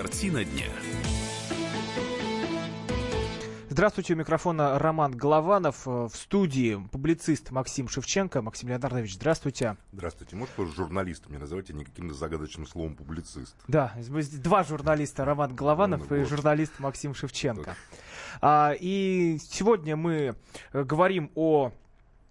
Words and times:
Картина 0.00 0.44
дня. 0.44 0.66
Здравствуйте, 3.68 4.14
у 4.14 4.16
микрофона 4.16 4.78
Роман 4.78 5.10
Голованов. 5.10 5.86
В 5.86 6.10
студии 6.10 6.80
публицист 6.92 7.50
Максим 7.50 7.88
Шевченко. 7.88 8.40
Максим 8.40 8.68
Леонардович, 8.68 9.14
здравствуйте. 9.14 9.76
Здравствуйте. 9.92 10.36
Может, 10.36 10.56
вы 10.56 10.66
журналистом 10.66 11.36
называйте 11.36 11.72
не 11.72 11.84
каким-то 11.84 12.14
загадочным 12.14 12.64
словом 12.64 12.94
публицист? 12.94 13.56
Да, 13.66 13.92
два 14.40 14.62
журналиста, 14.62 15.24
Роман 15.24 15.56
Голованов 15.56 16.08
ну, 16.08 16.14
и 16.14 16.20
вот. 16.20 16.28
журналист 16.28 16.78
Максим 16.78 17.12
Шевченко. 17.12 17.74
А, 18.40 18.74
и 18.78 19.38
сегодня 19.50 19.96
мы 19.96 20.36
э, 20.72 20.84
говорим 20.84 21.32
о 21.34 21.72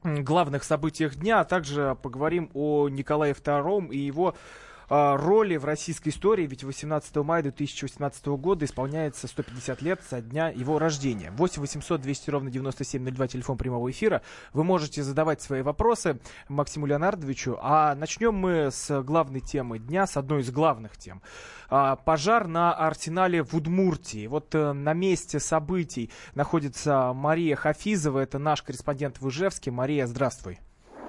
главных 0.03 0.63
событиях 0.63 1.15
дня, 1.15 1.41
а 1.41 1.43
также 1.43 1.97
поговорим 2.01 2.49
о 2.53 2.87
Николае 2.87 3.33
II 3.33 3.89
и 3.89 3.97
его 3.97 4.29
а, 4.29 4.66
роли 4.89 5.57
в 5.57 5.65
российской 5.65 6.09
истории, 6.09 6.47
ведь 6.47 6.63
18 6.63 7.15
мая 7.17 7.43
2018 7.43 8.25
года 8.27 8.65
исполняется 8.65 9.27
150 9.27 9.81
лет 9.81 10.01
со 10.07 10.21
дня 10.21 10.49
его 10.49 10.79
рождения. 10.79 11.31
8 11.31 11.61
800 11.61 12.01
200 12.01 12.29
ровно 12.29 12.49
9702, 12.49 13.27
телефон 13.27 13.57
прямого 13.57 13.91
эфира. 13.91 14.21
Вы 14.53 14.63
можете 14.63 15.03
задавать 15.03 15.41
свои 15.41 15.61
вопросы 15.61 16.19
Максиму 16.47 16.85
Леонардовичу, 16.85 17.57
а 17.61 17.95
начнем 17.95 18.33
мы 18.33 18.69
с 18.71 19.01
главной 19.03 19.41
темы 19.41 19.79
дня, 19.79 20.07
с 20.07 20.17
одной 20.17 20.41
из 20.41 20.51
главных 20.51 20.97
тем. 20.97 21.21
А, 21.69 21.95
пожар 21.95 22.47
на 22.47 22.73
арсенале 22.73 23.43
в 23.43 23.53
Удмуртии. 23.53 24.27
Вот 24.27 24.55
э, 24.55 24.71
на 24.71 24.93
месте 24.93 25.39
событий 25.39 26.11
находится 26.35 27.11
Мария 27.13 27.55
Хафизова, 27.55 28.19
это 28.19 28.39
наш 28.39 28.61
корреспондент 28.61 29.19
в 29.19 29.29
Ижевске. 29.29 29.71
Мария, 29.71 30.07
здравствуй. 30.07 30.59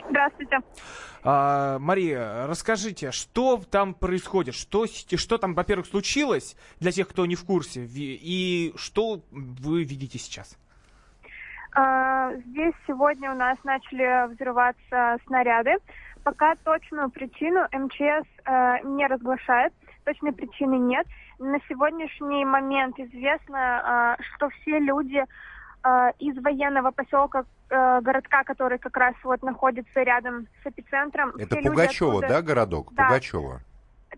Здравствуйте. 0.09 0.59
А, 1.23 1.79
Мария, 1.79 2.47
расскажите, 2.47 3.11
что 3.11 3.61
там 3.71 3.95
происходит? 3.95 4.55
Что, 4.55 4.87
что 4.87 5.39
там, 5.39 5.55
во-первых, 5.55 5.87
случилось 5.87 6.57
для 6.81 6.93
тех, 6.93 7.09
кто 7.09 7.27
не 7.27 7.35
в 7.35 7.45
курсе? 7.45 7.87
И 7.87 8.73
что 8.77 9.21
вы 9.33 9.85
видите 9.85 10.19
сейчас? 10.19 10.57
А, 11.73 12.33
здесь 12.35 12.75
сегодня 12.87 13.33
у 13.33 13.35
нас 13.35 13.59
начали 13.65 14.33
взрываться 14.33 15.19
снаряды. 15.27 15.77
Пока 16.25 16.57
точную 16.57 17.11
причину 17.11 17.67
МЧС 17.73 18.27
а, 18.45 18.81
не 18.81 19.07
разглашает, 19.07 19.73
точной 20.05 20.33
причины 20.33 20.77
нет. 20.79 21.07
На 21.39 21.59
сегодняшний 21.69 22.45
момент 22.45 22.99
известно, 22.99 23.59
а, 23.59 24.17
что 24.21 24.49
все 24.51 24.79
люди 24.79 25.23
а, 25.83 26.11
из 26.19 26.37
военного 26.43 26.91
поселка 26.91 27.45
э, 27.71 28.01
городка, 28.01 28.43
который 28.45 28.79
как 28.79 28.97
раз 28.97 29.15
вот 29.23 29.43
находится 29.43 30.03
рядом 30.03 30.49
с 30.63 30.67
эпицентром. 30.67 31.31
Это 31.39 31.57
Пугачева, 31.57 32.13
оттуда... 32.19 32.29
да, 32.29 32.43
городок? 32.43 32.93
Да. 32.93 33.07
Пугачева. 33.07 33.61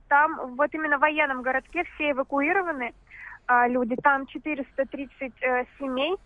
Там 0.08 0.55
вот 0.56 0.72
именно 0.72 0.97
в 0.97 1.00
военном 1.00 1.42
городке 1.42 1.84
все 1.94 2.12
эвакуированы 2.12 2.94
э, 3.48 3.69
люди. 3.69 3.94
Там 3.97 4.27
430 4.27 5.33
э, 5.41 5.64
семей. 5.78 6.16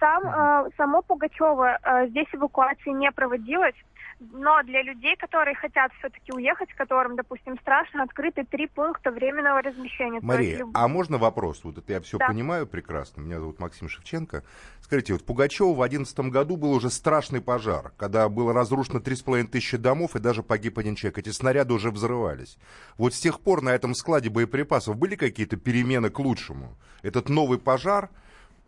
Сам, 0.00 0.22
э, 0.24 0.70
само 0.76 1.02
Пугачева 1.02 1.78
э, 1.82 2.06
здесь 2.08 2.28
эвакуации 2.32 2.90
не 2.90 3.12
проводилось. 3.12 3.76
Но 4.20 4.62
для 4.64 4.82
людей, 4.82 5.16
которые 5.16 5.54
хотят 5.54 5.92
все-таки 5.98 6.32
уехать, 6.32 6.72
которым, 6.74 7.14
допустим, 7.14 7.56
страшно, 7.60 8.02
открыты 8.02 8.44
три 8.44 8.66
пункта 8.66 9.12
временного 9.12 9.62
размещения. 9.62 10.18
Мария, 10.22 10.58
есть... 10.58 10.70
а 10.74 10.88
можно 10.88 11.18
вопрос? 11.18 11.60
Вот 11.62 11.78
это 11.78 11.92
я 11.92 12.00
все 12.00 12.18
да. 12.18 12.26
понимаю 12.26 12.66
прекрасно. 12.66 13.20
Меня 13.20 13.38
зовут 13.38 13.60
Максим 13.60 13.88
Шевченко. 13.88 14.42
Скажите, 14.80 15.12
вот 15.12 15.24
Пугачева 15.24 15.72
в 15.72 15.76
2011 15.76 16.18
году 16.32 16.56
был 16.56 16.72
уже 16.72 16.90
страшный 16.90 17.40
пожар, 17.40 17.92
когда 17.96 18.28
было 18.28 18.52
разрушено 18.52 18.98
3,5 18.98 19.44
тысячи 19.44 19.76
домов 19.76 20.16
и 20.16 20.18
даже 20.18 20.42
погиб 20.42 20.78
один 20.78 20.96
человек. 20.96 21.18
Эти 21.18 21.28
снаряды 21.28 21.72
уже 21.74 21.90
взрывались. 21.92 22.58
Вот 22.96 23.14
с 23.14 23.20
тех 23.20 23.40
пор 23.40 23.62
на 23.62 23.70
этом 23.70 23.94
складе 23.94 24.30
боеприпасов 24.30 24.96
были 24.96 25.14
какие-то 25.14 25.56
перемены 25.56 26.10
к 26.10 26.18
лучшему? 26.18 26.76
Этот 27.02 27.28
новый 27.28 27.58
пожар 27.58 28.10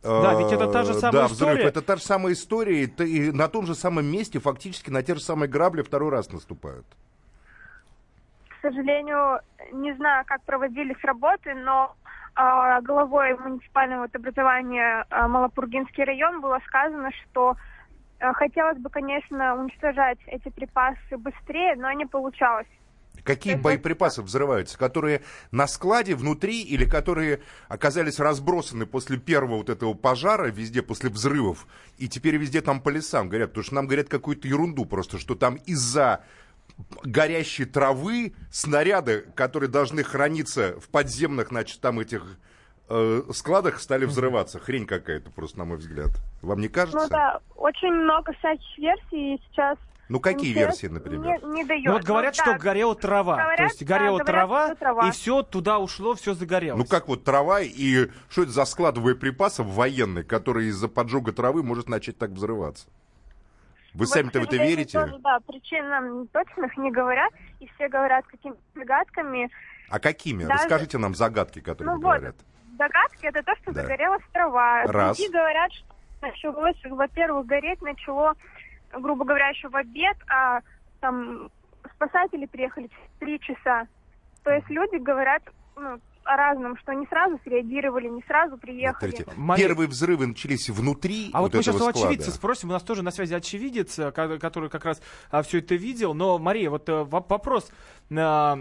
да, 0.03 0.35
ведь 0.35 0.53
это 0.53 0.67
та 0.69 0.85
же 0.85 0.95
самая 0.95 1.23
да, 1.23 1.29
взрыв, 1.29 1.51
история. 1.51 1.69
Это 1.69 1.83
та 1.83 1.97
же 1.97 2.03
самая 2.03 2.33
история, 2.33 2.85
и, 2.85 3.05
и 3.05 3.33
на 3.33 3.49
том 3.49 3.67
же 3.67 3.75
самом 3.75 4.07
месте 4.07 4.39
фактически 4.39 4.91
на 4.91 5.03
те 5.03 5.15
же 5.15 5.21
самые 5.21 5.49
грабли 5.49 5.83
второй 5.83 6.11
раз 6.11 6.33
наступают. 6.33 6.87
К 8.49 8.63
сожалению, 8.63 9.41
не 9.73 9.93
знаю, 9.95 10.25
как 10.27 10.43
проводились 10.43 11.03
работы, 11.03 11.55
но 11.55 11.95
э, 12.37 12.81
главой 12.83 13.37
муниципального 13.37 14.03
вот 14.03 14.17
образования 14.17 15.05
э, 15.11 15.27
Малопургинский 15.27 16.05
район 16.05 16.41
было 16.41 16.61
сказано, 16.67 17.11
что 17.13 17.57
э, 18.21 18.33
хотелось 18.33 18.79
бы, 18.79 18.89
конечно, 18.89 19.55
уничтожать 19.57 20.19
эти 20.27 20.49
припасы 20.49 21.17
быстрее, 21.19 21.75
но 21.77 21.93
не 21.93 22.07
получалось. 22.07 22.69
Какие 23.25 23.55
боеприпасы 23.55 24.23
взрываются? 24.23 24.79
Которые 24.79 25.23
на 25.51 25.67
складе 25.67 26.15
внутри 26.15 26.63
или 26.63 26.85
которые 26.85 27.41
оказались 27.69 28.19
разбросаны 28.19 28.87
после 28.87 29.19
первого 29.19 29.59
вот 29.59 29.71
этого 29.71 29.95
пожара 29.95 30.47
везде, 30.47 30.83
после 30.83 31.11
взрывов, 31.11 31.67
и 31.99 32.09
теперь 32.09 32.37
везде 32.37 32.61
там 32.61 32.81
по 32.81 32.89
лесам 32.89 33.29
горят? 33.29 33.51
Потому 33.51 33.65
что 33.65 33.75
нам 33.75 33.87
говорят 33.87 34.09
какую-то 34.09 34.49
ерунду 34.49 34.85
просто, 34.85 35.19
что 35.19 35.35
там 35.35 35.57
из-за 35.67 36.25
горящей 37.05 37.65
травы 37.65 38.35
снаряды, 38.51 39.27
которые 39.35 39.69
должны 39.69 40.03
храниться 40.03 40.79
в 40.81 40.89
подземных, 40.89 41.49
значит, 41.49 41.81
там 41.81 42.01
этих 42.01 42.39
э, 42.89 43.23
складах 43.33 43.81
стали 43.81 44.05
взрываться. 44.05 44.59
Хрень 44.59 44.87
какая-то 44.87 45.31
просто, 45.31 45.59
на 45.59 45.65
мой 45.65 45.79
взгляд. 45.79 46.11
Вам 46.43 46.61
не 46.61 46.69
кажется? 46.69 47.01
Ну 47.01 47.09
да, 47.09 47.41
очень 47.57 47.93
много 47.93 48.33
всяких 48.35 48.79
версий, 48.79 49.35
и 49.35 49.43
сейчас 49.51 49.79
ну, 50.11 50.19
какие 50.19 50.53
версии, 50.53 50.89
например? 50.89 51.41
Не, 51.45 51.55
не 51.55 51.65
дает. 51.65 51.85
Ну, 51.85 51.93
вот 51.93 52.03
говорят, 52.03 52.35
ну, 52.37 52.43
что 52.43 52.53
да. 52.55 52.59
горела 52.59 52.97
трава. 52.97 53.37
Говорят, 53.37 53.57
То 53.57 53.63
есть 53.63 53.85
горела 53.85 54.19
да, 54.19 54.25
трава, 54.25 54.59
говорят, 54.59 54.79
трава, 54.81 55.09
и 55.09 55.11
все 55.13 55.43
туда 55.45 55.79
ушло, 55.79 56.15
все 56.17 56.35
загорелось. 56.35 56.79
Ну, 56.79 56.85
как 56.85 57.07
вот 57.07 57.23
трава, 57.23 57.61
и 57.61 58.09
что 58.29 58.43
это 58.43 58.51
за 58.51 58.65
склад 58.65 58.99
боеприпасов 58.99 59.69
военный, 59.69 60.25
который 60.25 60.67
из-за 60.67 60.89
поджога 60.89 61.33
травы 61.33 61.63
может 61.63 61.89
начать 61.89 62.19
так 62.19 62.31
взрываться? 62.31 62.89
Вы 63.95 64.01
вот, 64.01 64.09
сами-то 64.09 64.41
в 64.41 64.43
это 64.43 64.57
верите? 64.57 64.99
Тоже, 64.99 65.17
да, 65.21 65.39
причин 65.47 65.89
нам 65.89 66.27
точных 66.27 66.77
не 66.77 66.91
говорят, 66.91 67.33
и 67.61 67.69
все 67.75 67.89
говорят 67.89 68.27
какими-то 68.27 68.61
загадками. 68.75 69.49
А 69.91 70.01
какими? 70.01 70.43
Даже... 70.43 70.65
Расскажите 70.65 70.99
нам 70.99 71.15
загадки, 71.15 71.61
которые 71.61 71.95
ну, 71.95 72.01
говорят. 72.01 72.35
Вот, 72.37 72.79
загадки 72.79 73.27
это 73.27 73.45
то, 73.45 73.55
что 73.63 73.73
да. 73.73 73.83
загорелась 73.83 74.23
трава. 74.33 74.87
Раз. 74.87 75.17
Другие 75.17 75.31
говорят, 75.31 75.73
что 75.73 75.87
началось, 76.21 76.77
во-первых, 76.85 77.47
гореть 77.47 77.81
начало 77.81 78.35
грубо 78.93 79.25
говоря, 79.25 79.49
еще 79.49 79.69
в 79.69 79.77
обед, 79.77 80.17
а 80.29 80.61
там 81.01 81.51
спасатели 81.95 82.47
приехали 82.47 82.89
через 82.89 83.11
три 83.19 83.41
часа. 83.41 83.87
То 84.45 84.51
есть 84.53 84.69
люди 84.71 84.97
говорят 84.97 85.43
ну, 85.77 86.01
о 86.31 86.37
разном, 86.37 86.77
что 86.79 86.93
не 86.93 87.07
сразу 87.07 87.39
среагировали, 87.45 88.09
не 88.09 88.23
сразу 88.23 88.57
приехали. 88.57 89.11
Смотрите, 89.11 89.67
Первые 89.67 89.89
взрывы 89.89 90.27
начались 90.27 90.71
внутри. 90.71 91.31
А 91.33 91.41
вот, 91.41 91.53
вот 91.53 91.59
мы 91.59 91.63
сейчас 91.63 91.81
у 91.81 91.89
очевидца 91.89 92.31
спросим, 92.31 92.71
у 92.71 92.73
нас 92.73 92.83
тоже 92.83 93.03
на 93.03 93.11
связи 93.11 93.35
очевидец, 93.35 93.99
э, 93.99 94.13
который 94.13 94.71
как 94.71 94.85
раз 94.85 95.03
а, 95.31 95.43
все 95.43 95.59
это 95.59 95.75
видел. 95.75 96.15
Но, 96.15 96.39
Мария, 96.39 96.71
вот 96.71 96.89
а, 96.89 97.05
вопрос. 97.05 97.71
А, 98.17 98.59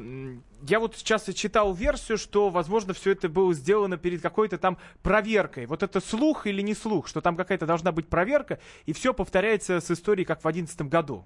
я 0.68 0.80
вот 0.80 0.96
сейчас 0.96 1.26
читал 1.36 1.74
версию, 1.74 2.18
что, 2.18 2.50
возможно, 2.50 2.94
все 2.94 3.12
это 3.12 3.30
было 3.30 3.54
сделано 3.54 3.98
перед 3.98 4.22
какой-то 4.22 4.58
там 4.58 4.78
проверкой. 5.04 5.68
Вот 5.68 5.84
это 5.84 6.02
слух 6.02 6.48
или 6.48 6.62
не 6.62 6.74
слух, 6.74 7.08
что 7.08 7.22
там 7.22 7.36
какая-то 7.36 7.66
должна 7.68 7.92
быть 7.92 8.10
проверка, 8.10 8.60
и 8.86 8.94
все 8.94 9.14
повторяется 9.14 9.80
с 9.80 9.92
историей, 9.92 10.26
как 10.26 10.40
в 10.40 10.44
2011 10.44 10.82
году 10.90 11.26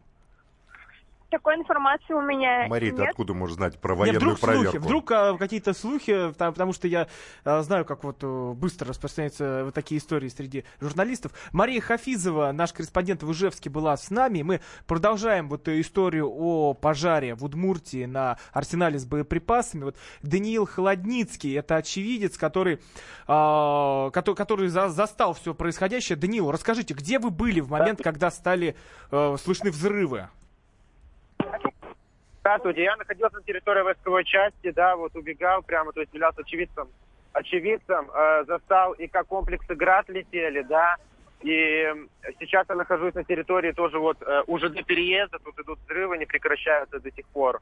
такой 1.33 1.55
информации 1.55 2.13
у 2.13 2.21
меня 2.21 2.67
Мария, 2.69 2.91
нет. 2.91 3.09
откуда 3.09 3.33
можешь 3.33 3.55
знать 3.55 3.79
про 3.79 3.95
военную 3.95 4.13
нет, 4.13 4.21
вдруг 4.21 4.39
проверку? 4.39 4.71
Слухи, 4.71 4.85
вдруг 4.85 5.11
а, 5.11 5.37
какие-то 5.37 5.73
слухи, 5.73 6.33
там, 6.37 6.53
потому 6.53 6.73
что 6.73 6.87
я 6.87 7.07
а, 7.43 7.63
знаю, 7.63 7.85
как 7.85 8.03
вот 8.03 8.17
а, 8.21 8.53
быстро 8.53 8.89
распространяются 8.89 9.63
вот 9.65 9.73
такие 9.73 9.99
истории 9.99 10.29
среди 10.29 10.63
журналистов. 10.79 11.31
Мария 11.51 11.81
Хафизова, 11.81 12.51
наш 12.51 12.71
корреспондент 12.71 13.23
в 13.23 13.31
Ижевске, 13.31 13.71
была 13.71 13.97
с 13.97 14.11
нами. 14.11 14.43
Мы 14.43 14.61
продолжаем 14.85 15.49
вот 15.49 15.67
историю 15.67 16.29
о 16.31 16.75
пожаре 16.75 17.33
в 17.33 17.43
Удмуртии 17.43 18.05
на 18.05 18.37
арсенале 18.51 18.99
с 18.99 19.05
боеприпасами. 19.05 19.85
Вот 19.85 19.95
Даниил 20.21 20.67
Холодницкий, 20.67 21.57
это 21.57 21.77
очевидец, 21.77 22.37
который, 22.37 22.79
а, 23.25 24.11
который, 24.11 24.35
который 24.35 24.67
за, 24.67 24.89
застал 24.89 25.33
все 25.33 25.55
происходящее. 25.55 26.15
Даниил, 26.15 26.51
расскажите, 26.51 26.93
где 26.93 27.17
вы 27.17 27.31
были 27.31 27.59
в 27.59 27.71
момент, 27.71 28.03
когда 28.03 28.29
стали 28.29 28.75
а, 29.09 29.35
слышны 29.37 29.71
взрывы? 29.71 30.29
Здравствуйте, 32.45 32.83
я 32.83 32.97
находился 32.97 33.37
на 33.37 33.43
территории 33.43 33.83
войсковой 33.83 34.25
части, 34.25 34.71
да, 34.71 34.97
вот 34.97 35.15
убегал 35.15 35.61
прямо, 35.61 35.93
то 35.93 36.01
есть 36.01 36.13
являлся 36.13 36.41
очевидцем, 36.41 36.89
очевидцем, 37.31 38.11
э, 38.13 38.43
застал 38.45 38.91
и 38.91 39.07
как 39.07 39.27
комплексы 39.27 39.73
ГРАД 39.73 40.09
летели, 40.09 40.61
да, 40.63 40.97
и 41.41 41.87
сейчас 42.41 42.65
я 42.67 42.75
нахожусь 42.75 43.13
на 43.13 43.23
территории 43.23 43.71
тоже 43.71 43.97
вот 43.97 44.17
э, 44.21 44.43
уже 44.47 44.67
до 44.67 44.83
переезда, 44.83 45.39
тут 45.39 45.57
идут 45.57 45.79
взрывы, 45.85 46.17
не 46.17 46.25
прекращаются 46.25 46.99
до 46.99 47.11
сих 47.13 47.25
пор. 47.27 47.61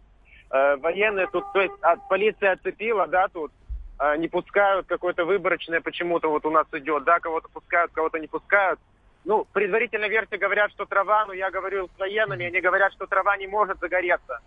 Э, 0.49 0.77
военные 0.77 1.27
тут, 1.27 1.43
то 1.53 1.61
есть 1.61 1.75
от, 1.81 2.07
полиция 2.09 2.53
отцепила, 2.53 3.05
да, 3.05 3.27
тут, 3.27 3.51
э, 3.99 4.17
не 4.17 4.29
пускают, 4.29 4.87
какое-то 4.87 5.25
выборочное 5.25 5.81
почему-то 5.81 6.27
вот 6.31 6.43
у 6.47 6.49
нас 6.49 6.65
идет, 6.71 7.03
да, 7.03 7.19
кого-то 7.19 7.49
пускают, 7.49 7.91
кого-то 7.91 8.17
не 8.17 8.25
пускают. 8.25 8.79
Ну, 9.25 9.45
предварительная 9.53 10.09
версия 10.09 10.37
говорят, 10.37 10.71
что 10.71 10.85
трава, 10.85 11.27
но 11.27 11.33
я 11.33 11.51
говорю 11.51 11.87
с 11.87 11.99
военными, 11.99 12.47
они 12.47 12.59
говорят, 12.59 12.91
что 12.93 13.05
трава 13.05 13.37
не 13.37 13.45
может 13.45 13.79
загореться. 13.79 14.39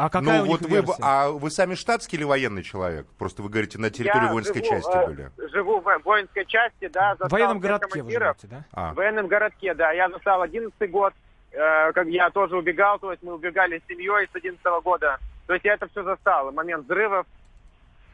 А 0.00 0.08
какая 0.08 0.38
ну, 0.38 0.44
у 0.44 0.46
вот 0.46 0.60
них 0.62 0.70
вы, 0.70 0.76
версия? 0.76 1.02
а 1.02 1.28
вы 1.28 1.50
сами 1.50 1.74
штатский 1.74 2.16
или 2.16 2.24
военный 2.24 2.62
человек? 2.62 3.06
Просто 3.18 3.42
вы 3.42 3.50
говорите, 3.50 3.78
на 3.78 3.90
территории 3.90 4.24
Я 4.24 4.32
воинской 4.32 4.64
живу, 4.64 4.74
части 4.74 4.96
э, 4.96 5.06
были. 5.06 5.30
Живу 5.52 5.80
в 5.80 5.98
воинской 6.04 6.46
части, 6.46 6.88
да, 6.88 7.16
В 7.18 7.30
военном 7.30 7.60
городке 7.60 8.02
вы 8.02 8.10
живете, 8.10 8.46
да? 8.46 8.64
А. 8.72 8.92
В 8.92 8.96
военном 8.96 9.26
городке, 9.26 9.74
да. 9.74 9.92
Я 9.92 10.08
застал 10.08 10.40
11 10.40 10.90
год, 10.90 11.12
э, 11.52 11.92
как 11.92 12.06
я 12.06 12.30
тоже 12.30 12.56
убегал, 12.56 12.98
то 12.98 13.10
есть 13.10 13.22
мы 13.22 13.34
убегали 13.34 13.78
с 13.78 13.88
семьей 13.88 14.26
с 14.32 14.34
11 14.34 14.64
года. 14.82 15.18
То 15.46 15.52
есть 15.52 15.66
я 15.66 15.74
это 15.74 15.86
все 15.88 16.02
застал. 16.02 16.50
Момент 16.50 16.86
взрывов. 16.86 17.26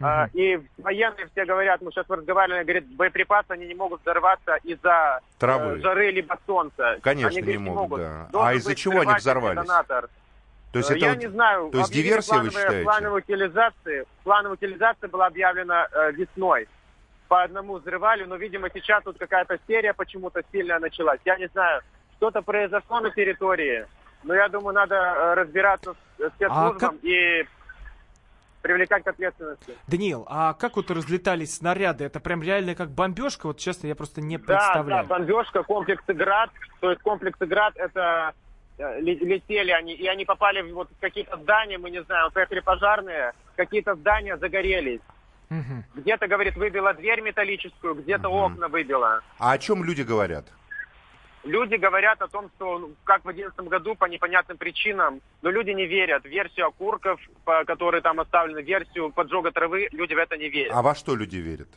А, 0.01 0.29
и 0.33 0.61
военные 0.79 1.29
все 1.29 1.45
говорят, 1.45 1.83
мы 1.83 1.93
сейчас 1.93 2.07
разговаривали, 2.09 2.65
говорят, 2.65 2.87
боеприпасы, 2.97 3.47
они 3.51 3.67
не 3.67 3.75
могут 3.75 4.03
взорваться 4.03 4.57
из-за 4.65 5.21
Травы. 5.39 5.79
э, 5.79 5.81
жары 5.83 6.11
либо 6.11 6.37
солнца. 6.47 6.99
Конечно, 7.01 7.29
они, 7.29 7.37
не 7.37 7.43
говорит, 7.43 7.61
могут, 7.61 8.01
да. 8.01 8.29
Должен 8.33 8.49
А 8.49 8.55
из-за 8.55 8.75
чего 8.75 9.01
они 9.01 9.15
взорвались? 9.15 9.63
детонатор. 9.63 10.11
То 10.73 10.79
есть 10.79 10.91
Э, 10.91 10.95
это 10.97 11.05
я 11.05 11.13
вот- 11.13 11.19
не 11.23 11.29
знаю. 11.29 11.71
то 11.71 11.79
есть 11.79 11.93
диверсия, 11.93 12.35
вы 12.39 12.51
плановая- 12.51 12.51
считаете? 12.63 12.85
Плановая 12.85 13.23
утилизация, 13.23 14.05
плановая 14.25 14.53
утилизация 14.57 15.09
была 15.09 15.27
объявлена 15.27 15.87
э, 15.91 16.13
весной. 16.13 16.69
По 17.29 17.43
одному 17.43 17.79
взрывали, 17.79 18.25
но, 18.25 18.37
видимо, 18.37 18.69
сейчас 18.73 19.03
тут 19.03 19.19
какая-то 19.19 19.59
серия 19.67 19.95
почему-то 19.95 20.43
сильная 20.53 20.79
началась. 20.79 21.19
Я 21.25 21.37
не 21.37 21.49
знаю, 21.49 21.83
что-то 22.17 22.43
произошло 22.43 23.01
на 23.01 23.11
территории, 23.11 23.87
но 24.23 24.35
я 24.35 24.49
думаю, 24.49 24.75
надо 24.75 24.95
э, 24.97 25.35
разбираться 25.35 25.95
с 26.19 26.21
э, 26.23 26.31
спецслужбам 26.37 26.79
как- 26.79 26.95
и 27.05 27.47
привлекать 28.63 29.05
к 29.05 29.09
ответственности. 29.09 29.75
Даниил, 29.87 30.27
а 30.29 30.53
как 30.55 30.77
вот 30.77 30.91
разлетались 30.91 31.57
снаряды? 31.57 32.05
Это 32.05 32.19
прям 32.21 32.43
реально 32.43 32.75
как 32.75 32.91
бомбежка? 32.91 33.47
Вот 33.47 33.59
честно, 33.59 33.87
я 33.87 33.95
просто 33.95 34.21
не 34.21 34.39
Да, 34.39 34.45
да, 34.47 34.55
представляю. 34.57 35.07
бомбежка, 35.07 35.63
комплекс 35.63 36.03
«Град». 36.09 36.51
То 36.81 36.91
есть 36.91 37.01
комплекс 37.03 37.39
«Град» 37.39 37.75
это 37.77 38.35
летели 38.79 39.71
они, 39.71 39.95
и 39.95 40.07
они 40.07 40.25
попали 40.25 40.61
в 40.63 40.75
вот 40.75 40.89
какие-то 41.01 41.37
здания, 41.39 41.79
мы 41.79 41.91
не 41.91 42.03
знаем, 42.03 42.31
поехали 42.33 42.61
пожарные, 42.61 43.33
какие-то 43.57 43.95
здания 43.95 44.37
загорелись. 44.37 45.01
Мгм. 45.49 45.85
Где-то, 45.95 46.27
говорит, 46.27 46.57
выбила 46.57 46.93
дверь 46.93 47.21
металлическую, 47.21 47.95
где-то 47.95 48.29
Мгм. 48.29 48.37
окна 48.55 48.69
выбила. 48.69 49.23
А 49.39 49.53
о 49.53 49.59
чем 49.59 49.85
люди 49.85 50.03
говорят? 50.03 50.45
Люди 51.45 51.77
говорят 51.77 52.21
о 52.23 52.27
том, 52.27 52.51
что, 52.57 52.79
ну, 52.81 52.91
как 53.05 53.21
в 53.21 53.29
2011 53.33 53.69
году, 53.69 53.95
по 53.95 54.07
непонятным 54.07 54.59
причинам, 54.59 55.21
но 55.43 55.51
люди 55.51 55.71
не 55.71 55.87
верят. 55.87 56.25
Версию 56.25 56.67
окурков, 56.67 57.21
по 57.45 57.65
которой 57.65 58.01
там 58.01 58.19
оставлены, 58.19 58.63
версию 58.63 59.13
поджога 59.13 59.53
травы, 59.53 59.89
люди 59.93 60.15
в 60.15 60.19
это 60.19 60.37
не 60.37 60.49
верят. 60.49 60.73
А 60.75 60.83
во 60.83 60.97
что 60.97 61.15
люди 61.15 61.37
верят? 61.37 61.69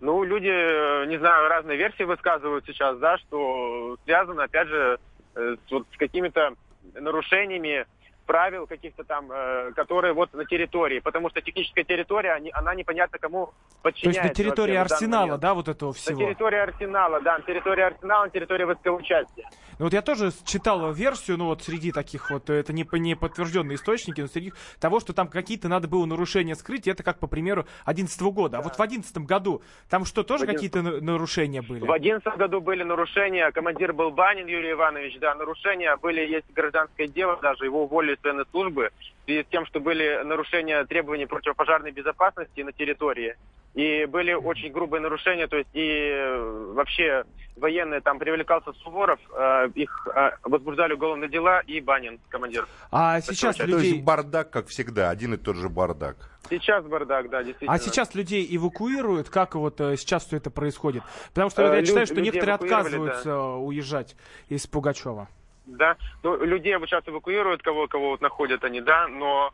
Ну, 0.00 0.24
люди, 0.24 0.48
э, 0.50 1.06
не 1.06 1.16
знаю, 1.16 1.48
разные 1.48 1.78
версии 1.78 2.02
высказывают 2.02 2.66
сейчас, 2.66 2.98
да, 2.98 3.16
что 3.18 3.96
связано, 4.04 4.42
опять 4.42 4.68
же, 4.68 4.76
э, 4.76 4.98
с, 5.34 5.58
вот, 5.70 5.86
с 5.92 5.96
какими-то 5.96 6.54
нарушениями 6.94 7.86
правил 8.26 8.66
каких-то 8.66 9.04
там, 9.04 9.30
э, 9.32 9.72
которые 9.74 10.12
вот 10.14 10.32
на 10.34 10.44
территории, 10.44 11.00
потому 11.00 11.30
что 11.30 11.40
техническая 11.40 11.84
территория, 11.84 12.32
они- 12.32 12.50
она 12.52 12.74
непонятно 12.74 13.18
кому 13.18 13.46
То 13.46 13.52
есть 13.52 13.82
подчиняется. 13.82 14.22
на 14.24 14.28
территории 14.34 14.74
арсенала, 14.76 15.38
да, 15.38 15.54
вот 15.54 15.68
этого 15.68 15.90
На 15.90 15.94
всего? 15.94 16.18
территории 16.20 16.58
арсенала, 16.58 17.20
да, 17.20 17.38
на 17.38 17.44
территории 17.44 17.82
арсенала, 17.82 18.24
на 18.24 18.30
территории 18.30 18.64
войсковой 18.64 19.02
части. 19.04 19.44
Ну 19.78 19.86
вот 19.86 19.92
я 19.94 20.02
тоже 20.02 20.30
читал 20.44 20.92
версию, 20.92 21.38
ну 21.38 21.46
вот 21.46 21.62
среди 21.62 21.92
таких 21.92 22.30
вот, 22.30 22.48
э, 22.50 22.54
это 22.54 22.72
не, 22.72 22.86
не 23.00 23.14
подтвержденные 23.16 23.76
источники, 23.76 24.20
но 24.20 24.26
среди 24.28 24.52
того, 24.80 25.00
что 25.00 25.12
там 25.12 25.26
какие-то 25.28 25.68
надо 25.68 25.88
было 25.88 26.04
нарушения 26.06 26.54
скрыть, 26.54 26.86
это 26.86 27.02
как, 27.02 27.18
по 27.18 27.26
примеру, 27.26 27.66
11 27.84 28.30
года. 28.30 28.58
А 28.58 28.62
вот 28.62 28.76
в 28.76 28.80
11 28.82 29.16
году 29.26 29.62
там 29.90 30.04
что, 30.04 30.22
тоже 30.22 30.44
11 30.44 30.70
какие-то 30.70 30.82
на- 30.82 31.00
нарушения 31.12 31.62
были? 31.62 31.80
В 31.80 31.86
2011 31.86 32.36
году 32.36 32.60
были 32.60 32.82
нарушения, 32.84 33.50
командир 33.50 33.92
был 33.92 34.10
Банин 34.10 34.46
Юрий 34.46 34.72
Иванович, 34.72 35.18
да, 35.18 35.34
нарушения 35.34 35.96
были, 35.96 36.20
есть 36.20 36.52
гражданское 36.52 37.08
дело 37.08 37.38
даже, 37.42 37.64
его 37.64 37.84
уволили 37.84 38.11
из 38.14 38.22
военной 38.22 38.44
службы 38.50 38.90
в 39.22 39.24
связи 39.24 39.42
с 39.42 39.46
тем, 39.46 39.66
что 39.66 39.80
были 39.80 40.22
нарушения 40.24 40.84
требований 40.84 41.26
противопожарной 41.26 41.90
безопасности 41.92 42.60
на 42.60 42.72
территории. 42.72 43.36
И 43.74 44.04
были 44.04 44.34
очень 44.34 44.70
грубые 44.70 45.00
нарушения, 45.00 45.46
то 45.46 45.56
есть 45.56 45.70
и 45.72 45.80
э, 45.80 46.72
вообще 46.74 47.24
военные, 47.56 48.02
там 48.02 48.18
привлекался 48.18 48.70
Суворов, 48.74 49.18
э, 49.34 49.68
их 49.74 50.06
э, 50.14 50.32
возбуждали 50.42 50.92
уголовные 50.92 51.30
дела 51.30 51.60
и 51.60 51.80
Банин, 51.80 52.20
командир. 52.28 52.66
А 52.90 53.22
сейчас 53.22 53.56
То 53.56 53.62
То 53.62 53.68
людей... 53.70 53.92
есть 53.92 54.04
бардак, 54.04 54.50
как 54.50 54.66
всегда, 54.66 55.08
один 55.08 55.32
и 55.32 55.36
тот 55.38 55.56
же 55.56 55.70
бардак. 55.70 56.16
Сейчас 56.50 56.84
бардак, 56.84 57.30
да, 57.30 57.42
действительно. 57.42 57.72
А 57.72 57.78
сейчас 57.78 58.14
людей 58.14 58.46
эвакуируют? 58.54 59.30
Как 59.30 59.54
вот 59.54 59.76
сейчас 59.78 60.26
все 60.26 60.36
это 60.36 60.50
происходит? 60.50 61.02
Потому 61.30 61.48
что 61.48 61.62
Э, 61.62 61.76
я 61.76 61.80
лю- 61.80 61.86
читаю, 61.86 62.04
что 62.04 62.16
людей 62.16 62.30
некоторые 62.30 62.54
отказываются 62.56 63.30
э, 63.30 63.56
уезжать 63.56 64.16
из 64.50 64.66
Пугачева. 64.66 65.28
Да, 65.64 65.96
ну, 66.22 66.42
людей 66.44 66.76
вот 66.76 66.88
сейчас 66.88 67.04
эвакуируют, 67.06 67.62
кого, 67.62 67.86
кого 67.86 68.10
вот 68.10 68.20
находят 68.20 68.64
они, 68.64 68.80
да, 68.80 69.06
но 69.06 69.52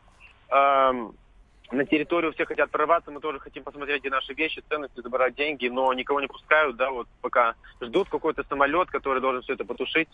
эм, 0.49 1.15
на 1.71 1.85
территорию 1.85 2.33
все 2.33 2.47
хотят 2.47 2.71
прорваться, 2.71 3.11
мы 3.11 3.21
тоже 3.21 3.39
хотим 3.41 3.63
посмотреть, 3.63 4.01
где 4.01 4.11
наши 4.11 4.33
вещи, 4.33 4.63
ценности, 4.69 5.03
забирать 5.03 5.35
деньги, 5.35 5.69
но 5.69 5.93
никого 5.93 6.21
не 6.21 6.27
пускают, 6.27 6.77
да, 6.77 6.91
вот 6.91 7.09
пока 7.21 7.55
ждут 7.83 8.09
какой-то 8.09 8.43
самолет, 8.49 8.89
который 8.89 9.21
должен 9.21 9.43
все 9.43 9.53
это 9.53 9.67
потушить. 9.67 10.09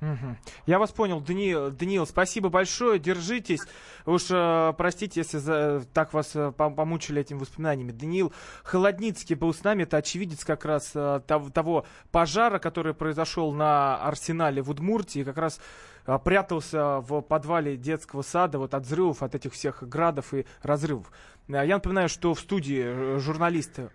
Мгм. 0.00 0.38
Я 0.64 0.78
вас 0.78 0.92
понял, 0.92 1.20
Даниил, 1.20 1.70
Даниил, 1.70 2.06
спасибо 2.06 2.48
большое, 2.48 2.98
держитесь. 2.98 3.60
Уж 4.06 4.28
э, 4.30 4.72
простите, 4.78 5.20
если 5.20 5.36
за- 5.36 5.84
так 5.92 6.14
вас 6.14 6.34
э, 6.34 6.52
пом- 6.56 6.74
помучили 6.74 7.20
этими 7.20 7.36
воспоминаниями. 7.38 7.92
Даниил 7.92 8.32
Холодницкий 8.64 9.34
был 9.36 9.52
с 9.52 9.62
нами, 9.62 9.82
это 9.82 9.98
очевидец 9.98 10.42
как 10.44 10.64
раз 10.64 10.92
э, 10.94 11.20
тов- 11.26 11.50
того 11.52 11.84
пожара, 12.10 12.58
который 12.58 12.94
произошел 12.94 13.52
на 13.52 13.96
арсенале 14.02 14.62
в 14.62 14.70
Удмуртии, 14.70 15.22
как 15.22 15.36
раз 15.36 15.60
э, 16.06 16.18
прятался 16.24 17.00
в 17.00 17.20
подвале 17.20 17.76
детского 17.76 18.22
сада 18.22 18.58
вот 18.58 18.72
от 18.72 18.84
взрывов, 18.86 19.22
от 19.22 19.34
этих 19.34 19.52
всех 19.52 19.86
градов 19.86 20.32
и 20.32 20.46
разрывов. 20.62 21.12
Э, 21.48 21.66
Я 21.66 21.74
напоминаю, 21.74 22.08
что 22.08 22.32
в 22.32 22.40
студии 22.40 22.82
э, 22.86 23.18
журналисты 23.18 23.90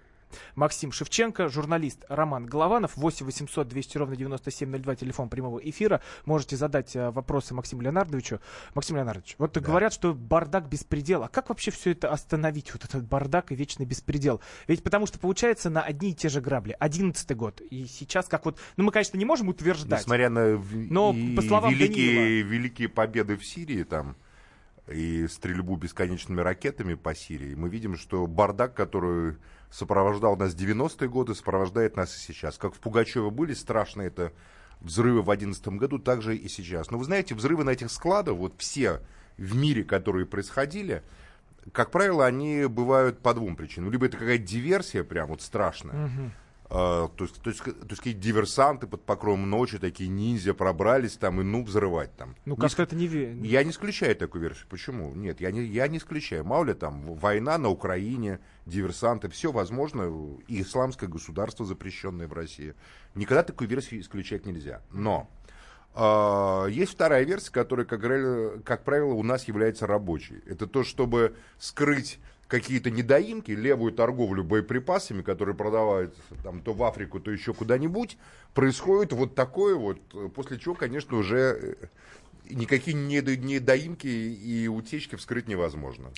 Максим 0.56 0.92
Шевченко, 0.92 1.50
журналист 1.50 2.06
Роман 2.10 2.46
Голованов, 2.46 2.98
8 2.98 3.26
800 3.26 3.68
200 3.68 3.98
ровно 3.98 4.16
9702, 4.16 4.96
телефон 4.96 5.30
прямого 5.30 5.60
эфира. 5.60 6.02
Можете 6.26 6.56
задать 6.56 6.96
э, 6.96 7.10
вопросы 7.12 7.54
Максиму 7.54 7.82
Леонардовичу. 7.82 8.40
Максим 8.74 8.98
Леонардович, 8.98 9.36
вот 9.38 9.58
говорят, 9.58 9.94
что 9.94 10.14
бардак 10.14 10.70
беспредел. 10.70 11.24
А 11.24 11.28
как 11.28 11.50
вообще 11.50 11.72
все 11.72 11.92
это 11.92 12.12
остановить, 12.12 12.74
вот 12.74 12.84
этот 12.86 13.08
бардак 13.08 13.52
и 13.52 13.56
вечный 13.56 13.86
беспредел? 13.86 14.42
Ведь 14.68 14.84
потому 14.84 15.06
что 15.06 15.20
получается 15.20 15.70
на 15.70 15.82
одни 15.82 16.12
и 16.12 16.14
те 16.14 16.30
же 16.30 16.42
грабли. 16.42 16.76
Одиннадцатый 16.80 17.36
год. 17.36 17.62
И 17.62 17.86
сейчас 17.86 18.28
как 18.28 18.46
вот... 18.46 18.60
Ну, 18.78 18.84
мы, 18.84 18.92
конечно, 18.92 19.18
не 19.18 19.26
можем 19.26 19.50
утверждать. 19.50 20.02
Несмотря 20.02 20.30
на 20.30 20.62
Но, 20.74 21.14
и 21.14 21.36
по 21.36 21.42
словам 21.42 21.74
великие, 21.74 22.42
великие 22.42 22.90
победы 22.90 23.38
в 23.38 23.46
Сирии 23.46 23.84
там 23.84 24.16
и 24.88 25.28
стрельбу 25.28 25.76
бесконечными 25.78 26.42
ракетами 26.42 26.94
по 26.94 27.16
Сирии, 27.16 27.56
мы 27.56 27.70
видим, 27.70 27.98
что 27.98 28.28
бардак, 28.28 28.74
который 28.76 29.38
сопровождал 29.72 30.38
нас 30.38 30.54
в 30.54 30.58
90-е 30.58 31.10
годы, 31.10 31.36
сопровождает 31.36 31.98
нас 31.98 32.16
и 32.16 32.20
сейчас. 32.20 32.58
Как 32.58 32.74
в 32.74 32.80
Пугачеве 32.80 33.30
были 33.30 33.54
страшные 33.54 34.08
это 34.08 34.32
взрывы 34.82 35.22
в 35.22 35.26
2011 35.26 35.68
году, 35.80 36.00
так 36.00 36.22
же 36.22 36.36
и 36.36 36.48
сейчас. 36.48 36.92
Но 36.92 36.98
вы 36.98 37.06
знаете, 37.06 37.34
взрывы 37.36 37.64
на 37.64 37.72
этих 37.72 37.92
складах, 37.92 38.36
вот 38.36 38.54
все 38.58 39.02
в 39.38 39.56
мире, 39.56 39.84
которые 39.84 40.26
происходили, 40.26 41.04
как 41.72 41.92
правило, 41.92 42.26
они 42.26 42.66
бывают 42.66 43.20
по 43.20 43.34
двум 43.34 43.56
причинам. 43.56 43.92
Либо 43.92 44.06
это 44.06 44.18
какая-то 44.18 44.44
диверсия 44.44 45.04
прям 45.04 45.30
вот 45.30 45.42
страшная, 45.42 45.96
а, 45.96 46.10
то 46.68 47.12
есть, 47.20 47.42
то 47.42 47.50
есть, 47.50 47.64
то 47.64 47.72
есть 47.72 47.98
какие-то 47.98 48.20
диверсанты 48.20 48.88
под 48.88 49.04
покровом 49.06 49.50
ночи, 49.50 49.78
такие 49.78 50.10
ниндзя 50.10 50.54
пробрались 50.54 51.16
там 51.16 51.40
и 51.40 51.44
ну 51.44 51.64
взрывать 51.64 52.16
там. 52.16 52.36
Ну, 52.46 52.56
как-то 52.56 52.84
это 52.84 52.96
не... 52.96 53.06
я 53.06 53.64
не 53.64 53.70
исключаю 53.70 54.16
такую 54.16 54.42
версию. 54.42 54.66
Почему? 54.70 55.14
Нет, 55.14 55.42
я 55.42 55.52
не, 55.52 55.64
я 55.64 55.88
не 55.88 56.00
исключаю. 56.00 56.44
Мало 56.44 56.66
ли 56.66 56.74
там 56.74 57.14
война 57.16 57.58
на 57.58 57.70
Украине, 57.70 58.40
диверсанты, 58.66 59.30
все 59.30 59.52
возможно. 59.52 60.12
И 60.48 60.62
исламское 60.62 61.08
государство, 61.08 61.66
запрещенное 61.66 62.28
в 62.28 62.34
России. 62.34 62.74
Никогда 63.14 63.44
такую 63.44 63.68
версию 63.68 64.02
исключать 64.02 64.46
нельзя. 64.48 64.82
Но 64.92 65.30
а, 65.94 66.66
есть 66.66 66.92
вторая 66.92 67.24
версия, 67.24 67.52
которая, 67.52 67.86
как, 67.86 68.02
как 68.64 68.84
правило, 68.84 69.14
у 69.14 69.24
нас 69.24 69.48
является 69.48 69.88
рабочей. 69.88 70.42
Это 70.46 70.68
то, 70.68 70.84
чтобы 70.84 71.36
скрыть 71.58 72.20
какие-то 72.48 72.92
недоимки, 72.92 73.52
левую 73.52 73.92
торговлю 73.92 74.44
боеприпасами, 74.44 75.22
которые 75.22 75.56
продаваются 75.56 76.22
там 76.44 76.62
то 76.62 76.74
в 76.74 76.84
Африку, 76.84 77.20
то 77.20 77.32
еще 77.32 77.54
куда-нибудь, 77.54 78.18
происходит 78.54 79.14
вот 79.14 79.36
такое 79.36 79.76
вот, 79.76 80.00
э, 80.14 80.30
после 80.34 80.60
чего, 80.60 80.76
конечно, 80.76 81.18
уже 81.18 81.38
э, 81.38 81.88
никакие 82.50 82.96
недо- 82.96 83.36
недоимки 83.36 84.08
и 84.08 84.68
утечки 84.68 85.16
вскрыть 85.16 85.48
невозможно. 85.48 86.12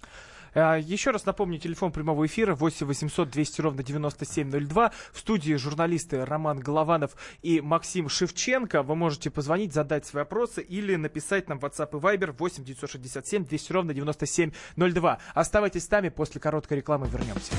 А, 0.60 0.76
Еще 0.76 1.12
раз 1.12 1.28
напомню, 1.28 1.60
телефон 1.60 1.92
прямого 1.92 2.26
эфира 2.26 2.56
8 2.56 2.88
800 2.88 3.30
200 3.30 3.62
ровно 3.62 3.84
9702. 3.84 4.92
В 5.14 5.20
студии 5.20 5.54
журналисты 5.54 6.26
Роман 6.26 6.58
Голованов 6.60 7.16
и 7.44 7.62
Максим 7.62 8.10
Шевченко. 8.10 8.82
Вы 8.82 8.96
можете 8.96 9.30
позвонить, 9.30 9.74
задать 9.74 10.08
свои 10.08 10.24
вопросы 10.24 10.64
или 10.64 10.96
написать 10.96 11.48
нам 11.48 11.60
в 11.60 11.64
WhatsApp 11.64 11.90
и 11.92 12.02
Viber 12.02 12.36
8 12.36 12.64
967 12.64 13.46
200 13.46 13.72
ровно 13.72 13.94
9702. 13.94 15.20
Оставайтесь 15.36 15.86
с 15.86 15.92
нами, 15.92 16.10
после 16.10 16.42
короткой 16.42 16.78
рекламы 16.78 17.08
вернемся. 17.08 17.54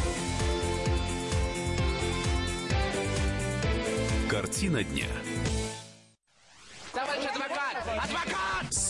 Картина 4.29 4.83
дня. 4.83 5.07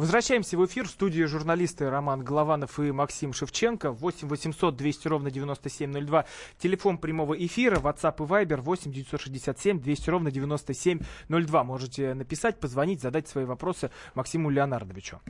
Возвращаемся 0.00 0.56
в 0.56 0.64
эфир. 0.64 0.88
В 0.88 0.90
студии 0.90 1.24
журналисты 1.24 1.90
Роман 1.90 2.24
Голованов 2.24 2.80
и 2.80 2.90
Максим 2.90 3.34
Шевченко. 3.34 3.92
8 3.92 4.28
800 4.28 4.74
200 4.74 5.08
ровно 5.08 5.30
9702. 5.30 6.24
Телефон 6.58 6.96
прямого 6.96 7.34
эфира. 7.34 7.76
WhatsApp 7.76 8.14
и 8.16 8.26
Viber 8.26 8.62
8 8.62 8.90
967 8.92 9.78
200 9.78 10.08
ровно 10.08 10.30
9702. 10.30 11.64
Можете 11.64 12.14
написать, 12.14 12.58
позвонить, 12.58 13.02
задать 13.02 13.28
свои 13.28 13.44
вопросы 13.44 13.90
Максиму 14.14 14.48
Леонардовичу. 14.48 15.20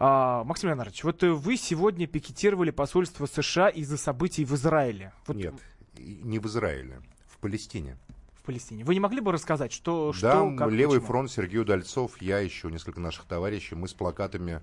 А, 0.00 0.42
Максим 0.42 0.70
Леонардович, 0.70 1.04
вот 1.04 1.22
вы 1.22 1.56
сегодня 1.56 2.08
пикетировали 2.08 2.72
посольство 2.72 3.26
США 3.26 3.68
из-за 3.68 3.96
событий 3.96 4.44
в 4.44 4.52
Израиле. 4.56 5.12
Вот 5.28 5.36
Нет, 5.36 5.54
не 5.96 6.40
в 6.40 6.46
Израиле, 6.46 7.02
в 7.28 7.38
Палестине. 7.38 7.96
Палестине. 8.48 8.82
Вы 8.82 8.94
не 8.94 9.00
могли 9.00 9.20
бы 9.20 9.30
рассказать, 9.30 9.72
что... 9.72 10.10
Да, 10.22 10.32
что, 10.32 10.56
как, 10.56 10.70
левый 10.70 11.00
почему? 11.00 11.06
фронт, 11.06 11.30
Сергей 11.30 11.58
Удальцов, 11.58 12.20
я 12.22 12.38
еще 12.38 12.70
несколько 12.70 12.98
наших 12.98 13.26
товарищей, 13.26 13.74
мы 13.74 13.88
с 13.88 13.92
плакатами 13.92 14.62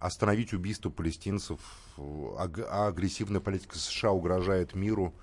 «Остановить 0.00 0.52
убийство 0.52 0.90
палестинцев», 0.90 1.60
аг- 2.36 2.66
агрессивная 2.68 3.40
политика 3.40 3.78
США 3.78 4.10
угрожает 4.10 4.74
миру, 4.74 5.14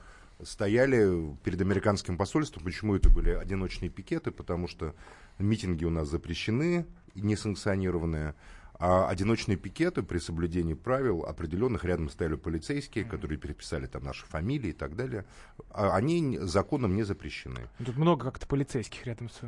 стояли 0.42 1.36
перед 1.44 1.60
американским 1.60 2.16
посольством. 2.16 2.64
Почему 2.64 2.96
это 2.96 3.10
были 3.10 3.32
одиночные 3.32 3.90
пикеты? 3.90 4.32
Потому 4.32 4.70
что 4.70 4.96
митинги 5.38 5.84
у 5.84 5.90
нас 5.90 6.08
запрещены, 6.08 6.86
несанкционированные, 7.14 8.36
а 8.80 9.08
одиночные 9.08 9.58
пикеты 9.58 10.04
при 10.04 10.20
соблюдении 10.20 10.74
правил 10.74 11.24
определенных 11.26 11.84
рядом 11.84 12.10
стояли 12.10 12.36
полицейские, 12.36 13.06
которые 13.06 13.38
переписали 13.38 13.88
там 13.88 14.04
наши 14.04 14.26
фамилии 14.26 14.70
и 14.70 14.74
так 14.74 14.96
далее. 14.96 15.26
А 15.70 15.96
они 15.96 16.38
законом 16.40 16.96
не 16.96 17.04
запрещены. 17.04 17.70
Тут 17.84 17.98
много 17.98 18.26
как-то 18.26 18.48
полицейских 18.48 19.06
рядом 19.06 19.30
с... 19.30 19.42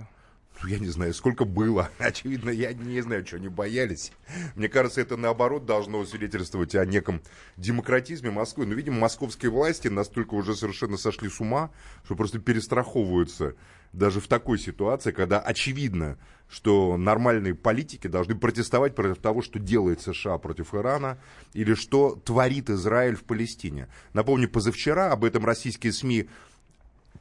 Ну, 0.61 0.67
я 0.67 0.79
не 0.79 0.87
знаю, 0.87 1.13
сколько 1.13 1.45
было. 1.45 1.89
Очевидно, 1.99 2.49
я 2.49 2.73
не 2.73 3.01
знаю, 3.01 3.25
что 3.25 3.37
они 3.37 3.47
боялись. 3.47 4.11
Мне 4.55 4.67
кажется, 4.67 5.01
это 5.01 5.15
наоборот 5.15 5.65
должно 5.65 6.03
свидетельствовать 6.05 6.75
о 6.75 6.85
неком 6.85 7.21
демократизме 7.57 8.29
Москвы. 8.29 8.65
Но, 8.65 8.73
видимо, 8.73 8.99
московские 8.99 9.51
власти 9.51 9.87
настолько 9.87 10.33
уже 10.33 10.55
совершенно 10.55 10.97
сошли 10.97 11.29
с 11.29 11.39
ума, 11.39 11.71
что 12.03 12.15
просто 12.15 12.39
перестраховываются 12.39 13.55
даже 13.93 14.19
в 14.19 14.27
такой 14.27 14.59
ситуации, 14.59 15.11
когда 15.11 15.39
очевидно, 15.39 16.17
что 16.49 16.97
нормальные 16.97 17.55
политики 17.55 18.07
должны 18.07 18.35
протестовать 18.35 18.95
против 18.95 19.17
того, 19.17 19.41
что 19.41 19.59
делает 19.59 20.01
США 20.01 20.37
против 20.37 20.75
Ирана, 20.75 21.19
или 21.53 21.73
что 21.73 22.15
творит 22.15 22.69
Израиль 22.69 23.15
в 23.15 23.23
Палестине. 23.23 23.87
Напомню, 24.13 24.49
позавчера 24.49 25.11
об 25.11 25.23
этом 25.23 25.45
российские 25.45 25.93
СМИ 25.93 26.27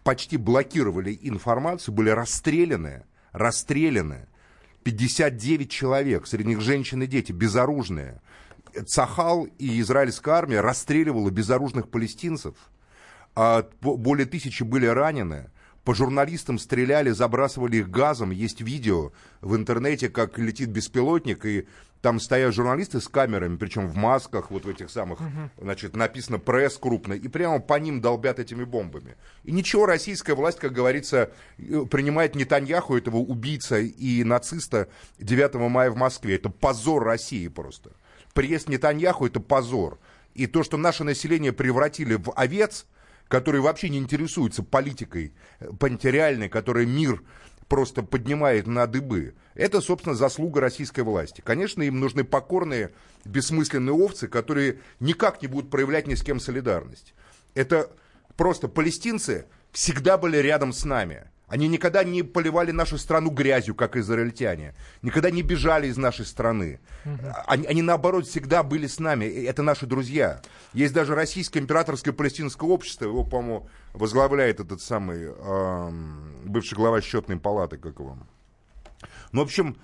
почти 0.03 0.37
блокировали 0.37 1.19
информацию, 1.23 1.95
были 1.95 2.11
расстреляны, 2.11 3.05
расстреляны 3.33 4.29
59 4.85 5.71
человек, 5.71 6.27
среди 6.27 6.49
них 6.49 6.61
женщины 6.61 7.05
и 7.05 7.07
дети, 7.07 7.33
безоружные. 7.33 8.21
Цахал 8.87 9.45
и 9.59 9.81
израильская 9.81 10.33
армия 10.33 10.61
расстреливала 10.61 11.31
безоружных 11.31 11.91
палестинцев. 11.91 12.55
А 13.35 13.69
более 13.81 14.27
тысячи 14.27 14.63
были 14.63 14.87
ранены. 14.87 15.51
По 15.85 15.95
журналистам 15.95 16.59
стреляли, 16.59 17.11
забрасывали 17.11 17.79
их 17.79 17.91
газом. 17.91 18.31
Есть 18.31 18.61
видео 18.61 19.13
в 19.41 19.57
интернете, 19.57 20.09
как 20.09 20.39
летит 20.39 20.69
беспилотник, 20.71 21.47
и 21.47 21.67
там 22.01 22.21
стоят 22.21 22.55
журналисты 22.55 23.01
с 23.01 23.09
камерами, 23.09 23.57
причем 23.57 23.89
в 23.89 23.97
масках, 23.97 24.51
вот 24.51 24.65
в 24.65 24.69
этих 24.69 24.91
самых, 24.91 25.19
значит, 25.59 25.97
написано 25.97 26.39
пресс 26.39 26.77
крупно, 26.79 27.15
и 27.15 27.29
прямо 27.29 27.61
по 27.61 27.75
ним 27.79 28.01
долбят 28.01 28.39
этими 28.39 28.65
бомбами. 28.65 29.17
И 29.45 29.53
ничего, 29.53 29.87
российская 29.87 30.35
власть, 30.35 30.59
как 30.59 30.73
говорится, 30.73 31.31
э, 31.59 31.85
принимает 31.91 32.35
Нетаньяху, 32.35 32.97
этого 32.97 33.17
убийца 33.17 33.79
и 33.79 34.23
нациста 34.23 34.89
9 35.19 35.55
мая 35.69 35.91
в 35.91 35.97
Москве. 35.97 36.37
Это 36.37 36.51
позор 36.51 37.05
России 37.05 37.49
просто. 37.49 37.91
Приезд 38.33 38.69
Нетаньяху 38.69 39.27
это 39.27 39.41
позор. 39.41 39.99
И 40.35 40.47
то, 40.47 40.63
что 40.63 40.77
наше 40.77 41.03
население 41.03 41.53
превратили 41.53 42.15
в 42.15 42.33
овец, 42.37 42.87
которые 43.27 43.61
вообще 43.61 43.89
не 43.89 43.99
интересуются 43.99 44.63
политикой, 44.63 45.33
э, 45.59 45.71
понимаете, 45.79 46.11
реальной, 46.13 46.49
которая 46.49 46.87
мир 46.87 47.23
просто 47.69 48.03
поднимает 48.03 48.67
на 48.67 48.87
дыбы. 48.87 49.35
Это, 49.55 49.81
собственно, 49.81 50.15
заслуга 50.15 50.61
российской 50.61 51.03
власти. 51.03 51.43
Конечно, 51.43 51.83
им 51.83 52.01
нужны 52.01 52.25
покорные, 52.25 52.93
бессмысленные 53.25 53.93
овцы, 53.93 54.27
которые 54.27 54.81
никак 55.01 55.43
не 55.43 55.49
будут 55.49 55.71
проявлять 55.71 56.07
ни 56.07 56.15
с 56.15 56.23
кем 56.23 56.41
солидарность. 56.41 57.15
Это 57.55 57.91
просто 58.37 58.69
палестинцы 58.69 59.47
всегда 59.73 60.17
были 60.17 60.39
рядом 60.39 60.73
с 60.73 60.85
нами. 60.85 61.25
Они 61.49 61.67
никогда 61.67 62.05
не 62.05 62.23
поливали 62.23 62.73
нашу 62.73 62.99
страну 62.99 63.31
грязью, 63.31 63.75
как 63.75 63.97
израильтяне. 63.97 64.75
Никогда 65.03 65.31
не 65.31 65.43
бежали 65.43 65.89
из 65.89 65.97
нашей 65.97 66.27
страны. 66.27 66.79
Они, 67.47 67.67
они, 67.67 67.83
наоборот, 67.83 68.27
всегда 68.27 68.63
были 68.63 68.87
с 68.87 68.99
нами. 68.99 69.25
Это 69.25 69.63
наши 69.63 69.87
друзья. 69.87 70.43
Есть 70.75 70.93
даже 70.93 71.15
Российское 71.15 71.61
императорское 71.61 72.13
палестинское 72.13 72.69
общество. 72.69 73.07
Его, 73.07 73.25
по-моему, 73.25 73.69
возглавляет 73.95 74.61
этот 74.61 74.83
самый 74.83 75.25
эм, 75.25 76.43
бывший 76.45 76.75
глава 76.75 77.01
счетной 77.01 77.39
палаты, 77.39 77.79
как 77.79 77.99
его. 77.99 78.19
Ну, 79.33 79.41
в 79.41 79.45
общем, 79.45 79.79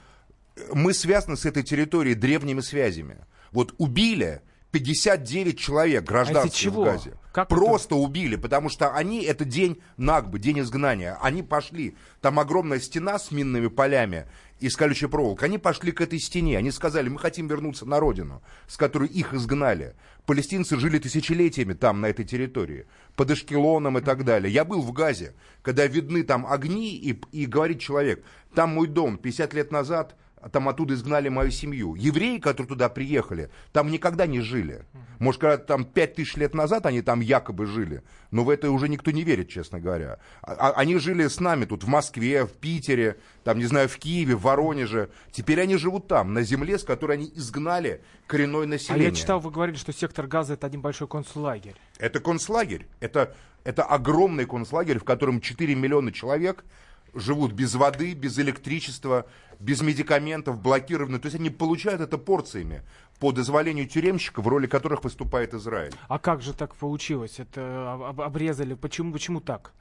мы 0.72 0.92
связаны 0.92 1.36
с 1.36 1.46
этой 1.46 1.62
территорией 1.62 2.14
древними 2.14 2.60
связями. 2.60 3.16
Вот 3.52 3.74
убили 3.78 4.42
59 4.74 5.56
человек 5.56 6.02
гражданских 6.02 6.66
А 6.66 6.70
в 6.72 6.84
Газе. 6.84 7.12
Как 7.32 7.46
это? 7.46 7.54
Просто 7.54 7.94
убили, 7.94 8.34
потому 8.34 8.68
что 8.68 8.92
они, 8.92 9.22
это 9.22 9.44
день 9.44 9.80
Нагбы, 9.96 10.40
день 10.40 10.58
изгнания. 10.58 11.16
Они 11.22 11.44
пошли, 11.44 11.96
там 12.20 12.40
огромная 12.40 12.80
стена 12.80 13.20
с 13.20 13.30
минными 13.30 13.68
полями 13.68 14.26
из 14.58 14.74
колючей 14.74 15.06
проволоки. 15.06 15.44
Они 15.44 15.58
пошли 15.58 15.92
к 15.92 16.00
этой 16.00 16.18
стене. 16.18 16.58
Они 16.58 16.72
сказали, 16.72 17.08
мы 17.08 17.20
хотим 17.20 17.46
вернуться 17.46 17.86
на 17.86 18.00
родину, 18.00 18.42
с 18.66 18.76
которой 18.76 19.08
их 19.08 19.32
изгнали. 19.32 19.94
Палестинцы 20.26 20.76
жили 20.76 20.98
тысячелетиями 20.98 21.74
там, 21.74 22.00
на 22.00 22.06
этой 22.06 22.24
территории, 22.24 22.86
под 23.14 23.30
Эшкелоном 23.30 23.98
и 23.98 24.00
так 24.00 24.24
далее. 24.24 24.52
Я 24.52 24.64
был 24.64 24.82
в 24.82 24.90
Газе, 24.90 25.34
когда 25.62 25.86
видны 25.86 26.24
там 26.24 26.44
огни, 26.50 26.96
и, 26.96 27.20
и 27.30 27.46
говорит 27.46 27.78
человек, 27.78 28.24
там 28.56 28.70
мой 28.70 28.88
дом 28.88 29.18
50 29.18 29.54
лет 29.54 29.70
назад 29.70 30.16
а 30.16 30.16
там 30.52 30.68
оттуда 30.68 30.94
изгнали 30.94 31.28
мою 31.28 31.50
семью. 31.50 31.94
Евреи, 31.94 32.38
которые 32.38 32.68
туда 32.68 32.88
приехали, 32.88 33.50
там 33.72 33.90
никогда 33.90 34.26
не 34.26 34.40
жили. 34.40 34.84
Может, 35.18 35.40
когда 35.40 35.56
там 35.58 35.84
пять 35.84 36.14
тысяч 36.16 36.34
лет 36.36 36.54
назад 36.54 36.86
они 36.86 37.00
там 37.02 37.20
якобы 37.20 37.66
жили, 37.66 38.02
но 38.30 38.44
в 38.44 38.50
это 38.50 38.70
уже 38.70 38.88
никто 38.88 39.10
не 39.10 39.22
верит, 39.22 39.48
честно 39.48 39.80
говоря. 39.80 40.18
А- 40.42 40.52
а- 40.54 40.72
Они 40.72 40.98
жили 40.98 41.26
с 41.28 41.40
нами 41.40 41.64
тут 41.64 41.84
в 41.84 41.88
Москве, 41.88 42.44
в 42.46 42.52
Питере, 42.52 43.16
там, 43.44 43.58
не 43.58 43.66
знаю, 43.66 43.88
в 43.88 43.96
Киеве, 43.96 44.34
в 44.36 44.42
Воронеже. 44.42 45.08
Теперь 45.32 45.60
они 45.60 45.76
живут 45.76 46.08
там, 46.08 46.34
на 46.34 46.42
земле, 46.42 46.78
с 46.78 46.84
которой 46.84 47.16
они 47.16 47.30
изгнали 47.34 48.02
коренное 48.26 48.64
А 48.64 48.66
население. 48.66 49.08
я 49.10 49.14
читал, 49.14 49.40
вы 49.40 49.50
говорили, 49.50 49.76
что 49.76 49.92
сектор 49.92 50.26
газа 50.26 50.54
это 50.54 50.66
один 50.66 50.80
большой 50.80 51.08
концлагерь. 51.08 51.74
Это 51.98 52.20
концлагерь. 52.20 52.86
Это, 53.00 53.34
это 53.62 53.84
огромный 53.84 54.46
концлагерь, 54.46 54.98
в 54.98 55.04
котором 55.04 55.40
4 55.40 55.74
миллиона 55.74 56.12
человек 56.12 56.64
живут 57.14 57.52
без 57.52 57.74
воды, 57.74 58.14
без 58.14 58.38
электричества, 58.38 59.26
без 59.60 59.80
медикаментов, 59.82 60.60
блокированы. 60.60 61.18
То 61.18 61.26
есть 61.26 61.36
они 61.36 61.50
получают 61.50 62.00
это 62.00 62.18
порциями 62.18 62.82
по 63.20 63.32
дозволению 63.32 63.86
тюремщиков, 63.86 64.44
в 64.44 64.48
роли 64.48 64.66
которых 64.66 65.04
выступает 65.04 65.54
Израиль. 65.54 65.92
А 66.08 66.18
как 66.18 66.42
же 66.42 66.52
так 66.52 66.74
получилось? 66.74 67.38
Это 67.38 67.92
об- 67.94 68.02
об- 68.02 68.20
обрезали. 68.20 68.74
Почему, 68.74 69.12
почему 69.12 69.40
так? 69.40 69.72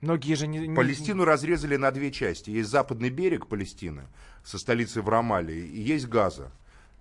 Многие 0.00 0.34
же 0.34 0.46
не... 0.46 0.74
Палестину 0.74 1.24
разрезали 1.24 1.76
на 1.76 1.90
две 1.90 2.12
части. 2.12 2.50
Есть 2.50 2.70
западный 2.70 3.10
берег 3.10 3.46
Палестины 3.46 4.02
со 4.44 4.58
столицей 4.58 5.02
в 5.02 5.08
Рамале, 5.08 5.66
и 5.66 5.80
есть 5.80 6.08
Газа. 6.08 6.50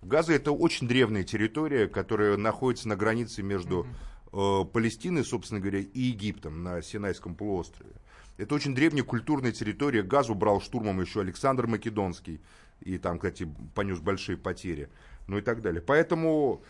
Газа 0.01 0.33
это 0.33 0.51
очень 0.51 0.87
древняя 0.87 1.23
территория, 1.23 1.87
которая 1.87 2.37
находится 2.37 2.87
на 2.87 2.95
границе 2.95 3.43
между 3.43 3.87
э, 4.31 4.65
Палестиной, 4.71 5.23
собственно 5.23 5.59
говоря, 5.59 5.79
и 5.79 5.99
Египтом 5.99 6.63
на 6.63 6.81
Синайском 6.81 7.35
полуострове. 7.35 7.91
Это 8.37 8.55
очень 8.55 8.73
древняя 8.73 9.03
культурная 9.03 9.51
территория. 9.51 10.03
Газу 10.03 10.33
брал 10.35 10.61
штурмом 10.61 11.01
еще 11.01 11.21
Александр 11.21 11.67
Македонский. 11.67 12.41
И 12.81 12.97
там, 12.97 13.17
кстати, 13.17 13.47
понес 13.75 13.99
большие 13.99 14.37
потери. 14.37 14.89
Ну 15.27 15.37
и 15.37 15.41
так 15.41 15.61
далее. 15.61 15.81
Поэтому 15.81 16.63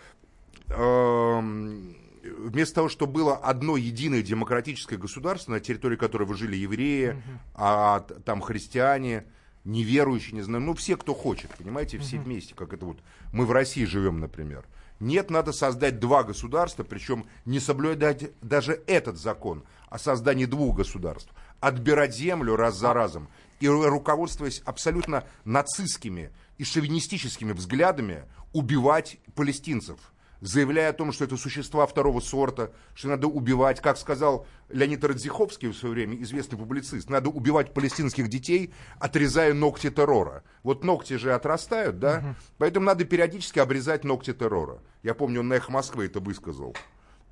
эм, 0.70 1.96
вместо 2.24 2.76
того, 2.76 2.90
чтобы 2.90 3.14
было 3.14 3.36
одно 3.36 3.78
единое 3.78 4.22
демократическое 4.22 4.98
государство, 4.98 5.52
на 5.52 5.60
территории 5.60 5.96
которого 5.96 6.36
жили 6.36 6.56
евреи, 6.56 7.22
а 7.54 8.00
там 8.00 8.42
христиане, 8.42 9.26
неверующие, 9.64 10.34
не 10.34 10.42
знаю, 10.42 10.64
ну 10.64 10.74
все, 10.74 10.98
кто 10.98 11.14
хочет, 11.14 11.50
понимаете, 11.58 11.98
все 11.98 12.18
вместе, 12.18 12.56
как 12.56 12.74
это 12.74 12.86
вот 12.86 13.00
мы 13.32 13.46
в 13.46 13.52
России 13.52 13.86
живем, 13.86 14.20
например. 14.20 14.66
Нет, 15.00 15.30
надо 15.30 15.52
создать 15.52 16.00
два 16.00 16.24
государства, 16.24 16.84
причем 16.84 17.26
не 17.46 17.60
соблюдать 17.60 18.32
даже 18.42 18.82
этот 18.88 19.18
закон 19.18 19.64
о 19.90 20.00
создании 20.00 20.46
двух 20.46 20.78
государств. 20.78 21.34
Отбирать 21.64 22.16
землю 22.16 22.56
раз 22.56 22.78
за 22.78 22.94
разом 22.94 23.30
и 23.60 23.68
руководствуясь 23.68 24.62
абсолютно 24.66 25.24
нацистскими 25.46 26.32
и 26.58 26.64
шовинистическими 26.64 27.54
взглядами 27.54 28.26
убивать 28.52 29.20
палестинцев– 29.36 30.00
заявляя 30.44 30.90
о 30.90 30.94
том, 30.94 31.14
что 31.14 31.24
это 31.24 31.38
существа 31.38 31.88
второго 31.88 32.20
сорта, 32.20 32.72
что 32.94 33.08
надо 33.08 33.28
убивать, 33.28 33.80
как 33.80 33.98
сказал 33.98 34.46
Леонид 34.70 35.04
Радзиховский 35.04 35.70
в 35.70 35.74
свое 35.76 35.96
время, 35.96 36.22
известный 36.22 36.58
публицист, 36.58 37.10
надо 37.10 37.30
убивать 37.30 37.74
палестинских 37.74 38.28
детей, 38.28 38.74
отрезая 39.00 39.54
ногти 39.54 39.90
террора. 39.90 40.44
Вот 40.62 40.84
ногти 40.84 41.16
же 41.16 41.34
отрастают, 41.34 42.00
да? 42.00 42.18
Угу. 42.18 42.36
Поэтому 42.58 42.86
надо 42.86 43.06
периодически 43.06 43.60
обрезать 43.60 44.04
ногти 44.04 44.34
террора. 44.34 44.80
Я 45.02 45.14
помню, 45.14 45.40
он 45.40 45.48
на 45.48 45.54
«Эхо 45.54 45.72
Москвы» 45.72 46.06
это 46.08 46.20
высказал. 46.20 46.76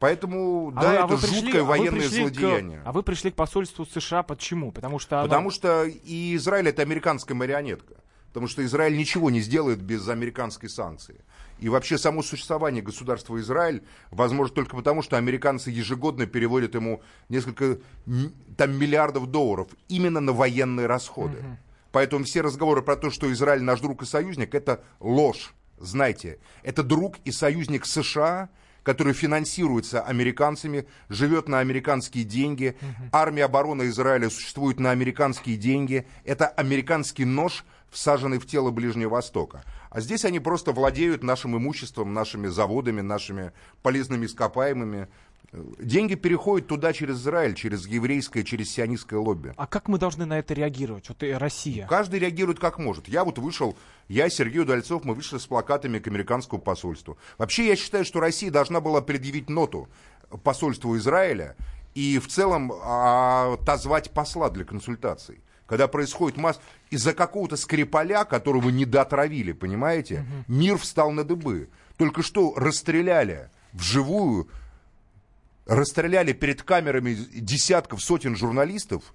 Поэтому, 0.01 0.73
а 0.75 0.81
да, 0.81 1.05
вы, 1.05 1.13
это 1.13 1.25
а 1.25 1.27
жуткое 1.27 1.41
пришли, 1.41 1.61
военное 1.61 2.07
а 2.07 2.09
злодеяние. 2.09 2.79
К, 2.79 2.87
а 2.87 2.91
вы 2.91 3.03
пришли 3.03 3.29
к 3.29 3.35
посольству 3.35 3.85
США 3.85 4.23
почему? 4.23 4.71
Потому 4.71 4.97
что 4.97 5.19
оно... 5.19 5.27
Потому 5.27 5.51
что 5.51 5.83
и 5.83 6.35
Израиль 6.37 6.69
это 6.69 6.81
американская 6.81 7.37
марионетка. 7.37 7.93
Потому 8.29 8.47
что 8.47 8.65
Израиль 8.65 8.97
ничего 8.97 9.29
не 9.29 9.41
сделает 9.41 9.79
без 9.79 10.09
американской 10.09 10.69
санкции. 10.69 11.23
И 11.59 11.69
вообще 11.69 11.99
само 11.99 12.23
существование 12.23 12.81
государства 12.81 13.39
Израиль 13.39 13.83
возможно 14.09 14.55
только 14.55 14.75
потому, 14.75 15.03
что 15.03 15.17
американцы 15.17 15.69
ежегодно 15.69 16.25
переводят 16.25 16.73
ему 16.73 17.03
несколько 17.29 17.77
там, 18.57 18.75
миллиардов 18.75 19.27
долларов 19.27 19.67
именно 19.87 20.19
на 20.19 20.33
военные 20.33 20.87
расходы. 20.87 21.37
Угу. 21.37 21.57
Поэтому 21.91 22.25
все 22.25 22.41
разговоры 22.41 22.81
про 22.81 22.95
то, 22.95 23.11
что 23.11 23.31
Израиль 23.31 23.61
наш 23.61 23.81
друг 23.81 24.01
и 24.01 24.07
союзник, 24.07 24.55
это 24.55 24.83
ложь. 24.99 25.53
Знайте, 25.77 26.39
это 26.63 26.81
друг 26.81 27.17
и 27.23 27.31
союзник 27.31 27.85
США, 27.85 28.49
который 28.83 29.13
финансируется 29.13 30.01
американцами, 30.01 30.85
живет 31.09 31.47
на 31.47 31.59
американские 31.59 32.23
деньги. 32.23 32.75
Угу. 32.81 33.09
Армия 33.11 33.45
обороны 33.45 33.87
Израиля 33.87 34.29
существует 34.29 34.79
на 34.79 34.91
американские 34.91 35.57
деньги. 35.57 36.07
Это 36.23 36.47
американский 36.47 37.25
нож, 37.25 37.63
всаженный 37.89 38.39
в 38.39 38.47
тело 38.47 38.71
Ближнего 38.71 39.09
Востока. 39.09 39.63
А 39.89 39.99
здесь 39.99 40.23
они 40.23 40.39
просто 40.39 40.71
владеют 40.71 41.23
нашим 41.23 41.57
имуществом, 41.57 42.13
нашими 42.13 42.47
заводами, 42.47 43.01
нашими 43.01 43.51
полезными 43.81 44.25
ископаемыми. 44.25 45.09
Деньги 45.51 46.15
переходят 46.15 46.67
туда 46.67 46.93
через 46.93 47.19
Израиль, 47.19 47.55
через 47.55 47.85
еврейское, 47.85 48.43
через 48.43 48.71
сионистское 48.71 49.19
лобби. 49.19 49.53
А 49.57 49.67
как 49.67 49.89
мы 49.89 49.97
должны 49.97 50.25
на 50.25 50.39
это 50.39 50.53
реагировать? 50.53 51.09
Вот 51.09 51.21
и 51.23 51.31
Россия. 51.31 51.87
Каждый 51.87 52.19
реагирует 52.19 52.59
как 52.59 52.79
может. 52.79 53.09
Я 53.09 53.25
вот 53.25 53.37
вышел, 53.37 53.75
я, 54.07 54.29
Сергей 54.29 54.61
Удальцов, 54.61 55.03
мы 55.03 55.13
вышли 55.13 55.37
с 55.37 55.45
плакатами 55.45 55.99
к 55.99 56.07
американскому 56.07 56.61
посольству. 56.61 57.17
Вообще 57.37 57.67
я 57.67 57.75
считаю, 57.75 58.05
что 58.05 58.21
Россия 58.21 58.49
должна 58.49 58.79
была 58.79 59.01
предъявить 59.01 59.49
ноту 59.49 59.89
посольству 60.43 60.95
Израиля 60.95 61.57
и 61.95 62.17
в 62.19 62.29
целом 62.29 62.71
а, 62.71 63.55
отозвать 63.55 64.11
посла 64.11 64.49
для 64.49 64.63
консультаций 64.63 65.41
когда 65.71 65.87
происходит 65.87 66.37
масс... 66.37 66.59
Из-за 66.89 67.13
какого-то 67.13 67.55
скрипаля, 67.55 68.25
которого 68.25 68.67
не 68.67 68.83
дотравили, 68.83 69.53
понимаете, 69.53 70.25
угу. 70.49 70.53
мир 70.53 70.77
встал 70.77 71.11
на 71.11 71.23
дыбы. 71.23 71.69
Только 71.95 72.23
что 72.23 72.53
расстреляли 72.57 73.49
вживую, 73.71 74.49
расстреляли 75.65 76.33
перед 76.33 76.63
камерами 76.63 77.13
десятков, 77.13 78.01
сотен 78.01 78.35
журналистов, 78.35 79.13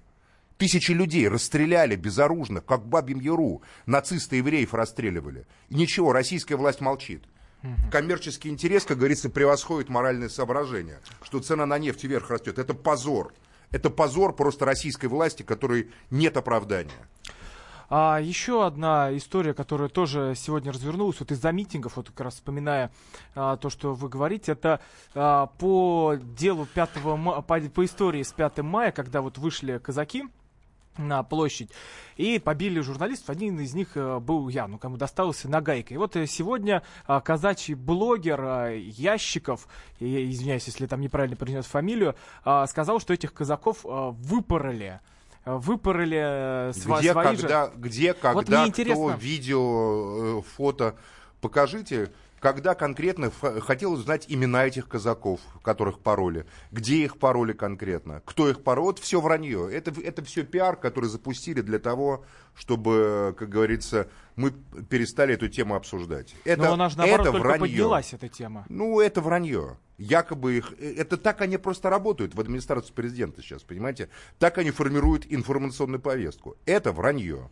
Тысячи 0.57 0.91
людей 0.91 1.27
расстреляли 1.27 1.95
безоружных, 1.95 2.65
как 2.65 2.85
Бабьем 2.85 3.19
Яру. 3.19 3.61
Нацисты 3.85 4.37
евреев 4.37 4.73
расстреливали. 4.73 5.45
И 5.69 5.75
ничего, 5.75 6.13
российская 6.13 6.55
власть 6.55 6.81
молчит. 6.81 7.23
Угу. 7.63 7.91
Коммерческий 7.91 8.49
интерес, 8.49 8.83
как 8.83 8.97
говорится, 8.97 9.29
превосходит 9.29 9.89
моральное 9.89 10.29
соображение. 10.29 10.99
Что 11.21 11.39
цена 11.39 11.67
на 11.67 11.77
нефть 11.77 12.03
вверх 12.03 12.31
растет. 12.31 12.57
Это 12.57 12.73
позор. 12.73 13.33
Это 13.69 13.91
позор 13.91 14.35
просто 14.35 14.65
российской 14.65 15.05
власти, 15.07 15.43
которой 15.43 15.91
нет 16.09 16.37
оправдания. 16.37 17.07
А 17.89 18.19
еще 18.19 18.65
одна 18.65 19.15
история, 19.15 19.53
которая 19.53 19.87
тоже 19.87 20.33
сегодня 20.35 20.71
развернулась, 20.71 21.19
вот 21.19 21.31
из-за 21.31 21.51
митингов, 21.51 21.95
вот 21.95 22.09
как 22.09 22.21
раз 22.21 22.35
вспоминая 22.35 22.91
а, 23.33 23.55
то, 23.57 23.69
что 23.69 23.93
вы 23.93 24.09
говорите, 24.09 24.51
это 24.51 24.81
а, 25.15 25.45
по 25.45 26.15
делу 26.15 26.65
5 26.65 26.89
по, 27.01 27.41
по 27.41 27.85
истории 27.85 28.23
с 28.23 28.33
5 28.33 28.59
мая, 28.59 28.91
когда 28.91 29.21
вот 29.21 29.37
вышли 29.37 29.77
казаки, 29.77 30.25
на 30.97 31.23
площадь 31.23 31.69
и 32.15 32.39
побили 32.39 32.79
журналистов. 32.79 33.29
Один 33.29 33.59
из 33.59 33.73
них 33.73 33.95
э, 33.95 34.19
был 34.19 34.49
я, 34.49 34.67
ну, 34.67 34.77
кому 34.77 34.97
достался 34.97 35.49
нагайкой. 35.49 35.95
И 35.95 35.97
вот 35.97 36.15
э, 36.15 36.25
сегодня 36.25 36.83
э, 37.07 37.21
казачий 37.23 37.75
блогер 37.75 38.71
Ящиков, 38.71 39.67
я 39.99 40.27
извиняюсь, 40.29 40.65
если 40.65 40.87
там 40.87 41.01
неправильно 41.01 41.35
произнес 41.35 41.65
фамилию, 41.65 42.15
сказал, 42.67 42.99
что 42.99 43.13
этих 43.13 43.33
казаков 43.33 43.79
выпороли 43.83 44.99
выпороли 45.47 46.71
сва- 46.73 46.99
где, 46.99 47.11
свои 47.11 47.25
когда, 47.25 47.65
же... 47.65 47.71
Где, 47.77 48.13
когда, 48.13 48.33
вот 48.33 48.45
кто, 48.45 49.11
видео, 49.11 50.41
фото, 50.41 50.95
покажите 51.41 52.11
когда 52.39 52.75
конкретно 52.75 53.31
хотел 53.61 53.93
узнать 53.93 54.25
имена 54.27 54.65
этих 54.65 54.87
казаков, 54.87 55.39
которых 55.63 55.99
пароли, 55.99 56.45
где 56.71 57.03
их 57.03 57.17
пароли 57.17 57.53
конкретно, 57.53 58.21
кто 58.25 58.49
их 58.49 58.63
парол, 58.63 58.85
вот 58.85 58.99
все 58.99 59.19
вранье. 59.19 59.69
Это, 59.71 59.91
это 60.01 60.23
все 60.23 60.43
пиар, 60.43 60.75
который 60.75 61.09
запустили 61.09 61.61
для 61.61 61.79
того, 61.79 62.25
чтобы, 62.55 63.35
как 63.37 63.49
говорится, 63.49 64.09
мы 64.35 64.51
перестали 64.89 65.33
эту 65.33 65.47
тему 65.47 65.75
обсуждать. 65.75 66.35
Это, 66.45 66.63
Но 66.63 66.73
она 66.73 66.89
же, 66.89 66.97
наоборот, 66.97 67.21
это 67.21 67.31
только 67.31 67.47
вранье. 67.47 67.67
поднялась, 67.67 68.13
эта 68.13 68.29
тема. 68.29 68.65
Ну, 68.69 68.99
это 68.99 69.21
вранье. 69.21 69.77
Якобы 69.97 70.57
их... 70.57 70.73
Э, 70.79 70.93
это 70.95 71.17
так 71.17 71.41
они 71.41 71.57
просто 71.57 71.89
работают 71.89 72.35
в 72.35 72.39
администрации 72.39 72.93
президента 72.93 73.41
сейчас, 73.41 73.63
понимаете? 73.63 74.09
Так 74.37 74.57
они 74.57 74.71
формируют 74.71 75.25
информационную 75.27 75.99
повестку. 75.99 76.55
Это 76.65 76.91
вранье. 76.91 77.49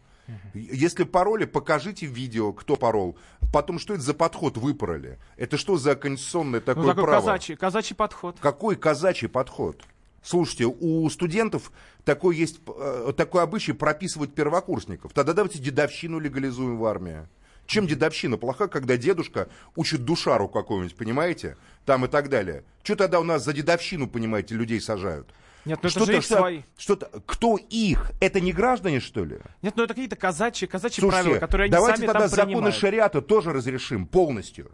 Если 0.53 1.03
пароли, 1.03 1.45
покажите 1.45 2.05
видео, 2.05 2.53
кто 2.53 2.75
парол. 2.75 3.17
Потом, 3.53 3.79
что 3.79 3.93
это 3.93 4.03
за 4.03 4.13
подход 4.13 4.57
выпороли? 4.57 5.19
Это 5.37 5.57
что 5.57 5.77
за 5.77 5.95
конституционное 5.95 6.59
ну, 6.59 6.65
такое 6.65 6.83
ну, 6.83 6.89
такой 6.89 7.03
право? 7.03 7.21
Казачий, 7.21 7.55
казачий 7.55 7.95
подход. 7.95 8.37
Какой 8.39 8.75
казачий 8.75 9.29
подход? 9.29 9.83
Слушайте, 10.23 10.65
у 10.65 11.07
студентов 11.11 11.71
такой 12.03 12.35
есть 12.35 12.59
э, 12.67 13.13
такой 13.15 13.43
обычай 13.43 13.73
прописывать 13.73 14.33
первокурсников. 14.33 15.13
Тогда 15.13 15.33
давайте 15.33 15.59
дедовщину 15.59 16.19
легализуем 16.19 16.77
в 16.77 16.85
армии. 16.85 17.27
Чем 17.67 17.87
дедовщина 17.87 18.37
плоха, 18.37 18.67
когда 18.67 18.97
дедушка 18.97 19.49
учит 19.75 20.03
душару 20.03 20.47
какую-нибудь, 20.47 20.95
понимаете? 20.95 21.57
Там 21.85 22.05
и 22.05 22.07
так 22.07 22.29
далее. 22.29 22.63
Что 22.83 22.95
тогда 22.95 23.19
у 23.19 23.23
нас 23.23 23.43
за 23.43 23.53
дедовщину, 23.53 24.07
понимаете, 24.07 24.55
людей 24.55 24.81
сажают? 24.81 25.27
Нет, 25.65 25.79
ну 25.81 25.89
это 25.89 26.05
же 26.05 26.17
их 26.17 26.25
свои. 26.25 26.61
Что-то, 26.77 27.09
кто 27.25 27.57
их? 27.57 28.11
Это 28.19 28.39
не 28.39 28.53
граждане, 28.53 28.99
что 28.99 29.25
ли? 29.25 29.39
Нет, 29.61 29.73
ну 29.75 29.83
это 29.83 29.93
какие-то 29.93 30.15
казачьи, 30.15 30.67
казачьи 30.67 31.01
Слушайте, 31.01 31.23
правила, 31.23 31.39
которые 31.39 31.65
они 31.65 31.71
давайте 31.71 31.97
сами 31.97 32.07
тогда 32.07 32.19
там 32.21 32.29
законы 32.29 32.47
принимают. 32.47 32.75
шариата 32.75 33.21
тоже 33.21 33.51
разрешим 33.51 34.05
полностью. 34.05 34.71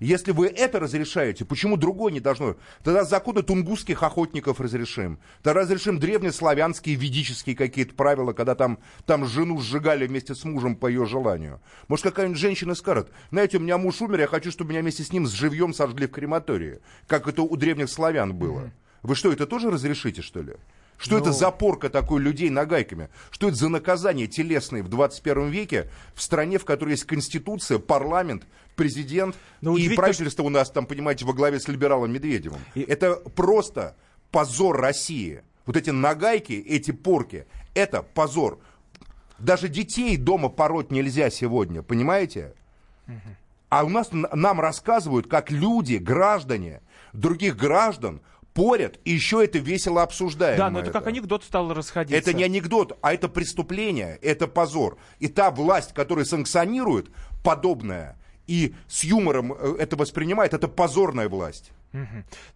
Если 0.00 0.30
вы 0.30 0.46
это 0.46 0.78
разрешаете, 0.78 1.44
почему 1.44 1.76
другое 1.76 2.12
не 2.12 2.20
должно? 2.20 2.56
Тогда 2.84 3.04
законы 3.04 3.42
тунгусских 3.42 4.02
охотников 4.04 4.60
разрешим. 4.60 5.18
Тогда 5.42 5.62
разрешим 5.62 5.98
древнеславянские, 5.98 6.94
ведические 6.94 7.56
какие-то 7.56 7.94
правила, 7.94 8.32
когда 8.32 8.54
там, 8.54 8.78
там 9.06 9.26
жену 9.26 9.60
сжигали 9.60 10.06
вместе 10.06 10.36
с 10.36 10.44
мужем 10.44 10.76
по 10.76 10.86
ее 10.86 11.04
желанию. 11.04 11.60
Может, 11.88 12.04
какая-нибудь 12.04 12.38
женщина 12.38 12.76
скажет, 12.76 13.10
знаете, 13.32 13.58
у 13.58 13.60
меня 13.60 13.76
муж 13.76 14.00
умер, 14.00 14.20
я 14.20 14.26
хочу, 14.28 14.52
чтобы 14.52 14.70
меня 14.70 14.82
вместе 14.82 15.02
с 15.02 15.12
ним 15.12 15.26
с 15.26 15.32
живьем 15.32 15.74
сожгли 15.74 16.06
в 16.06 16.12
крематории, 16.12 16.80
как 17.08 17.26
это 17.26 17.42
у 17.42 17.56
древних 17.56 17.90
славян 17.90 18.32
было. 18.32 18.60
Mm-hmm. 18.60 18.87
Вы 19.02 19.14
что, 19.14 19.32
это 19.32 19.46
тоже 19.46 19.70
разрешите, 19.70 20.22
что 20.22 20.42
ли? 20.42 20.54
Что 20.98 21.12
Но... 21.12 21.18
это 21.18 21.28
ну. 21.28 21.32
за 21.32 21.50
порка 21.50 21.88
такой 21.88 22.20
людей 22.20 22.50
нагайками? 22.50 23.08
Что 23.30 23.48
это 23.48 23.56
за 23.56 23.68
наказание 23.68 24.26
телесное 24.26 24.82
в 24.82 24.88
21 24.88 25.48
веке 25.48 25.88
в 26.14 26.20
стране, 26.20 26.58
в 26.58 26.64
которой 26.64 26.90
есть 26.90 27.04
конституция, 27.04 27.78
парламент, 27.78 28.44
президент 28.74 29.36
Но 29.60 29.72
ну, 29.72 29.76
и 29.76 29.94
правительство 29.94 30.42
у 30.42 30.48
нас 30.48 30.70
там, 30.70 30.86
понимаете, 30.86 31.24
во 31.24 31.32
главе 31.32 31.60
с 31.60 31.68
либералом 31.68 32.12
Медведевым? 32.12 32.60
И... 32.74 32.82
Это 32.82 33.14
просто 33.14 33.96
позор 34.32 34.80
России. 34.80 35.42
Вот 35.66 35.76
эти 35.76 35.90
нагайки, 35.90 36.52
эти 36.52 36.90
порки, 36.90 37.46
это 37.74 38.02
позор. 38.02 38.58
Даже 39.38 39.68
детей 39.68 40.16
дома 40.16 40.48
пороть 40.48 40.90
нельзя 40.90 41.30
сегодня, 41.30 41.82
понимаете? 41.82 42.54
А 43.68 43.84
у 43.84 43.88
нас 43.88 44.08
нам 44.12 44.60
рассказывают, 44.60 45.28
как 45.28 45.50
люди, 45.50 45.96
граждане, 45.96 46.80
других 47.12 47.56
граждан 47.56 48.20
спорят 48.58 48.98
и 49.04 49.12
еще 49.12 49.44
это 49.44 49.58
весело 49.58 50.02
обсуждают. 50.02 50.58
Да, 50.58 50.70
но 50.70 50.80
это, 50.80 50.90
это 50.90 50.98
как 50.98 51.06
анекдот 51.06 51.44
стал 51.44 51.72
расходиться. 51.72 52.16
Это 52.16 52.36
не 52.36 52.42
анекдот, 52.42 52.98
а 53.02 53.14
это 53.14 53.28
преступление, 53.28 54.18
это 54.20 54.48
позор. 54.48 54.98
И 55.20 55.28
та 55.28 55.50
власть, 55.50 55.94
которая 55.94 56.24
санкционирует 56.24 57.10
подобное 57.44 58.18
и 58.46 58.74
с 58.88 59.04
юмором 59.04 59.52
э, 59.52 59.76
это 59.78 59.96
воспринимает, 59.96 60.54
это 60.54 60.68
позорная 60.68 61.28
власть. 61.28 61.70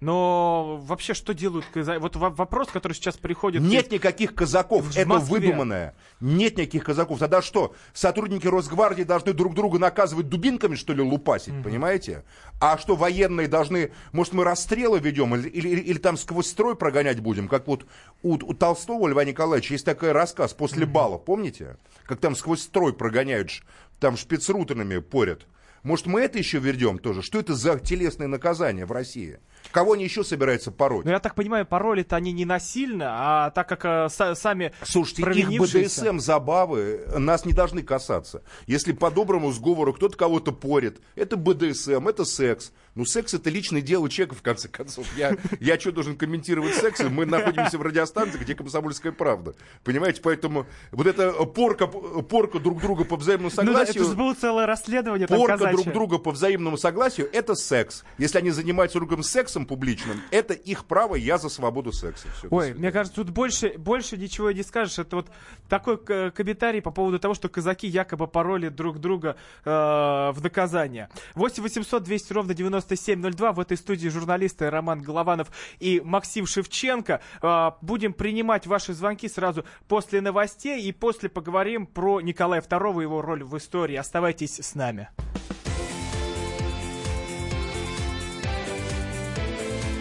Но 0.00 0.78
вообще 0.82 1.14
что 1.14 1.32
делают 1.32 1.64
казаки? 1.72 1.98
Вот 1.98 2.16
вопрос, 2.16 2.68
который 2.68 2.92
сейчас 2.92 3.16
приходит... 3.16 3.62
Нет 3.62 3.86
из... 3.86 3.92
никаких 3.92 4.34
казаков, 4.34 4.84
в 4.84 4.96
это 4.96 5.08
Москве. 5.08 5.40
выдуманное. 5.40 5.94
Нет 6.20 6.58
никаких 6.58 6.84
казаков. 6.84 7.18
Тогда 7.18 7.40
что, 7.40 7.74
сотрудники 7.94 8.46
Росгвардии 8.46 9.04
должны 9.04 9.32
друг 9.32 9.54
друга 9.54 9.78
наказывать 9.78 10.28
дубинками, 10.28 10.74
что 10.74 10.92
ли, 10.92 11.02
лупасить, 11.02 11.54
mm 11.54 11.62
понимаете? 11.62 12.24
А 12.60 12.76
что 12.76 12.94
военные 12.94 13.48
должны... 13.48 13.92
Может, 14.12 14.34
мы 14.34 14.44
расстрелы 14.44 14.98
ведем 14.98 15.34
или, 15.34 15.48
или, 15.48 15.68
или, 15.68 15.80
или 15.80 15.98
там 15.98 16.16
сквозь 16.16 16.48
строй 16.48 16.76
прогонять 16.76 17.20
будем? 17.20 17.48
Как 17.48 17.66
вот 17.66 17.86
у, 18.22 18.34
у 18.34 18.54
Толстого 18.54 19.08
Льва 19.08 19.24
Николаевича 19.24 19.74
есть 19.74 19.86
такой 19.86 20.12
рассказ 20.12 20.52
«После 20.52 20.84
mm 20.84 20.90
бала», 20.90 21.18
помните? 21.18 21.76
Как 22.04 22.20
там 22.20 22.36
сквозь 22.36 22.62
строй 22.62 22.92
прогоняют, 22.92 23.50
там 23.98 24.16
шпицрутерами 24.16 24.98
порят. 24.98 25.46
Может, 25.82 26.06
мы 26.06 26.20
это 26.20 26.38
еще 26.38 26.58
вернем 26.58 26.98
тоже? 26.98 27.22
Что 27.22 27.40
это 27.40 27.54
за 27.54 27.78
телесное 27.78 28.28
наказание 28.28 28.86
в 28.86 28.92
России? 28.92 29.40
Кого 29.72 29.94
они 29.94 30.04
еще 30.04 30.22
собираются 30.22 30.70
пороть? 30.70 31.04
Ну, 31.04 31.10
я 31.10 31.18
так 31.18 31.34
понимаю, 31.34 31.66
пароли-то 31.66 32.14
они 32.14 32.32
не 32.32 32.44
насильно, 32.44 33.06
а 33.10 33.50
так 33.50 33.68
как 33.68 33.84
э, 33.84 34.08
с, 34.08 34.34
сами 34.36 34.72
Слушайте, 34.82 35.22
их 35.22 35.60
БДСМ 35.60 36.20
забавы 36.20 37.04
нас 37.18 37.44
не 37.44 37.52
должны 37.52 37.82
касаться. 37.82 38.42
Если 38.66 38.92
по 38.92 39.10
доброму 39.10 39.50
сговору 39.50 39.92
кто-то 39.92 40.16
кого-то 40.16 40.52
порит, 40.52 41.00
это 41.16 41.36
БДСМ, 41.36 42.06
это 42.06 42.24
секс. 42.24 42.72
Ну, 42.94 43.06
секс 43.06 43.32
это 43.32 43.48
личное 43.48 43.80
дело 43.80 44.08
человека, 44.10 44.34
в 44.34 44.42
конце 44.42 44.68
концов. 44.68 45.06
Я, 45.16 45.36
я 45.60 45.80
что 45.80 45.92
должен 45.92 46.16
комментировать 46.16 46.74
секс? 46.74 47.00
Мы 47.00 47.24
находимся 47.24 47.78
в 47.78 47.82
радиостанции, 47.82 48.38
где 48.38 48.54
комсомольская 48.54 49.12
правда. 49.12 49.54
Понимаете, 49.82 50.20
поэтому 50.20 50.66
вот 50.90 51.06
эта 51.06 51.32
порка, 51.44 51.86
порка 51.86 52.58
друг 52.58 52.82
друга 52.82 53.04
по 53.04 53.16
взаимному 53.16 53.50
согласию... 53.50 53.94
Ну, 53.96 54.02
это 54.02 54.10
же 54.10 54.16
было 54.16 54.34
целое 54.34 54.66
расследование 54.66 55.26
Порка 55.26 55.56
казачье. 55.56 55.82
друг 55.82 55.94
друга 55.94 56.18
по 56.18 56.32
взаимному 56.32 56.76
согласию, 56.76 57.30
это 57.32 57.54
секс. 57.54 58.04
Если 58.18 58.38
они 58.38 58.50
занимаются 58.50 58.98
другом 58.98 59.22
сексом 59.22 59.64
публичным, 59.64 60.20
это 60.30 60.52
их 60.52 60.84
право, 60.84 61.14
я 61.14 61.38
за 61.38 61.48
свободу 61.48 61.92
секса. 61.92 62.28
Все, 62.36 62.48
Ой, 62.50 62.74
мне 62.74 62.92
кажется, 62.92 63.16
тут 63.16 63.30
больше, 63.30 63.74
больше 63.78 64.18
ничего 64.18 64.50
не 64.50 64.62
скажешь. 64.62 64.98
Это 64.98 65.16
вот 65.16 65.28
такой 65.68 65.96
комментарий 65.96 66.82
по 66.82 66.90
поводу 66.90 67.18
того, 67.18 67.32
что 67.32 67.48
казаки 67.48 67.86
якобы 67.86 68.26
пароли 68.26 68.68
друг 68.68 68.98
друга 68.98 69.36
э, 69.64 69.70
в 69.70 70.38
наказание. 70.42 71.08
8 71.34 71.62
800 71.62 72.02
200 72.02 72.32
ровно 72.32 72.54
90 72.54 72.81
9702. 72.84 73.52
В 73.52 73.60
этой 73.60 73.76
студии 73.76 74.08
журналисты 74.08 74.70
Роман 74.70 75.02
Голованов 75.02 75.50
и 75.78 76.00
Максим 76.04 76.46
Шевченко. 76.46 77.20
А, 77.40 77.76
будем 77.80 78.12
принимать 78.12 78.66
ваши 78.66 78.92
звонки 78.92 79.28
сразу 79.28 79.64
после 79.88 80.20
новостей 80.20 80.82
и 80.82 80.92
после 80.92 81.28
поговорим 81.28 81.86
про 81.86 82.20
Николая 82.20 82.60
II 82.60 83.00
и 83.00 83.02
его 83.02 83.22
роль 83.22 83.44
в 83.44 83.56
истории. 83.56 83.96
Оставайтесь 83.96 84.58
с 84.58 84.74
нами. 84.74 85.08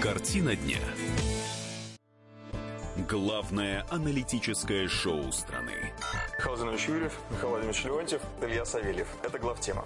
Картина 0.02 0.56
дня. 0.56 0.80
Главное 3.08 3.86
аналитическое 3.90 4.88
шоу 4.88 5.32
страны. 5.32 5.94
Михаил 6.38 6.72
Юрьев, 6.96 7.14
Михаил 7.30 7.50
Владимирович 7.50 7.84
Леонтьев, 7.86 8.22
Илья 8.42 8.66
Савельев. 8.66 9.08
Это 9.24 9.40
главтема. 9.40 9.86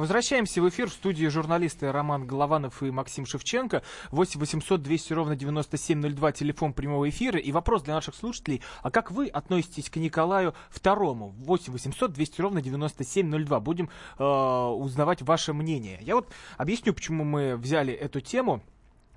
Возвращаемся 0.00 0.62
в 0.62 0.68
эфир 0.70 0.88
в 0.88 0.94
студии 0.94 1.26
журналисты 1.26 1.92
Роман 1.92 2.26
Голованов 2.26 2.82
и 2.82 2.90
Максим 2.90 3.26
Шевченко. 3.26 3.82
8 4.12 4.40
800 4.40 4.82
200 4.82 5.12
ровно 5.12 5.36
9702, 5.36 6.32
телефон 6.32 6.72
прямого 6.72 7.06
эфира. 7.10 7.38
И 7.38 7.52
вопрос 7.52 7.82
для 7.82 7.92
наших 7.92 8.14
слушателей, 8.14 8.62
а 8.82 8.90
как 8.90 9.10
вы 9.10 9.26
относитесь 9.26 9.90
к 9.90 9.96
Николаю 9.96 10.54
II? 10.72 11.34
8 11.36 11.72
800 11.72 12.12
200 12.14 12.40
ровно 12.40 12.62
9702. 12.62 13.60
Будем 13.60 13.90
э, 14.18 14.24
узнавать 14.24 15.20
ваше 15.20 15.52
мнение. 15.52 15.98
Я 16.00 16.14
вот 16.14 16.32
объясню, 16.56 16.94
почему 16.94 17.24
мы 17.24 17.58
взяли 17.58 17.92
эту 17.92 18.22
тему. 18.22 18.62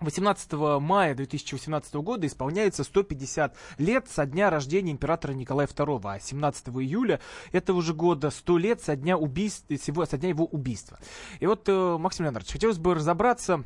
18 0.04 0.52
мая 0.82 1.16
2018 1.16 1.94
года 1.96 2.28
исполняется 2.28 2.84
150 2.84 3.56
лет 3.78 4.08
со 4.10 4.26
дня 4.26 4.50
рождения 4.50 4.92
императора 4.92 5.34
Николая 5.34 5.68
II, 5.68 6.02
а 6.04 6.20
17 6.20 6.68
июля 6.70 7.20
этого 7.52 7.82
же 7.82 7.94
года 7.94 8.30
100 8.30 8.58
лет 8.58 8.82
со 8.82 8.96
дня, 8.96 9.18
убийства, 9.18 10.06
со 10.06 10.18
дня 10.18 10.30
его 10.30 10.46
убийства. 10.46 11.00
И 11.40 11.46
вот, 11.46 11.68
э, 11.68 11.98
Максим 11.98 12.26
Леонардович, 12.26 12.54
хотелось 12.54 12.78
бы 12.78 12.96
разобраться, 12.96 13.64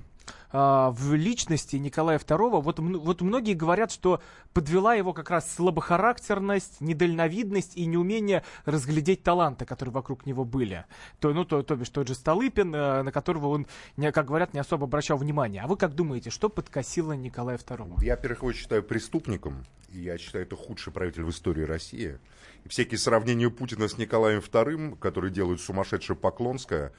в 0.51 1.13
личности 1.13 1.75
Николая 1.75 2.19
II, 2.19 2.61
вот, 2.61 2.79
вот 2.79 3.21
многие 3.21 3.53
говорят, 3.53 3.91
что 3.91 4.21
подвела 4.53 4.95
его 4.95 5.13
как 5.13 5.29
раз 5.29 5.53
слабохарактерность, 5.53 6.81
недальновидность 6.81 7.75
и 7.75 7.85
неумение 7.85 8.43
разглядеть 8.65 9.23
таланты, 9.23 9.65
которые 9.65 9.93
вокруг 9.93 10.25
него 10.25 10.45
были. 10.45 10.85
То, 11.19 11.33
ну, 11.33 11.45
то, 11.45 11.61
то 11.63 11.75
бишь 11.75 11.89
тот 11.89 12.07
же 12.07 12.15
Столыпин, 12.15 12.73
э, 12.73 13.03
на 13.03 13.11
которого 13.11 13.47
он, 13.47 13.67
как 14.13 14.25
говорят, 14.25 14.53
не 14.53 14.59
особо 14.59 14.85
обращал 14.85 15.17
внимания. 15.17 15.61
А 15.61 15.67
вы 15.67 15.77
как 15.77 15.93
думаете, 15.95 16.29
что 16.29 16.49
подкосило 16.49 17.13
Николая 17.13 17.57
II? 17.57 18.03
Я, 18.03 18.15
во-первых, 18.15 18.41
его 18.41 18.53
считаю 18.53 18.83
преступником. 18.83 19.65
И 19.89 19.99
я 19.99 20.17
считаю, 20.17 20.45
это 20.45 20.55
худший 20.55 20.91
правитель 20.91 21.23
в 21.23 21.29
истории 21.29 21.63
России. 21.63 22.19
И 22.63 22.69
всякие 22.69 22.97
сравнения 22.97 23.49
Путина 23.49 23.87
с 23.87 23.97
Николаем 23.97 24.39
II, 24.39 24.97
которые 24.97 25.31
делают 25.31 25.61
сумасшедшее 25.61 26.17
Поклонское, 26.17 26.93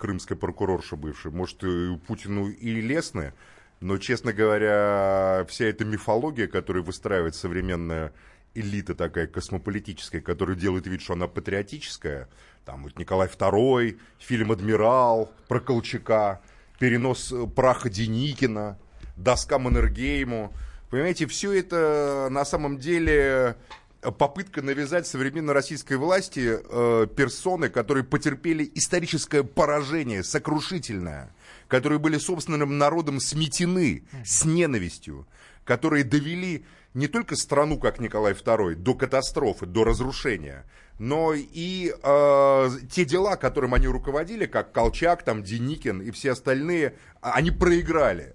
крымская 0.00 0.36
прокурорша 0.36 0.96
бывшая, 0.96 1.30
может, 1.30 1.62
Путину 2.06 2.48
и 2.48 2.80
лестны, 2.80 3.34
но, 3.80 3.98
честно 3.98 4.32
говоря, 4.32 5.44
вся 5.48 5.66
эта 5.66 5.84
мифология, 5.84 6.48
которую 6.48 6.84
выстраивает 6.84 7.34
современная 7.34 8.12
элита 8.54 8.94
такая 8.94 9.26
космополитическая, 9.26 10.20
которая 10.20 10.56
делает 10.56 10.86
вид, 10.86 11.02
что 11.02 11.12
она 11.12 11.28
патриотическая, 11.28 12.28
там 12.64 12.82
вот 12.82 12.98
Николай 12.98 13.28
II, 13.28 13.98
фильм 14.18 14.52
«Адмирал» 14.52 15.32
про 15.48 15.60
Колчака, 15.60 16.40
перенос 16.78 17.32
праха 17.54 17.90
Деникина, 17.90 18.78
доска 19.16 19.58
Маннергейму. 19.58 20.52
Понимаете, 20.88 21.26
все 21.26 21.52
это 21.52 22.28
на 22.30 22.44
самом 22.44 22.78
деле 22.78 23.56
попытка 24.00 24.62
навязать 24.62 25.06
современной 25.06 25.52
российской 25.52 25.94
власти 25.94 26.58
э, 26.58 27.06
персоны, 27.14 27.68
которые 27.68 28.04
потерпели 28.04 28.70
историческое 28.74 29.42
поражение, 29.42 30.24
сокрушительное, 30.24 31.34
которые 31.68 31.98
были 31.98 32.18
собственным 32.18 32.78
народом 32.78 33.20
сметены 33.20 34.04
с 34.24 34.44
ненавистью, 34.44 35.26
которые 35.64 36.04
довели 36.04 36.64
не 36.94 37.06
только 37.06 37.36
страну, 37.36 37.78
как 37.78 38.00
Николай 38.00 38.32
II, 38.32 38.74
до 38.74 38.94
катастрофы, 38.94 39.66
до 39.66 39.84
разрушения, 39.84 40.64
но 40.98 41.32
и 41.34 41.94
э, 42.02 42.70
те 42.90 43.04
дела, 43.04 43.36
которым 43.36 43.74
они 43.74 43.86
руководили, 43.86 44.46
как 44.46 44.72
Колчак, 44.72 45.22
там, 45.22 45.42
Деникин 45.42 46.00
и 46.00 46.10
все 46.10 46.32
остальные, 46.32 46.94
а, 47.20 47.32
они 47.32 47.50
проиграли. 47.50 48.34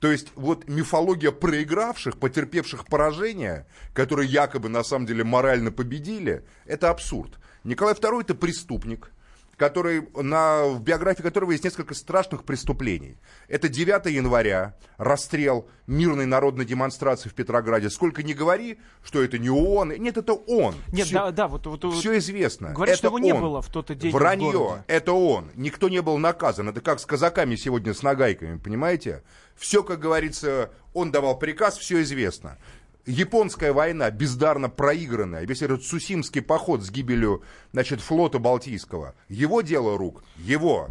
То 0.00 0.12
есть 0.12 0.28
вот 0.34 0.68
мифология 0.68 1.30
проигравших, 1.32 2.18
потерпевших 2.18 2.86
поражение, 2.86 3.66
которые 3.94 4.28
якобы 4.28 4.68
на 4.68 4.84
самом 4.84 5.06
деле 5.06 5.24
морально 5.24 5.72
победили, 5.72 6.44
это 6.66 6.90
абсурд. 6.90 7.38
Николай 7.64 7.94
II 7.94 8.20
это 8.20 8.34
преступник, 8.34 9.10
который, 9.56 10.06
на, 10.14 10.64
в 10.66 10.82
биографии 10.82 11.22
которого 11.22 11.52
есть 11.52 11.64
несколько 11.64 11.94
страшных 11.94 12.44
преступлений. 12.44 13.16
Это 13.48 13.68
9 13.68 14.06
января, 14.06 14.76
расстрел 14.98 15.68
мирной 15.86 16.26
народной 16.26 16.64
демонстрации 16.64 17.28
в 17.28 17.34
Петрограде. 17.34 17.88
Сколько 17.88 18.22
не 18.22 18.34
говори, 18.34 18.78
что 19.02 19.22
это 19.22 19.38
не 19.38 19.48
он. 19.48 19.90
Нет, 19.90 20.18
это 20.18 20.34
он. 20.34 20.74
Нет, 20.92 21.06
все, 21.06 21.14
да, 21.14 21.30
да, 21.30 21.48
вот, 21.48 21.66
вот, 21.66 21.94
все 21.94 22.18
известно. 22.18 22.72
Говорят, 22.72 22.98
это 22.98 22.98
что 22.98 23.06
его 23.08 23.16
он. 23.16 23.22
не 23.22 23.34
было 23.34 23.62
в 23.62 23.68
тот 23.68 23.96
день. 23.96 24.12
Вранье, 24.12 24.84
это 24.86 25.12
он. 25.12 25.50
Никто 25.54 25.88
не 25.88 26.02
был 26.02 26.18
наказан. 26.18 26.68
Это 26.68 26.80
как 26.80 27.00
с 27.00 27.06
казаками 27.06 27.56
сегодня 27.56 27.94
с 27.94 28.02
нагайками, 28.02 28.58
понимаете? 28.58 29.22
Все, 29.56 29.82
как 29.82 30.00
говорится, 30.00 30.70
он 30.92 31.10
давал 31.10 31.38
приказ, 31.38 31.78
все 31.78 32.02
известно. 32.02 32.58
Японская 33.06 33.72
война 33.72 34.10
бездарно 34.10 34.68
проигранная, 34.68 35.46
весь 35.46 35.62
этот 35.62 35.84
Сусимский 35.84 36.42
поход 36.42 36.82
с 36.82 36.90
гибелью 36.90 37.44
значит, 37.72 38.00
флота 38.00 38.40
Балтийского, 38.40 39.14
его 39.28 39.62
дело 39.62 39.96
рук, 39.96 40.24
его. 40.36 40.88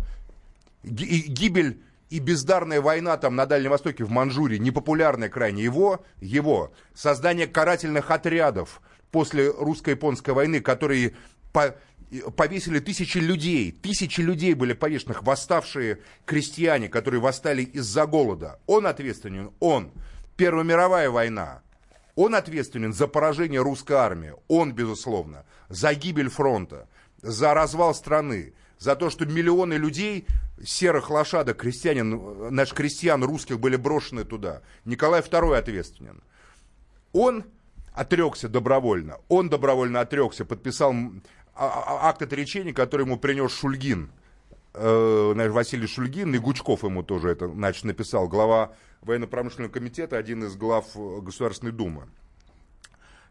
Гибель 0.83 1.81
и 2.09 2.19
бездарная 2.19 2.79
война 2.79 3.17
там 3.17 3.35
на 3.35 3.45
Дальнем 3.45 3.71
Востоке, 3.71 4.05
в 4.05 4.11
Манчжурии, 4.11 4.57
непопулярная 4.57 5.27
крайне, 5.27 5.63
его, 5.63 6.05
его. 6.21 6.71
Создание 6.93 7.47
карательных 7.47 8.09
отрядов 8.11 8.81
после 9.11 9.49
русско-японской 9.49 10.33
войны, 10.33 10.61
которые 10.61 11.15
по 11.51 11.75
повесили 12.37 12.79
тысячи 12.79 13.17
людей, 13.17 13.71
тысячи 13.71 14.21
людей 14.21 14.53
были 14.53 14.73
повешенных, 14.73 15.23
восставшие 15.23 15.99
крестьяне, 16.25 16.87
которые 16.87 17.19
восстали 17.19 17.63
из-за 17.63 18.05
голода. 18.05 18.59
Он 18.67 18.87
ответственен, 18.87 19.51
он. 19.59 19.91
Первая 20.37 20.63
мировая 20.63 21.09
война. 21.09 21.61
Он 22.15 22.33
ответственен 22.33 22.93
за 22.93 23.07
поражение 23.07 23.61
русской 23.61 23.93
армии. 23.93 24.33
Он, 24.47 24.73
безусловно. 24.73 25.45
За 25.69 25.93
гибель 25.93 26.29
фронта. 26.29 26.87
За 27.21 27.53
развал 27.53 27.93
страны. 27.93 28.53
За 28.79 28.95
то, 28.95 29.09
что 29.09 29.25
миллионы 29.25 29.73
людей, 29.73 30.25
серых 30.63 31.09
лошадок, 31.09 31.57
крестьянин, 31.57 32.53
наш 32.53 32.73
крестьян 32.73 33.23
русских 33.23 33.59
были 33.59 33.75
брошены 33.75 34.23
туда. 34.23 34.61
Николай 34.85 35.21
II 35.21 35.57
ответственен. 35.57 36.21
Он 37.11 37.43
отрекся 37.93 38.49
добровольно. 38.49 39.17
Он 39.29 39.49
добровольно 39.49 40.01
отрекся, 40.01 40.45
подписал 40.45 40.93
а, 41.53 41.67
а, 41.67 42.09
акт 42.09 42.21
отречения, 42.21 42.73
который 42.73 43.05
ему 43.05 43.17
принес 43.17 43.51
Шульгин, 43.53 44.11
э, 44.73 45.49
Василий 45.49 45.87
Шульгин, 45.87 46.35
и 46.35 46.37
Гучков 46.37 46.83
ему 46.83 47.03
тоже 47.03 47.29
это 47.29 47.47
значит, 47.47 47.85
написал, 47.85 48.27
глава 48.27 48.73
военно-промышленного 49.05 49.71
комитета, 49.71 50.17
один 50.17 50.43
из 50.43 50.55
глав 50.55 50.87
э, 50.95 51.21
Государственной 51.21 51.71
Думы. 51.71 52.07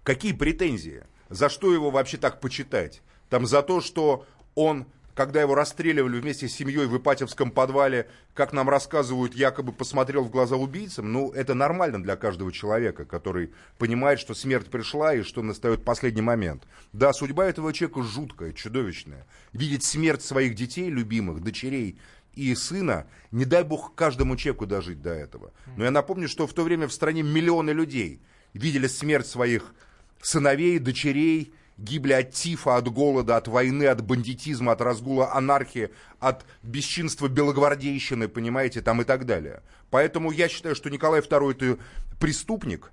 Какие 0.03 0.33
претензии? 0.33 1.05
За 1.29 1.49
что 1.49 1.73
его 1.73 1.91
вообще 1.91 2.17
так 2.17 2.41
почитать? 2.41 3.03
Там 3.29 3.47
за 3.47 3.63
то, 3.63 3.81
что 3.81 4.27
он 4.55 4.87
когда 5.15 5.41
его 5.41 5.55
расстреливали 5.55 6.21
вместе 6.21 6.49
с 6.49 6.55
семьей 6.55 6.87
в 6.87 6.97
Ипатьевском 6.97 7.51
подвале, 7.51 8.09
как 8.35 8.53
нам 8.53 8.69
рассказывают, 8.69 9.35
якобы 9.35 9.73
посмотрел 9.73 10.25
в 10.25 10.31
глаза 10.31 10.57
убийцам, 10.57 11.13
ну, 11.13 11.31
это 11.31 11.55
нормально 11.55 12.03
для 12.03 12.17
каждого 12.17 12.53
человека, 12.53 13.05
который 13.05 13.53
понимает, 13.79 14.19
что 14.19 14.35
смерть 14.35 14.67
пришла 14.67 15.15
и 15.15 15.23
что 15.23 15.43
настает 15.43 15.85
последний 15.85 16.23
момент. 16.23 16.65
Да, 16.93 17.13
судьба 17.13 17.47
этого 17.47 17.73
человека 17.73 18.03
жуткая, 18.03 18.53
чудовищная. 18.53 19.27
Видеть 19.53 19.85
смерть 19.85 20.23
своих 20.23 20.55
детей, 20.55 20.91
любимых, 20.91 21.43
дочерей 21.43 21.99
и 22.37 22.55
сына, 22.55 23.07
не 23.31 23.45
дай 23.45 23.65
бог 23.65 23.95
каждому 23.95 24.37
человеку 24.37 24.67
дожить 24.67 25.03
до 25.03 25.11
этого. 25.11 25.53
Но 25.77 25.85
я 25.85 25.91
напомню, 25.91 26.29
что 26.29 26.47
в 26.47 26.53
то 26.53 26.63
время 26.63 26.89
в 26.89 26.93
стране 26.93 27.23
миллионы 27.23 27.71
людей 27.71 28.21
видели 28.53 28.87
смерть 28.87 29.27
своих 29.27 29.75
сыновей, 30.23 30.79
дочерей, 30.79 31.53
гибли 31.77 32.13
от 32.13 32.33
тифа, 32.33 32.77
от 32.77 32.89
голода, 32.89 33.37
от 33.37 33.49
войны, 33.49 33.85
от 33.85 34.03
бандитизма, 34.03 34.73
от 34.73 34.81
разгула 34.81 35.35
анархии, 35.35 35.91
от 36.21 36.45
бесчинства 36.63 37.29
белогвардейщины, 37.29 38.29
понимаете, 38.29 38.81
там 38.81 39.03
и 39.03 39.05
так 39.05 39.27
далее. 39.27 39.63
Поэтому 39.91 40.31
я 40.31 40.49
считаю, 40.49 40.75
что 40.75 40.91
Николай 40.91 41.21
II 41.21 41.51
это 41.53 41.79
преступник, 42.21 42.91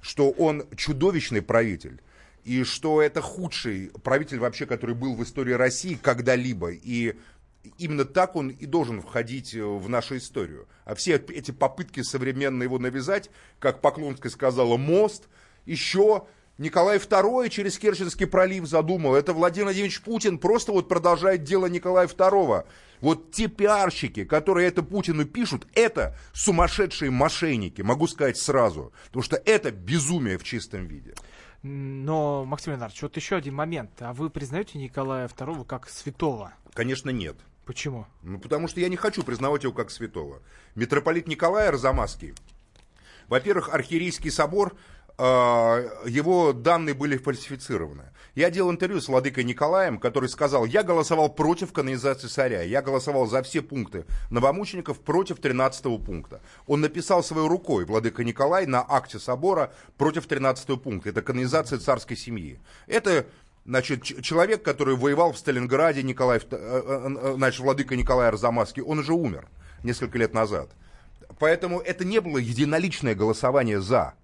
что 0.00 0.30
он 0.30 0.64
чудовищный 0.76 1.42
правитель, 1.42 2.00
и 2.44 2.62
что 2.62 3.00
это 3.00 3.22
худший 3.22 3.90
правитель 4.02 4.38
вообще, 4.38 4.66
который 4.66 4.94
был 4.94 5.14
в 5.14 5.22
истории 5.22 5.54
России 5.54 5.98
когда-либо. 6.00 6.72
И 6.72 7.16
именно 7.78 8.04
так 8.04 8.36
он 8.36 8.48
и 8.48 8.66
должен 8.66 9.00
входить 9.00 9.54
в 9.54 9.88
нашу 9.88 10.16
историю. 10.16 10.68
А 10.84 10.94
все 10.94 11.14
эти 11.16 11.50
попытки 11.50 12.02
современно 12.02 12.62
его 12.62 12.78
навязать, 12.78 13.30
как 13.58 13.80
Поклонская 13.80 14.30
сказала, 14.30 14.76
мост, 14.76 15.28
еще 15.66 16.26
Николай 16.56 16.98
II 16.98 17.48
через 17.48 17.78
Керченский 17.78 18.26
пролив 18.26 18.66
задумал. 18.66 19.14
Это 19.14 19.32
Владимир 19.32 19.66
Владимирович 19.66 20.00
Путин 20.02 20.38
просто 20.38 20.72
вот 20.72 20.88
продолжает 20.88 21.42
дело 21.42 21.66
Николая 21.66 22.06
II. 22.06 22.64
Вот 23.00 23.32
те 23.32 23.48
пиарщики, 23.48 24.24
которые 24.24 24.68
это 24.68 24.82
Путину 24.82 25.24
пишут, 25.24 25.66
это 25.74 26.16
сумасшедшие 26.32 27.10
мошенники, 27.10 27.82
могу 27.82 28.06
сказать 28.06 28.36
сразу. 28.36 28.92
Потому 29.06 29.22
что 29.22 29.36
это 29.44 29.72
безумие 29.72 30.38
в 30.38 30.44
чистом 30.44 30.86
виде. 30.86 31.14
Но, 31.62 32.44
Максим 32.44 32.72
Леонардович, 32.72 33.02
вот 33.02 33.16
еще 33.16 33.36
один 33.36 33.54
момент. 33.54 33.90
А 34.00 34.12
вы 34.12 34.30
признаете 34.30 34.78
Николая 34.78 35.26
II 35.28 35.64
как 35.64 35.88
святого? 35.88 36.52
Конечно, 36.72 37.10
нет. 37.10 37.36
Почему? 37.64 38.06
Ну, 38.22 38.38
потому 38.38 38.68
что 38.68 38.80
я 38.80 38.88
не 38.88 38.96
хочу 38.96 39.22
признавать 39.22 39.64
его 39.64 39.72
как 39.72 39.90
святого. 39.90 40.42
Митрополит 40.74 41.26
Николай 41.26 41.68
Арзамасский, 41.68 42.34
во-первых, 43.28 43.72
архиерейский 43.72 44.30
собор 44.30 44.74
а, 45.16 45.80
его 46.06 46.52
данные 46.52 46.94
были 46.94 47.16
фальсифицированы. 47.16 48.10
Я 48.34 48.50
делал 48.50 48.72
интервью 48.72 49.00
с 49.00 49.06
владыкой 49.06 49.44
Николаем, 49.44 49.98
который 49.98 50.28
сказал, 50.28 50.64
я 50.64 50.82
голосовал 50.82 51.32
против 51.32 51.72
канонизации 51.72 52.26
царя, 52.26 52.62
я 52.62 52.82
голосовал 52.82 53.26
за 53.26 53.44
все 53.44 53.62
пункты 53.62 54.06
новомучеников 54.30 54.98
против 55.00 55.38
13 55.38 56.04
пункта. 56.04 56.40
Он 56.66 56.80
написал 56.80 57.22
своей 57.22 57.46
рукой, 57.46 57.84
владыка 57.84 58.24
Николай, 58.24 58.66
на 58.66 58.84
акте 58.86 59.20
собора 59.20 59.72
против 59.96 60.26
13 60.26 60.82
пункта. 60.82 61.10
Это 61.10 61.22
канонизация 61.22 61.78
царской 61.78 62.16
семьи. 62.16 62.58
Это 62.88 63.26
Значит, 63.66 64.02
человек, 64.22 64.62
который 64.62 64.94
воевал 64.94 65.32
в 65.32 65.38
Сталинграде, 65.38 66.02
Николай, 66.02 66.38
э, 66.38 66.42
э, 66.50 67.16
э, 67.16 67.34
значит, 67.36 67.60
владыка 67.60 67.96
Николай 67.96 68.28
Арзамасский, 68.28 68.82
он 68.82 68.98
уже 68.98 69.14
умер 69.14 69.48
несколько 69.82 70.18
лет 70.18 70.34
назад. 70.34 70.70
Поэтому 71.38 71.80
это 71.80 72.04
не 72.04 72.20
было 72.20 72.38
единоличное 72.38 73.14
голосование 73.14 73.80
«за». 73.80 74.14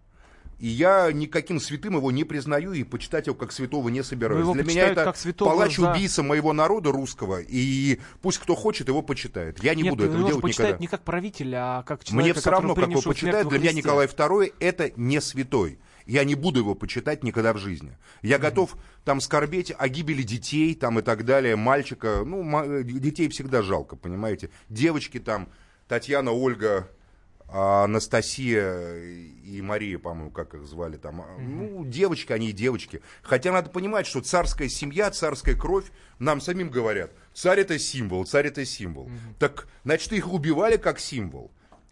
И 0.58 0.66
я 0.66 1.10
никаким 1.10 1.58
святым 1.58 1.96
его 1.96 2.12
не 2.12 2.24
признаю 2.24 2.74
и 2.74 2.84
почитать 2.84 3.28
его 3.28 3.34
как 3.34 3.50
святого 3.50 3.88
не 3.88 4.04
собираюсь. 4.04 4.46
Для 4.52 4.62
меня 4.62 4.88
это 4.88 5.14
палач-убийца 5.38 6.16
за... 6.16 6.22
моего 6.22 6.52
народа 6.52 6.92
русского, 6.92 7.40
и 7.40 7.98
пусть 8.20 8.36
кто 8.38 8.54
хочет 8.54 8.88
его 8.88 9.00
почитает. 9.00 9.64
Я 9.64 9.74
не 9.74 9.84
Нет, 9.84 9.92
буду 9.92 10.04
этого 10.04 10.28
делать 10.28 10.44
никогда. 10.44 10.76
не 10.76 10.86
как 10.86 11.00
правитель, 11.00 11.54
а 11.54 11.82
как 11.84 12.04
человек, 12.04 12.24
Мне 12.24 12.34
все 12.34 12.50
равно, 12.50 12.74
как 12.74 12.90
его 12.90 13.00
почитают. 13.00 13.48
Для 13.48 13.58
меня 13.58 13.72
Николай 13.72 14.06
II 14.06 14.52
это 14.60 14.92
не 14.96 15.22
святой. 15.22 15.78
Я 16.06 16.24
не 16.24 16.34
буду 16.34 16.60
его 16.60 16.74
почитать 16.74 17.22
никогда 17.24 17.52
в 17.52 17.58
жизни. 17.58 17.96
Я 18.22 18.38
готов 18.38 18.76
там 19.04 19.20
скорбеть 19.20 19.72
о 19.76 19.88
гибели 19.88 20.22
детей 20.22 20.74
там 20.74 20.98
и 20.98 21.02
так 21.02 21.24
далее, 21.24 21.56
мальчика. 21.56 22.22
Ну, 22.24 22.82
детей 22.82 23.28
всегда 23.28 23.62
жалко, 23.62 23.96
понимаете. 23.96 24.50
Девочки 24.68 25.18
там, 25.18 25.48
Татьяна, 25.88 26.32
Ольга, 26.32 26.88
а 27.52 27.84
Анастасия 27.84 29.02
и 29.44 29.60
Мария, 29.60 29.98
по-моему, 29.98 30.30
как 30.30 30.54
их 30.54 30.64
звали 30.66 30.96
там. 30.96 31.20
Mm-hmm. 31.20 31.38
Ну, 31.40 31.84
девочки, 31.84 32.32
они 32.32 32.50
и 32.50 32.52
девочки. 32.52 33.02
Хотя 33.22 33.50
надо 33.50 33.70
понимать, 33.70 34.06
что 34.06 34.20
царская 34.20 34.68
семья, 34.68 35.10
царская 35.10 35.56
кровь, 35.56 35.86
нам 36.20 36.40
самим 36.40 36.70
говорят, 36.70 37.10
царь 37.34 37.60
это 37.60 37.76
символ, 37.78 38.24
царь 38.24 38.46
это 38.46 38.64
символ. 38.64 39.08
Mm-hmm. 39.08 39.34
Так, 39.40 39.66
значит, 39.84 40.12
их 40.12 40.32
убивали 40.32 40.76
как 40.76 41.00
символ. 41.00 41.50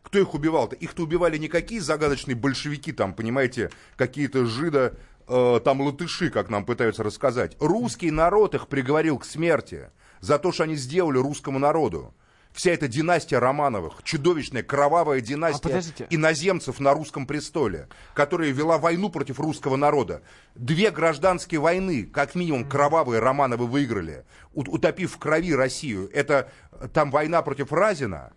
Кто 0.08 0.18
их 0.18 0.32
убивал-то? 0.32 0.74
Их-то 0.74 1.02
убивали 1.02 1.36
не 1.36 1.48
какие 1.48 1.80
загадочные 1.80 2.34
большевики, 2.34 2.92
там, 2.92 3.12
понимаете, 3.12 3.70
какие-то 3.96 4.46
жида, 4.46 4.94
э, 5.28 5.60
там 5.62 5.82
латыши, 5.82 6.30
как 6.30 6.48
нам 6.48 6.64
пытаются 6.64 7.02
рассказать. 7.02 7.58
Русский 7.60 8.10
народ 8.10 8.54
их 8.54 8.68
приговорил 8.68 9.18
к 9.18 9.26
смерти 9.26 9.90
за 10.20 10.38
то, 10.38 10.50
что 10.50 10.64
они 10.64 10.76
сделали 10.76 11.18
русскому 11.18 11.58
народу 11.58 12.14
вся 12.52 12.72
эта 12.72 12.88
династия 12.88 13.38
Романовых, 13.38 14.02
чудовищная 14.02 14.62
кровавая 14.62 15.20
династия 15.20 15.82
а 16.00 16.06
иноземцев 16.10 16.80
на 16.80 16.94
русском 16.94 17.26
престоле, 17.26 17.88
которая 18.14 18.50
вела 18.50 18.78
войну 18.78 19.10
против 19.10 19.38
русского 19.38 19.76
народа. 19.76 20.22
Две 20.54 20.90
гражданские 20.90 21.60
войны, 21.60 22.04
как 22.04 22.34
минимум 22.34 22.68
кровавые 22.68 23.20
Романовы 23.20 23.66
выиграли, 23.66 24.24
утопив 24.54 25.12
в 25.12 25.18
крови 25.18 25.54
Россию. 25.54 26.10
Это 26.12 26.50
там 26.92 27.10
война 27.10 27.42
против 27.42 27.72
Разина, 27.72 28.32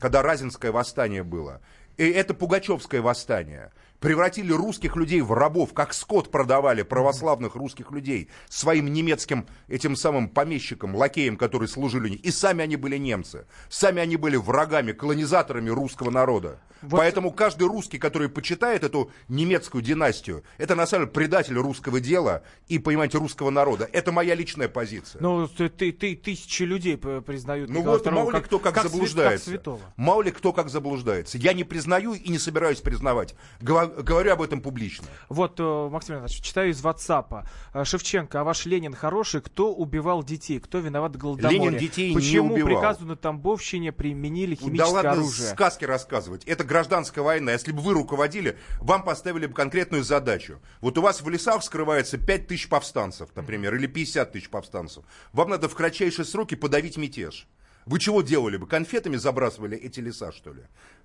когда 0.00 0.22
Разинское 0.22 0.72
восстание 0.72 1.22
было. 1.22 1.60
И 1.96 2.08
это 2.08 2.32
Пугачевское 2.32 3.02
восстание 3.02 3.72
превратили 4.00 4.52
русских 4.52 4.96
людей 4.96 5.20
в 5.20 5.32
рабов, 5.32 5.72
как 5.72 5.92
скот 5.94 6.30
продавали 6.30 6.82
православных 6.82 7.54
русских 7.54 7.90
людей 7.90 8.28
своим 8.48 8.92
немецким 8.92 9.46
этим 9.68 9.96
самым 9.96 10.28
помещикам, 10.28 10.94
лакеям, 10.94 11.36
которые 11.36 11.68
служили 11.68 12.04
у 12.04 12.08
них. 12.08 12.20
И 12.20 12.30
сами 12.30 12.62
они 12.62 12.76
были 12.76 12.96
немцы. 12.96 13.46
Сами 13.68 14.00
они 14.00 14.16
были 14.16 14.36
врагами, 14.36 14.92
колонизаторами 14.92 15.70
русского 15.70 16.10
народа. 16.10 16.60
Вот... 16.80 16.98
Поэтому 16.98 17.32
каждый 17.32 17.66
русский, 17.66 17.98
который 17.98 18.28
почитает 18.28 18.84
эту 18.84 19.10
немецкую 19.28 19.82
династию, 19.82 20.44
это 20.58 20.76
на 20.76 20.86
самом 20.86 21.06
деле 21.06 21.14
предатель 21.14 21.56
русского 21.56 22.00
дела 22.00 22.44
и, 22.68 22.78
понимаете, 22.78 23.18
русского 23.18 23.50
народа. 23.50 23.88
Это 23.92 24.12
моя 24.12 24.36
личная 24.36 24.68
позиция. 24.68 25.20
Ну, 25.20 25.48
ты, 25.48 25.68
ты, 25.70 25.90
ты 25.90 26.14
тысячи 26.14 26.62
людей 26.62 26.96
признают. 26.96 27.68
Ну 27.68 27.82
вот, 27.82 28.06
мало 28.06 28.30
ли 28.30 28.40
кто 28.40 28.60
как, 28.60 28.74
как 28.74 28.84
заблуждается. 28.84 29.58
Как 29.58 29.78
мало 29.96 30.22
ли 30.22 30.30
кто 30.30 30.52
как 30.52 30.68
заблуждается. 30.68 31.36
Я 31.36 31.52
не 31.52 31.64
признаю 31.64 32.14
и 32.14 32.28
не 32.28 32.38
собираюсь 32.38 32.80
признавать 32.80 33.34
говорю 33.60 33.87
об 34.32 34.42
этом 34.42 34.60
публично. 34.60 35.06
Вот, 35.28 35.58
э, 35.58 35.88
Максим 35.90 36.16
Иванович, 36.16 36.40
читаю 36.40 36.70
из 36.70 36.82
WhatsApp. 36.82 37.46
Э, 37.74 37.84
Шевченко, 37.84 38.40
а 38.40 38.44
ваш 38.44 38.66
Ленин 38.66 38.94
хороший? 38.94 39.40
Кто 39.40 39.74
убивал 39.74 40.22
детей? 40.22 40.60
Кто 40.60 40.78
виноват 40.78 41.16
в 41.16 41.18
голодоморе? 41.18 41.58
Ленин 41.58 41.78
детей 41.78 42.14
Почему 42.14 42.56
не 42.56 42.62
убивал? 42.62 42.80
приказу 42.80 43.06
на 43.06 43.16
Тамбовщине 43.16 43.92
применили 43.92 44.54
химическое 44.54 44.78
да 44.78 44.86
ладно 44.88 45.10
оружие? 45.12 45.50
сказки 45.50 45.84
рассказывать. 45.84 46.44
Это 46.44 46.64
гражданская 46.64 47.24
война. 47.24 47.52
Если 47.52 47.72
бы 47.72 47.80
вы 47.80 47.94
руководили, 47.94 48.58
вам 48.80 49.02
поставили 49.04 49.46
бы 49.46 49.54
конкретную 49.54 50.04
задачу. 50.04 50.60
Вот 50.80 50.98
у 50.98 51.02
вас 51.02 51.20
в 51.22 51.28
лесах 51.28 51.62
скрывается 51.62 52.18
5 52.18 52.46
тысяч 52.46 52.68
повстанцев, 52.68 53.28
например, 53.34 53.74
или 53.74 53.86
50 53.86 54.32
тысяч 54.32 54.48
повстанцев. 54.50 55.04
Вам 55.32 55.50
надо 55.50 55.68
в 55.68 55.74
кратчайшие 55.74 56.24
сроки 56.24 56.54
подавить 56.54 56.96
мятеж. 56.96 57.46
Вы 57.88 58.00
чего 58.00 58.20
делали 58.20 58.58
бы? 58.58 58.66
Конфетами 58.66 59.16
забрасывали 59.16 59.74
эти 59.74 60.00
леса, 60.00 60.30
что 60.30 60.52
ли? 60.52 60.62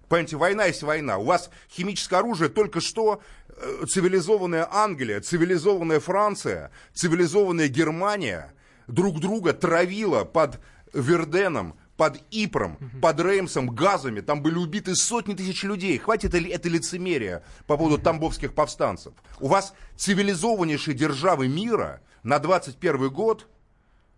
Понимаете, 0.10 0.38
война 0.38 0.66
есть 0.66 0.84
война. 0.84 1.18
У 1.18 1.26
вас 1.26 1.50
химическое 1.70 2.18
оружие 2.18 2.50
только 2.50 2.82
что 2.82 3.22
э, 3.50 3.86
цивилизованная 3.88 4.68
Англия, 4.72 5.22
цивилизованная 5.22 6.00
Франция, 6.00 6.72
цивилизованная 6.94 7.68
Германия 7.68 8.54
друг 8.88 9.20
друга 9.20 9.54
травила 9.54 10.24
под 10.24 10.60
Верденом, 10.94 11.76
под 11.98 12.20
Ипром, 12.32 12.78
под 13.02 13.20
Реймсом, 13.20 13.70
газами. 13.70 14.22
Там 14.22 14.42
были 14.42 14.56
убиты 14.56 14.96
сотни 14.96 15.34
тысяч 15.36 15.64
людей. 15.64 15.98
Хватит 15.98 16.34
ли 16.34 16.50
это 16.50 16.70
лицемерие 16.70 17.44
по 17.66 17.78
поводу 17.78 18.02
тамбовских 18.02 18.54
повстанцев? 18.54 19.14
У 19.40 19.48
вас 19.48 19.74
цивилизованнейшие 19.96 20.96
державы 20.96 21.48
мира 21.48 22.02
на 22.24 22.40
21 22.40 23.10
год 23.10 23.48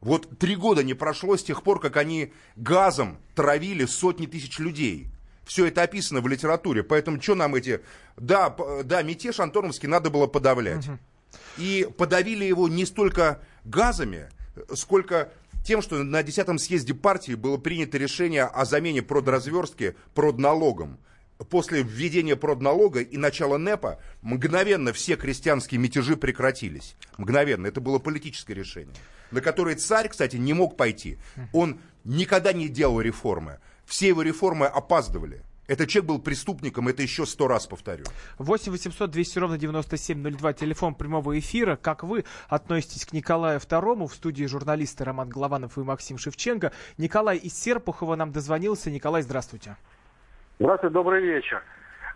вот 0.06 0.38
три 0.38 0.56
года 0.56 0.84
не 0.84 0.94
прошло 0.94 1.36
с 1.36 1.44
тех 1.44 1.64
пор, 1.64 1.80
как 1.80 1.98
они 1.98 2.32
газом 2.56 3.18
травили 3.34 3.86
сотни 3.86 4.28
тысяч 4.28 4.60
людей. 4.60 5.08
Все 5.46 5.68
это 5.68 5.84
описано 5.84 6.22
в 6.22 6.28
литературе. 6.28 6.84
Поэтому 6.84 7.22
что 7.22 7.36
нам 7.36 7.56
эти... 7.56 7.82
Да, 8.18 8.56
да, 8.84 9.02
мятеж 9.04 9.40
Антоновский 9.40 9.88
надо 9.88 10.10
было 10.10 10.28
подавлять. 10.28 10.86
И 11.58 11.88
подавили 11.98 12.46
его 12.46 12.68
не 12.68 12.86
столько 12.86 13.42
газами, 13.64 14.30
сколько 14.74 15.32
тем, 15.64 15.82
что 15.82 16.04
на 16.04 16.24
10 16.24 16.62
съезде 16.62 16.94
партии 16.94 17.34
было 17.34 17.58
принято 17.58 17.98
решение 17.98 18.44
о 18.44 18.66
замене 18.66 19.02
продразверстки 19.02 19.96
продналогом. 20.14 21.00
После 21.50 21.84
введения 21.84 22.38
продналога 22.38 23.02
и 23.02 23.18
начала 23.18 23.58
НЭПа 23.58 24.00
мгновенно 24.22 24.94
все 24.94 25.18
крестьянские 25.18 25.82
мятежи 25.82 26.16
прекратились. 26.16 26.96
Мгновенно. 27.18 27.68
Это 27.68 27.82
было 27.82 28.00
политическое 28.00 28.54
решение. 28.54 28.96
На 29.32 29.42
которое 29.42 29.76
царь, 29.76 30.08
кстати, 30.08 30.38
не 30.38 30.54
мог 30.54 30.78
пойти. 30.78 31.18
Он 31.52 31.80
никогда 32.06 32.54
не 32.54 32.70
делал 32.70 33.02
реформы. 33.02 33.60
Все 33.86 34.08
его 34.10 34.22
реформы 34.22 34.66
опаздывали. 34.66 35.42
Этот 35.68 35.90
человек 35.90 36.10
был 36.10 36.20
преступником, 36.20 36.88
это 36.88 37.02
еще 37.02 37.26
сто 37.26 37.48
раз 37.48 37.66
повторю. 37.66 38.06
8 38.38 38.72
800 38.72 39.10
200 39.10 39.40
ровно 39.40 39.58
9702, 39.58 40.54
телефон 40.54 40.94
прямого 40.94 41.40
эфира. 41.40 41.76
Как 41.76 42.04
вы 42.04 42.24
относитесь 42.48 43.06
к 43.06 43.14
Николаю 43.14 43.60
II? 43.60 44.08
В 44.08 44.14
студии 44.14 44.46
журналисты 44.46 45.04
Роман 45.04 45.30
Голованов 45.30 45.78
и 45.80 45.82
Максим 45.82 46.20
Шевченко. 46.20 46.72
Николай 47.00 47.38
из 47.38 47.60
Серпухова 47.60 48.16
нам 48.16 48.32
дозвонился. 48.32 48.92
Николай, 48.92 49.24
здравствуйте. 49.24 49.76
Здравствуйте, 50.60 50.94
добрый 50.94 51.24
вечер. 51.24 51.64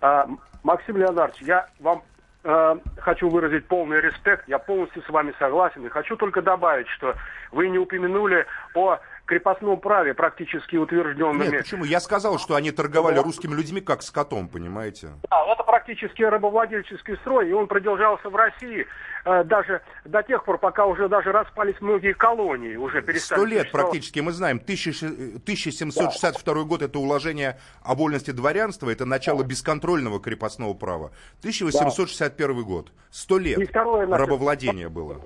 А, 0.01 0.29
Максим 0.61 0.97
Леонардович, 0.97 1.41
я 1.41 1.67
вам 1.79 2.03
э, 2.43 2.75
хочу 2.97 3.29
выразить 3.29 3.65
полный 3.65 3.99
респект. 3.99 4.47
Я 4.47 4.59
полностью 4.59 5.01
с 5.01 5.09
вами 5.09 5.33
согласен. 5.39 5.83
И 5.87 5.89
хочу 5.89 6.15
только 6.17 6.43
добавить, 6.43 6.87
что 6.89 7.15
вы 7.51 7.69
не 7.69 7.79
упомянули 7.79 8.45
о 8.75 8.99
крепостном 9.29 9.79
праве 9.79 10.13
практически 10.13 10.75
утвержденными. 10.75 11.51
Нет, 11.51 11.63
почему? 11.63 11.85
Я 11.85 11.99
сказал, 11.99 12.39
что 12.39 12.55
они 12.55 12.71
торговали 12.71 13.15
да. 13.15 13.21
русскими 13.21 13.53
людьми 13.53 13.79
как 13.79 14.01
с 14.01 14.09
котом, 14.09 14.49
понимаете? 14.49 15.09
Да, 15.29 15.45
это 15.45 15.63
практически 15.63 16.23
рабовладельческий 16.23 17.15
строй, 17.17 17.49
и 17.49 17.53
он 17.53 17.67
продолжался 17.67 18.27
в 18.29 18.35
России 18.35 18.87
э, 19.25 19.43
даже 19.43 19.81
до 20.03 20.23
тех 20.23 20.43
пор, 20.43 20.57
пока 20.57 20.87
уже 20.87 21.07
даже 21.07 21.31
распались 21.31 21.75
многие 21.79 22.13
колонии, 22.13 22.75
уже 22.75 23.03
перестали... 23.03 23.39
Сто 23.39 23.45
лет 23.45 23.71
практически, 23.71 24.19
мы 24.19 24.31
знаем, 24.31 24.57
1762 24.57 26.53
да. 26.53 26.61
год 26.63 26.81
это 26.81 26.97
уложение 26.97 27.59
о 27.83 27.93
вольности 27.93 28.31
дворянства, 28.31 28.89
это 28.89 29.05
начало 29.05 29.43
да. 29.43 29.47
бесконтрольного 29.47 30.19
крепостного 30.19 30.73
права. 30.73 31.11
1861 31.41 32.47
да. 32.47 32.63
год, 32.63 32.91
сто 33.11 33.37
лет 33.37 33.69
второе, 33.69 34.07
рабовладения 34.07 34.89
было 34.89 35.21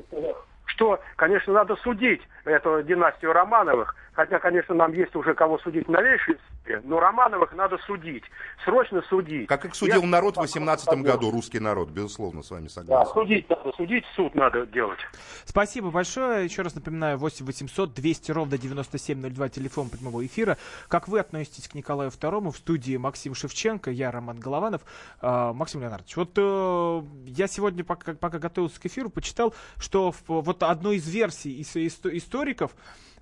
что, 0.73 0.99
конечно, 1.15 1.53
надо 1.53 1.75
судить 1.77 2.21
эту 2.45 2.81
династию 2.83 3.33
Романовых, 3.33 3.95
хотя, 4.13 4.39
конечно, 4.39 4.75
нам 4.75 4.93
есть 4.93 5.15
уже 5.15 5.33
кого 5.33 5.57
судить 5.59 5.87
в 5.87 5.91
новейшей 5.91 6.37
но 6.83 6.99
Романовых 6.99 7.53
надо 7.53 7.77
судить, 7.79 8.23
срочно 8.63 9.01
судить. 9.09 9.47
Как 9.47 9.65
их 9.65 9.75
судил 9.75 10.01
Я... 10.01 10.07
народ 10.07 10.37
в 10.37 10.41
18 10.41 11.01
году, 11.01 11.31
русский 11.31 11.59
народ, 11.59 11.89
безусловно, 11.89 12.41
с 12.41 12.51
вами 12.51 12.67
согласен. 12.67 13.05
Да, 13.05 13.13
судить 13.13 13.49
надо, 13.49 13.71
судить, 13.73 14.05
суд 14.15 14.33
надо 14.35 14.65
делать. 14.67 14.99
Спасибо 15.45 15.91
большое. 15.91 16.45
Еще 16.45 16.61
раз 16.61 16.75
напоминаю, 16.75 17.17
8 17.17 17.45
800 17.45 17.93
200 17.93 18.31
ровно 18.31 18.57
9702, 18.57 19.49
телефон 19.49 19.89
прямого 19.89 20.25
эфира. 20.25 20.57
Как 20.87 21.07
вы 21.07 21.19
относитесь 21.19 21.67
к 21.67 21.73
Николаю 21.73 22.11
II? 22.11 22.51
В 22.51 22.57
студии 22.57 22.95
Максим 22.97 23.35
Шевченко, 23.35 23.91
я 23.91 24.11
Роман 24.11 24.39
Голованов. 24.39 24.81
А, 25.21 25.53
Максим 25.53 25.81
Леонардович, 25.81 26.15
вот 26.15 26.31
э, 26.37 27.01
я 27.25 27.47
сегодня, 27.47 27.83
пока, 27.83 28.13
пока 28.13 28.39
готовился 28.39 28.79
к 28.79 28.85
эфиру, 28.85 29.09
почитал, 29.09 29.53
что 29.77 30.13
вот 30.27 30.63
одной 30.63 30.95
из 30.95 31.07
версий 31.09 31.61
историков, 31.61 32.71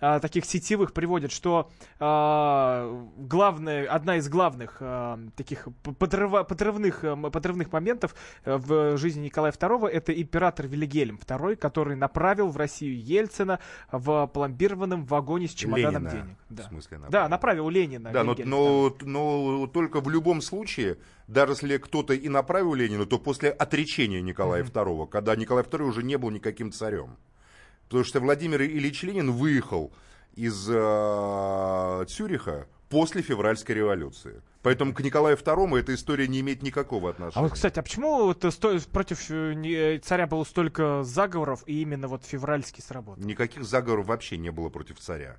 а, 0.01 0.19
таких 0.19 0.45
сетевых 0.45 0.93
приводят, 0.93 1.31
что 1.31 1.69
а, 1.99 3.07
главное, 3.17 3.87
одна 3.87 4.17
из 4.17 4.27
главных 4.27 4.77
а, 4.81 5.19
таких 5.35 5.67
подрыва, 5.99 6.43
подрывных, 6.43 7.03
а, 7.03 7.15
подрывных 7.15 7.71
моментов 7.71 8.15
а, 8.43 8.57
в 8.57 8.97
жизни 8.97 9.25
Николая 9.25 9.51
II 9.51 9.87
это 9.87 10.11
император 10.11 10.67
Вильгельм 10.67 11.17
II, 11.17 11.55
который 11.55 11.95
направил 11.95 12.49
в 12.49 12.57
Россию 12.57 12.99
Ельцина 12.99 13.59
в 13.91 14.27
пломбированном 14.27 15.05
вагоне 15.05 15.47
с 15.47 15.51
чемоданом 15.53 16.05
Ленина, 16.05 16.23
денег. 16.23 16.37
Да. 16.49 16.63
В 16.63 16.67
смысле 16.67 16.97
направил. 16.97 17.11
Да, 17.11 17.29
направил 17.29 17.69
Ленина. 17.69 18.11
Да, 18.11 18.23
но, 18.23 18.35
но, 18.43 18.95
но 19.01 19.67
только 19.67 20.01
в 20.01 20.09
любом 20.09 20.41
случае, 20.41 20.97
даже 21.27 21.53
если 21.53 21.77
кто-то 21.77 22.13
и 22.13 22.27
направил 22.27 22.73
Ленина, 22.73 23.05
то 23.05 23.19
после 23.19 23.51
отречения 23.51 24.21
Николая 24.21 24.63
mm-hmm. 24.63 24.73
II, 24.73 25.07
когда 25.09 25.35
Николай 25.35 25.63
II 25.63 25.83
уже 25.83 26.01
не 26.01 26.17
был 26.17 26.31
никаким 26.31 26.71
царем. 26.71 27.17
Потому 27.91 28.05
что 28.05 28.21
Владимир 28.21 28.61
Ильич 28.61 29.03
Ленин 29.03 29.33
выехал 29.33 29.91
из 30.33 30.65
э, 30.69 32.05
Цюриха 32.07 32.65
после 32.87 33.21
февральской 33.21 33.75
революции. 33.75 34.41
Поэтому 34.61 34.93
к 34.93 35.01
Николаю 35.01 35.35
II 35.35 35.77
эта 35.77 35.93
история 35.93 36.29
не 36.29 36.39
имеет 36.39 36.63
никакого 36.63 37.09
отношения. 37.09 37.37
А 37.37 37.41
вот, 37.41 37.51
кстати, 37.51 37.79
а 37.79 37.83
почему 37.83 38.27
вот 38.27 38.45
сто... 38.53 38.79
против 38.93 39.29
э, 39.29 39.99
царя 40.01 40.25
было 40.25 40.45
столько 40.45 41.03
заговоров, 41.03 41.63
и 41.65 41.81
именно 41.81 42.07
вот 42.07 42.23
февральский 42.23 42.81
сработал? 42.81 43.21
Никаких 43.21 43.65
заговоров 43.65 44.05
вообще 44.05 44.37
не 44.37 44.51
было 44.51 44.69
против 44.69 44.97
царя. 44.97 45.37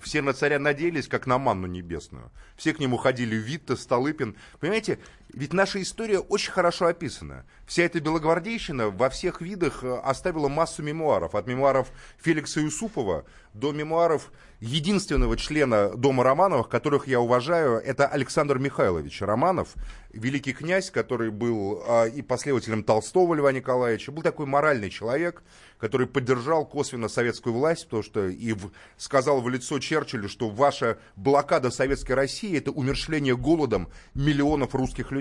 Все 0.00 0.22
на 0.22 0.32
царя 0.32 0.60
надеялись, 0.60 1.08
как 1.08 1.26
на 1.26 1.38
манну 1.38 1.66
небесную. 1.66 2.30
Все 2.54 2.72
к 2.72 2.78
нему 2.78 2.98
ходили 2.98 3.34
Витта, 3.34 3.74
Столыпин. 3.74 4.36
Понимаете, 4.60 5.00
ведь 5.32 5.52
наша 5.52 5.80
история 5.82 6.18
очень 6.18 6.52
хорошо 6.52 6.86
описана. 6.86 7.44
Вся 7.66 7.84
эта 7.84 8.00
белогвардейщина 8.00 8.90
во 8.90 9.10
всех 9.10 9.40
видах 9.40 9.84
э, 9.84 10.00
оставила 10.04 10.48
массу 10.48 10.82
мемуаров. 10.82 11.34
От 11.34 11.46
мемуаров 11.46 11.88
Феликса 12.18 12.60
Юсупова 12.60 13.24
до 13.54 13.72
мемуаров 13.72 14.30
единственного 14.60 15.36
члена 15.36 15.96
Дома 15.96 16.22
Романовых, 16.22 16.68
которых 16.68 17.08
я 17.08 17.20
уважаю, 17.20 17.78
это 17.78 18.06
Александр 18.06 18.58
Михайлович 18.58 19.22
Романов, 19.22 19.74
великий 20.12 20.52
князь, 20.52 20.90
который 20.90 21.30
был 21.30 21.82
а, 21.86 22.04
и 22.04 22.20
последователем 22.22 22.84
Толстого 22.84 23.34
Льва 23.34 23.52
Николаевича, 23.52 24.12
был 24.12 24.22
такой 24.22 24.46
моральный 24.46 24.90
человек, 24.90 25.42
который 25.78 26.06
поддержал 26.06 26.66
косвенно 26.66 27.08
советскую 27.08 27.54
власть, 27.54 27.84
потому 27.86 28.02
что 28.02 28.26
и 28.28 28.52
в, 28.52 28.70
сказал 28.98 29.40
в 29.40 29.48
лицо 29.48 29.78
Черчиллю, 29.78 30.28
что 30.28 30.50
ваша 30.50 30.98
блокада 31.16 31.70
Советской 31.70 32.12
России 32.12 32.56
это 32.56 32.70
умершление 32.70 33.36
голодом 33.36 33.88
миллионов 34.14 34.74
русских 34.74 35.10
людей 35.10 35.19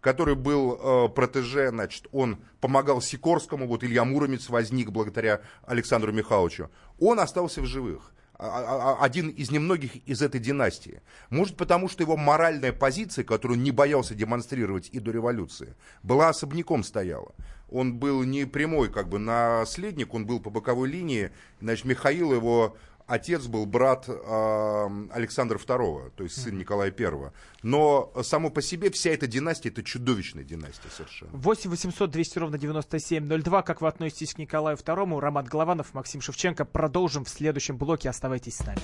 который 0.00 0.34
был 0.34 0.78
э, 0.78 1.08
протеже, 1.08 1.70
значит, 1.70 2.06
он 2.12 2.38
помогал 2.60 3.00
Сикорскому, 3.00 3.66
вот 3.66 3.84
Илья 3.84 4.04
Муромец 4.04 4.50
возник 4.50 4.90
благодаря 4.90 5.40
Александру 5.66 6.12
Михайловичу. 6.12 6.70
Он 7.00 7.20
остался 7.20 7.62
в 7.62 7.66
живых. 7.66 8.12
А, 8.36 8.48
а, 8.48 8.98
а, 9.00 9.04
один 9.04 9.28
из 9.28 9.50
немногих 9.50 9.96
из 10.06 10.20
этой 10.20 10.40
династии. 10.40 11.00
Может, 11.30 11.56
потому 11.56 11.88
что 11.88 12.02
его 12.02 12.16
моральная 12.16 12.72
позиция, 12.72 13.24
которую 13.24 13.60
не 13.60 13.70
боялся 13.70 14.14
демонстрировать 14.14 14.90
и 14.92 14.98
до 14.98 15.12
революции, 15.12 15.74
была 16.02 16.30
особняком 16.30 16.82
стояла. 16.82 17.32
Он 17.70 17.94
был 17.94 18.24
не 18.24 18.44
прямой 18.44 18.90
как 18.90 19.08
бы 19.08 19.18
наследник, 19.18 20.12
он 20.12 20.26
был 20.26 20.40
по 20.40 20.50
боковой 20.50 20.90
линии. 20.90 21.30
Значит, 21.60 21.84
Михаил 21.84 22.34
его 22.34 22.76
отец 23.06 23.46
был 23.46 23.66
брат 23.66 24.06
э, 24.08 24.88
Александра 25.12 25.58
II, 25.58 26.10
то 26.16 26.24
есть 26.24 26.40
сын 26.40 26.56
Николая 26.56 26.92
I. 26.96 27.30
Но 27.62 28.12
само 28.22 28.50
по 28.50 28.62
себе 28.62 28.90
вся 28.90 29.10
эта 29.10 29.26
династия, 29.26 29.68
это 29.70 29.82
чудовищная 29.82 30.44
династия 30.44 30.88
совершенно. 30.90 31.30
8 31.32 31.70
800 31.70 32.10
200 32.10 32.38
ровно 32.38 32.58
9702. 32.58 33.62
Как 33.62 33.80
вы 33.80 33.88
относитесь 33.88 34.34
к 34.34 34.38
Николаю 34.38 34.76
II? 34.76 35.20
Роман 35.20 35.44
Голованов, 35.44 35.94
Максим 35.94 36.20
Шевченко. 36.20 36.64
Продолжим 36.64 37.24
в 37.24 37.28
следующем 37.28 37.76
блоке. 37.76 38.08
Оставайтесь 38.10 38.56
с 38.56 38.64
нами. 38.64 38.80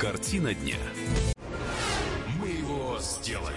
Картина 0.00 0.54
дня. 0.54 0.76
Мы 2.40 2.48
его 2.48 2.98
сделали. 3.00 3.56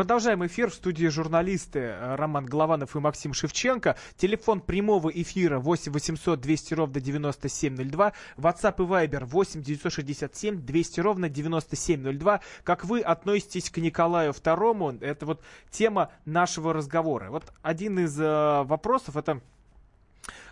Продолжаем 0.00 0.46
эфир 0.46 0.70
в 0.70 0.74
студии 0.74 1.08
журналисты 1.08 1.78
э, 1.80 2.14
Роман 2.14 2.46
Голованов 2.46 2.96
и 2.96 2.98
Максим 3.00 3.34
Шевченко. 3.34 3.96
Телефон 4.16 4.62
прямого 4.62 5.10
эфира 5.10 5.58
8 5.58 5.92
800 5.92 6.40
200 6.40 6.72
ровно 6.72 7.00
9702. 7.02 8.14
WhatsApp 8.38 8.76
и 8.78 8.88
Viber 8.88 9.26
8 9.26 9.62
967 9.62 10.56
200 10.64 11.00
ровно 11.00 11.28
9702. 11.28 12.40
Как 12.64 12.86
вы 12.86 13.02
относитесь 13.02 13.68
к 13.68 13.76
Николаю 13.76 14.32
II? 14.32 15.04
Это 15.04 15.26
вот 15.26 15.42
тема 15.70 16.10
нашего 16.24 16.72
разговора. 16.72 17.30
Вот 17.30 17.52
один 17.60 17.98
из 17.98 18.18
э, 18.18 18.62
вопросов 18.62 19.18
это 19.18 19.42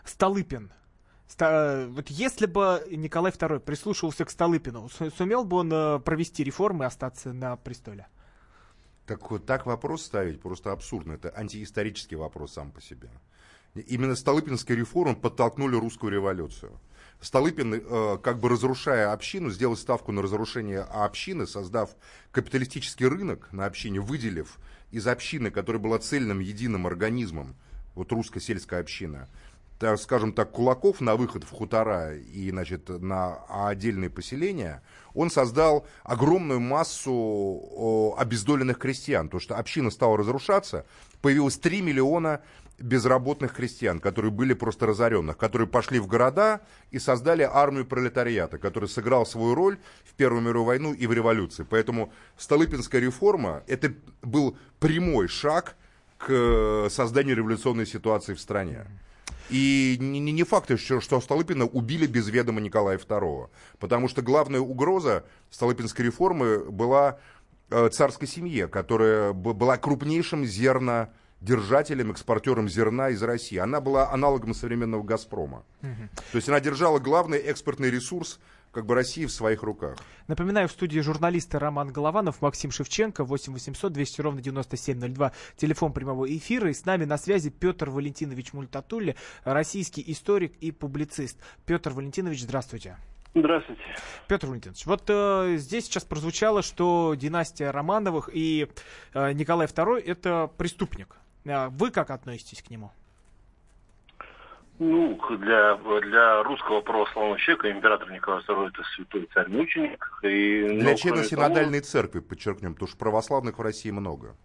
Столыпин. 0.04 0.70
Вот 1.38 2.10
если 2.10 2.44
бы 2.44 2.86
Николай 2.90 3.32
II 3.32 3.60
прислушивался 3.60 4.26
к 4.26 4.30
Столыпину, 4.30 4.90
сумел 5.16 5.46
бы 5.46 5.56
он 5.56 5.72
э, 5.72 6.00
провести 6.00 6.44
реформы 6.44 6.84
и 6.84 6.86
остаться 6.88 7.32
на 7.32 7.56
престоле? 7.56 8.08
Так, 9.08 9.30
вот 9.30 9.46
так 9.46 9.64
вопрос 9.64 10.02
ставить 10.02 10.42
просто 10.42 10.70
абсурдно. 10.70 11.14
Это 11.14 11.32
антиисторический 11.34 12.18
вопрос 12.18 12.52
сам 12.52 12.70
по 12.70 12.82
себе. 12.82 13.08
Именно 13.74 14.14
Столыпинская 14.14 14.76
реформа 14.76 15.14
подтолкнули 15.14 15.76
русскую 15.76 16.12
революцию. 16.12 16.78
Столыпин, 17.22 17.74
э, 17.74 18.18
как 18.22 18.38
бы 18.38 18.50
разрушая 18.50 19.10
общину, 19.12 19.50
сделал 19.50 19.78
ставку 19.78 20.12
на 20.12 20.20
разрушение 20.20 20.80
общины, 20.80 21.46
создав 21.46 21.96
капиталистический 22.32 23.06
рынок 23.06 23.48
на 23.50 23.64
общине, 23.64 24.00
выделив 24.00 24.58
из 24.90 25.06
общины, 25.06 25.50
которая 25.50 25.80
была 25.80 25.98
цельным 25.98 26.40
единым 26.40 26.86
организмом, 26.86 27.56
вот 27.94 28.12
русская 28.12 28.40
сельская 28.40 28.80
община, 28.80 29.26
так, 29.78 29.98
скажем 30.00 30.32
так, 30.32 30.50
кулаков 30.50 31.00
на 31.00 31.14
выход 31.16 31.44
в 31.44 31.50
хутора 31.50 32.16
и, 32.16 32.50
значит, 32.50 32.88
на 32.88 33.38
отдельные 33.48 34.10
поселения, 34.10 34.82
он 35.14 35.30
создал 35.30 35.86
огромную 36.02 36.60
массу 36.60 38.14
обездоленных 38.18 38.78
крестьян. 38.78 39.28
То, 39.28 39.38
что 39.38 39.56
община 39.56 39.90
стала 39.90 40.16
разрушаться, 40.16 40.84
появилось 41.22 41.58
3 41.58 41.82
миллиона 41.82 42.40
безработных 42.78 43.54
крестьян, 43.54 43.98
которые 43.98 44.30
были 44.30 44.54
просто 44.54 44.86
разоренных, 44.86 45.36
которые 45.36 45.66
пошли 45.66 45.98
в 45.98 46.06
города 46.06 46.60
и 46.92 46.98
создали 46.98 47.42
армию 47.42 47.86
пролетариата, 47.86 48.58
который 48.58 48.88
сыграл 48.88 49.26
свою 49.26 49.54
роль 49.54 49.78
в 50.04 50.14
Первую 50.14 50.42
мировую 50.42 50.64
войну 50.64 50.92
и 50.92 51.06
в 51.06 51.12
революции. 51.12 51.66
Поэтому 51.68 52.12
Столыпинская 52.36 53.00
реформа– 53.00 53.62
это 53.66 53.92
был 54.22 54.56
прямой 54.78 55.28
шаг 55.28 55.76
к 56.18 56.88
созданию 56.90 57.36
революционной 57.36 57.86
ситуации 57.86 58.34
в 58.34 58.40
стране. 58.40 58.86
И 59.50 59.96
не, 60.00 60.20
не 60.20 60.44
факт, 60.44 60.78
что, 60.78 61.00
что 61.00 61.20
Столыпина 61.20 61.64
убили 61.64 62.06
без 62.06 62.28
ведома 62.28 62.60
Николая 62.60 62.98
II. 62.98 63.48
Потому 63.78 64.08
что 64.08 64.22
главная 64.22 64.60
угроза 64.60 65.24
Столыпинской 65.50 66.04
реформы 66.04 66.70
была 66.70 67.18
э, 67.70 67.88
царской 67.88 68.28
семье, 68.28 68.68
которая 68.68 69.32
была 69.32 69.76
крупнейшим 69.78 70.44
зернодержателем, 70.44 72.10
экспортером 72.10 72.68
зерна 72.68 73.10
из 73.10 73.22
России. 73.22 73.56
Она 73.56 73.80
была 73.80 74.10
аналогом 74.12 74.54
современного 74.54 75.02
«Газпрома». 75.02 75.64
Угу. 75.82 76.08
То 76.32 76.36
есть 76.36 76.48
она 76.48 76.60
держала 76.60 76.98
главный 76.98 77.38
экспортный 77.38 77.90
ресурс 77.90 78.38
как 78.72 78.86
бы 78.86 78.94
России 78.94 79.24
в 79.24 79.32
своих 79.32 79.62
руках. 79.62 79.98
Напоминаю, 80.26 80.68
в 80.68 80.72
студии 80.72 81.00
журналисты 81.00 81.58
Роман 81.58 81.92
Голованов, 81.92 82.42
Максим 82.42 82.70
Шевченко, 82.70 83.24
8 83.24 83.52
800 83.52 83.92
200 83.92 84.20
ровно 84.20 84.40
9702, 84.40 85.32
телефон 85.56 85.92
прямого 85.92 86.24
эфира. 86.36 86.70
И 86.70 86.74
с 86.74 86.84
нами 86.84 87.04
на 87.04 87.18
связи 87.18 87.50
Петр 87.50 87.90
Валентинович 87.90 88.52
Мультатулли, 88.52 89.16
российский 89.44 90.04
историк 90.06 90.54
и 90.60 90.70
публицист. 90.70 91.38
Петр 91.66 91.90
Валентинович, 91.90 92.42
здравствуйте. 92.42 92.96
Здравствуйте. 93.34 93.82
Петр 94.26 94.46
Валентинович, 94.46 94.86
вот 94.86 95.04
э, 95.08 95.56
здесь 95.58 95.84
сейчас 95.84 96.04
прозвучало, 96.04 96.62
что 96.62 97.14
династия 97.14 97.70
Романовых 97.70 98.30
и 98.32 98.68
э, 99.14 99.32
Николай 99.32 99.66
II 99.66 100.00
это 100.00 100.50
преступник. 100.56 101.16
Э, 101.44 101.68
вы 101.68 101.90
как 101.90 102.10
относитесь 102.10 102.62
к 102.62 102.70
нему? 102.70 102.90
Ну, 104.78 105.18
для, 105.38 105.74
для 105.76 106.42
русского 106.44 106.80
православного 106.80 107.38
человека 107.38 107.70
император 107.70 108.12
Николай 108.12 108.40
II 108.42 108.68
это 108.68 108.82
святой 108.94 109.28
царь-мученик. 109.34 110.20
И, 110.22 110.68
для 110.80 110.94
члена 110.94 111.24
синодальной 111.24 111.80
того... 111.80 111.90
церкви, 111.90 112.20
подчеркнем, 112.20 112.74
потому 112.74 112.88
что 112.88 112.96
православных 112.96 113.58
в 113.58 113.62
России 113.62 113.90
много. 113.90 114.36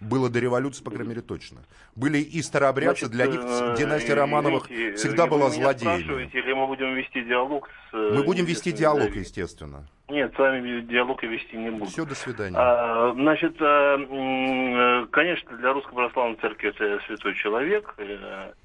Было 0.00 0.30
до 0.30 0.38
революции, 0.38 0.82
по 0.82 0.90
крайней 0.90 1.10
мере, 1.10 1.20
точно. 1.20 1.58
Были 1.94 2.18
и 2.18 2.40
старообрядцы, 2.40 3.06
Значит, 3.06 3.10
для 3.10 3.26
них 3.26 3.40
э, 3.42 3.76
династия 3.78 4.14
Романовых 4.14 4.70
извините, 4.70 4.96
всегда 4.96 5.26
была 5.26 5.50
злодеями. 5.50 6.30
Или 6.32 6.52
мы 6.54 6.66
будем 6.68 6.94
вести 6.94 7.22
диалог 7.22 7.68
с... 7.68 7.94
Э, 7.94 8.14
мы 8.14 8.22
будем 8.22 8.46
вести 8.46 8.72
диалог, 8.72 9.14
естественно. 9.14 9.86
Нет, 10.10 10.34
с 10.34 10.38
вами 10.38 10.80
диалог 10.80 11.22
я 11.22 11.28
вести 11.28 11.56
не 11.56 11.70
буду. 11.70 11.86
Все, 11.86 12.04
до 12.04 12.16
свидания. 12.16 12.56
А, 12.58 13.12
значит, 13.12 13.54
а, 13.60 15.06
конечно, 15.12 15.56
для 15.56 15.72
Русской 15.72 15.94
Православной 15.94 16.36
Церкви 16.36 16.70
это 16.70 17.00
святой 17.06 17.34
человек. 17.34 17.94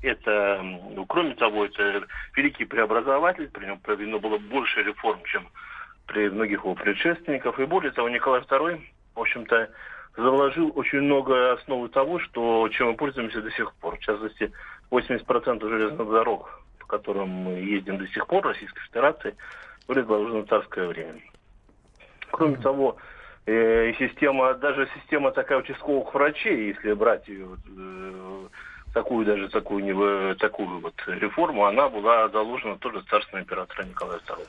Это, 0.02 0.62
ну, 0.64 1.06
кроме 1.06 1.36
того, 1.36 1.66
это 1.66 2.04
великий 2.36 2.66
преобразователь. 2.66 3.50
При 3.50 3.66
нем 3.66 3.78
проведено 3.78 4.20
было 4.20 4.40
больше 4.40 4.82
реформ, 4.82 5.20
чем 5.26 5.48
при 6.08 6.30
многих 6.30 6.64
его 6.64 6.74
предшественников. 6.74 7.60
И 7.60 7.66
более 7.66 7.92
того, 7.92 8.10
Николай 8.10 8.42
II, 8.42 8.82
в 9.14 9.20
общем-то, 9.20 9.70
заложил 10.18 10.72
очень 10.76 11.02
много 11.02 11.54
основы 11.54 11.90
того, 11.90 12.20
что, 12.20 12.68
чем 12.70 12.88
мы 12.88 12.96
пользуемся 12.96 13.42
до 13.42 13.52
сих 13.52 13.72
пор. 13.76 13.98
В 13.98 14.00
частности, 14.00 14.52
80% 14.90 15.70
железных 15.70 16.10
дорог, 16.10 16.60
по 16.80 16.88
которым 16.88 17.30
мы 17.30 17.52
ездим 17.54 18.00
до 18.00 18.08
сих 18.08 18.26
пор, 18.26 18.46
Российской 18.46 18.82
Федерации, 18.82 19.36
были 19.88 20.02
заложены 20.02 20.42
в 20.42 20.48
царское 20.48 20.88
время. 20.88 21.22
Кроме 22.32 22.58
того, 22.58 22.98
э, 23.46 23.94
система, 24.00 24.54
даже 24.56 24.88
система 24.96 25.32
такая 25.32 25.60
участковых 25.60 26.14
врачей, 26.14 26.68
если 26.68 26.94
брать 26.94 27.28
ее 27.28 27.48
э, 27.78 28.48
такую 28.96 29.26
даже 29.26 29.50
такую, 29.50 30.36
такую 30.38 30.80
вот 30.80 30.94
реформу, 31.08 31.66
она 31.66 31.90
была 31.90 32.30
заложена 32.30 32.78
тоже 32.78 33.04
царственным 33.10 33.44
императором 33.44 33.90
Николая 33.90 34.20
II. 34.20 34.48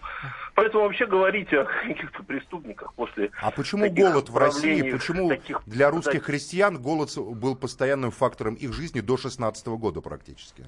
Поэтому 0.54 0.84
вообще 0.84 1.06
говорить 1.06 1.52
о 1.52 1.64
каких-то 1.64 2.22
преступниках 2.22 2.94
после 2.94 3.30
А 3.42 3.50
почему 3.50 3.90
голод 3.90 4.30
в 4.30 4.36
России, 4.36 4.90
почему 4.90 5.28
таких, 5.28 5.60
для 5.66 5.90
русских 5.90 6.24
христиан 6.24 6.80
голод 6.80 7.10
был 7.16 7.56
постоянным 7.56 8.12
фактором 8.12 8.54
их 8.54 8.72
жизни 8.72 9.00
до 9.00 9.16
16 9.16 9.66
года 9.66 10.00
практически? 10.00 10.64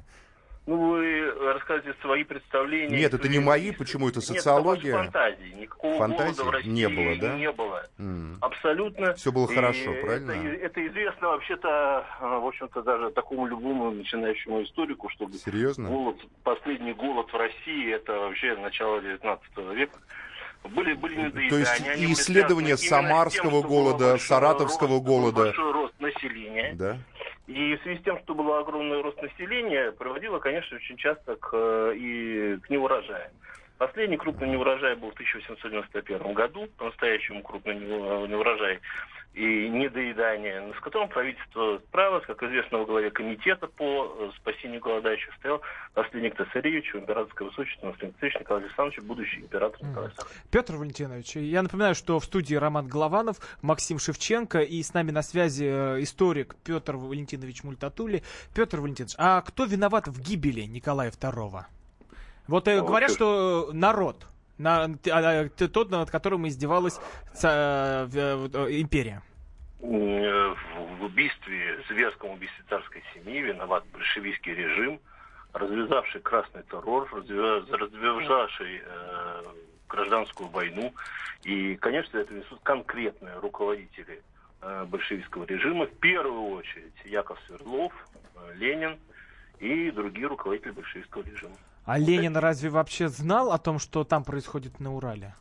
Ну, 0.68 0.90
вы 0.90 1.32
рассказываете 1.54 1.98
свои 2.02 2.24
представления. 2.24 2.94
Нет, 2.94 3.14
это 3.14 3.26
не 3.26 3.38
мои, 3.38 3.70
почему 3.72 4.10
это 4.10 4.20
социология? 4.20 4.92
Нет, 4.92 5.04
фантазии. 5.04 5.54
Никакого 5.58 5.96
фантазии 5.96 6.42
в 6.42 6.50
России 6.50 6.68
не 6.68 6.88
было, 6.90 7.16
да? 7.16 7.38
Не 7.38 7.52
было. 7.52 7.86
Mm. 7.98 8.36
Абсолютно. 8.42 9.14
Все 9.14 9.32
было 9.32 9.48
хорошо, 9.48 9.94
и 9.94 10.02
правильно? 10.02 10.32
Это, 10.32 10.66
это 10.66 10.86
известно 10.88 11.28
вообще-то, 11.28 12.04
в 12.20 12.46
общем-то, 12.46 12.82
даже 12.82 13.10
такому 13.12 13.46
любому 13.46 13.90
начинающему 13.92 14.62
историку, 14.64 15.08
что 15.08 15.26
Серьезно? 15.42 15.88
голод, 15.88 16.18
последний 16.42 16.92
голод 16.92 17.32
в 17.32 17.36
России, 17.36 17.94
это 17.94 18.12
вообще 18.12 18.54
начало 18.56 19.00
19 19.00 19.56
века. 19.74 19.98
Были, 20.64 20.92
были 20.92 21.14
недоедания. 21.14 21.48
То 21.48 21.56
есть 21.56 22.02
и 22.02 22.12
исследования 22.12 22.76
Самарского 22.76 23.62
тем, 23.62 23.70
голода, 23.70 24.18
Саратовского 24.18 24.96
рост, 24.96 25.04
голода. 25.06 25.44
Большой 25.44 25.72
рост 25.72 25.94
населения. 25.98 26.74
Да. 26.74 26.98
И 27.48 27.76
в 27.76 27.82
связи 27.82 27.98
с 27.98 28.04
тем, 28.04 28.18
что 28.20 28.34
был 28.34 28.52
огромный 28.54 29.00
рост 29.00 29.20
населения, 29.22 29.90
приводило, 29.92 30.38
конечно, 30.38 30.76
очень 30.76 30.98
часто 30.98 31.34
к, 31.36 31.48
э, 31.54 31.94
и 31.96 32.58
к 32.58 32.68
неурожаю. 32.68 33.30
Последний 33.78 34.18
крупный 34.18 34.50
неурожай 34.50 34.96
был 34.96 35.10
в 35.10 35.14
1891 35.14 36.34
году, 36.34 36.68
по-настоящему 36.76 37.42
крупный 37.42 37.76
неурожай 37.76 38.80
и 39.38 39.68
недоедание, 39.68 40.74
с 40.76 40.80
которым 40.80 41.08
правительство 41.08 41.78
справилось, 41.88 42.24
как 42.26 42.42
известно, 42.42 42.78
во 42.78 42.86
главе 42.86 43.10
комитета 43.10 43.68
по 43.68 44.16
э, 44.18 44.30
спасению 44.36 44.80
голодающих 44.80 45.32
стоял 45.34 45.60
наследник 45.94 46.36
цесаревича, 46.36 46.98
императорское 46.98 47.46
высочество, 47.48 47.86
наследник 47.86 48.16
цесаревич 48.16 48.40
Николай 48.40 48.62
Александрович, 48.64 49.04
будущий 49.04 49.40
император 49.40 49.80
Николай 49.80 50.06
Александрович. 50.06 50.42
Петр 50.50 50.74
Валентинович, 50.74 51.36
я 51.36 51.62
напоминаю, 51.62 51.94
что 51.94 52.18
в 52.18 52.24
студии 52.24 52.56
Роман 52.56 52.88
Голованов, 52.88 53.36
Максим 53.62 54.00
Шевченко 54.00 54.58
и 54.58 54.82
с 54.82 54.92
нами 54.92 55.12
на 55.12 55.22
связи 55.22 55.66
э, 55.66 56.02
историк 56.02 56.56
Петр 56.64 56.96
Валентинович 56.96 57.62
Мультатули. 57.62 58.24
Петр 58.56 58.80
Валентинович, 58.80 59.14
а 59.18 59.40
кто 59.42 59.66
виноват 59.66 60.08
в 60.08 60.20
гибели 60.20 60.62
Николая 60.62 61.12
II? 61.12 61.62
Вот 62.48 62.66
э, 62.66 62.80
говорят, 62.80 63.12
что 63.12 63.70
народ, 63.72 64.26
на, 64.58 64.84
а, 64.84 64.88
а, 65.12 65.48
тот, 65.48 65.90
над 65.90 66.10
которым 66.10 66.48
издевалась 66.48 66.98
ца, 67.34 68.08
э, 68.12 68.48
империя. 68.80 69.22
В 69.80 71.04
убийстве, 71.04 71.80
зверском 71.88 72.30
убийстве 72.30 72.64
царской 72.68 73.02
семьи 73.14 73.40
виноват 73.40 73.84
большевистский 73.92 74.52
режим, 74.54 75.00
развязавший 75.52 76.20
красный 76.20 76.62
террор, 76.64 77.08
развязавший 77.12 78.82
э, 78.84 79.42
гражданскую 79.88 80.48
войну. 80.50 80.92
И, 81.44 81.76
конечно, 81.76 82.18
это 82.18 82.34
несут 82.34 82.60
конкретные 82.62 83.38
руководители 83.38 84.22
э, 84.60 84.84
большевистского 84.84 85.44
режима. 85.44 85.86
В 85.86 85.94
первую 86.00 86.56
очередь 86.56 86.94
Яков 87.04 87.38
Свердлов, 87.46 87.92
э, 88.34 88.54
Ленин 88.56 88.98
и 89.60 89.90
другие 89.90 90.26
руководители 90.26 90.72
большевистского 90.72 91.22
режима. 91.22 91.54
А 91.84 91.98
Ленин 91.98 92.36
разве 92.36 92.68
вообще 92.68 93.08
знал 93.08 93.52
о 93.52 93.58
том, 93.58 93.78
что 93.78 94.04
там 94.04 94.24
происходит 94.24 94.80
на 94.80 94.94
Урале? 94.94 95.34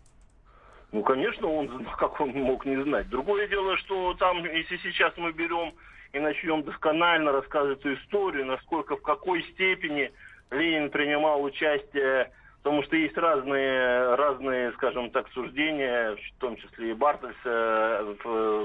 Ну, 0.97 1.03
конечно, 1.03 1.47
он 1.47 1.85
как 1.99 2.19
он 2.19 2.31
мог 2.31 2.65
не 2.65 2.81
знать. 2.81 3.07
Другое 3.09 3.47
дело, 3.47 3.77
что 3.77 4.15
там, 4.15 4.43
если 4.43 4.77
сейчас 4.77 5.13
мы 5.17 5.31
берем 5.31 5.73
и 6.11 6.19
начнем 6.19 6.63
досконально 6.63 7.31
рассказывать 7.31 7.79
эту 7.81 7.93
историю, 7.93 8.47
насколько, 8.47 8.95
в 8.95 9.03
какой 9.03 9.43
степени 9.53 10.11
Ленин 10.49 10.89
принимал 10.89 11.43
участие, 11.43 12.31
потому 12.63 12.81
что 12.81 12.95
есть 12.95 13.15
разные, 13.15 14.15
разные, 14.15 14.71
скажем 14.71 15.11
так, 15.11 15.29
суждения, 15.33 16.15
в 16.15 16.39
том 16.39 16.55
числе 16.55 16.91
и 16.91 16.93
Бартельса, 16.95 18.15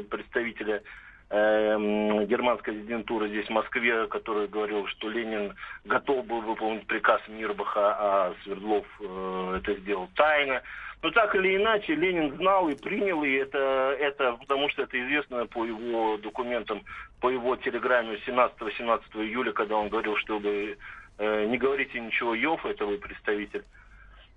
представителя 0.08 0.82
э, 1.28 2.24
германской 2.30 2.76
резидентуры 2.76 3.28
здесь, 3.28 3.46
в 3.48 3.50
Москве, 3.50 4.06
который 4.06 4.48
говорил, 4.48 4.86
что 4.86 5.10
Ленин 5.10 5.54
готов 5.84 6.24
был 6.24 6.40
выполнить 6.40 6.86
приказ 6.86 7.20
Мирбаха, 7.28 7.96
а 7.98 8.34
Свердлов 8.42 8.86
э, 9.00 9.58
это 9.58 9.74
сделал 9.80 10.08
тайно. 10.14 10.62
Но 11.02 11.10
так 11.10 11.34
или 11.34 11.56
иначе, 11.56 11.96
Ленин 11.96 12.36
знал 12.36 12.68
и 12.68 12.76
принял, 12.76 13.24
и 13.24 13.32
это, 13.32 13.96
это 13.98 14.34
потому 14.34 14.68
что 14.68 14.82
это 14.82 15.00
известно 15.02 15.46
по 15.46 15.64
его 15.64 16.16
документам, 16.16 16.84
по 17.20 17.28
его 17.28 17.56
телеграмме 17.56 18.20
17-18 18.26 19.02
июля, 19.16 19.52
когда 19.52 19.76
он 19.76 19.88
говорил, 19.88 20.16
чтобы 20.18 20.78
э, 21.18 21.46
не 21.46 21.58
говорите 21.58 21.98
ничего 21.98 22.34
Йов, 22.36 22.64
это 22.64 22.86
вы 22.86 22.98
представитель 22.98 23.64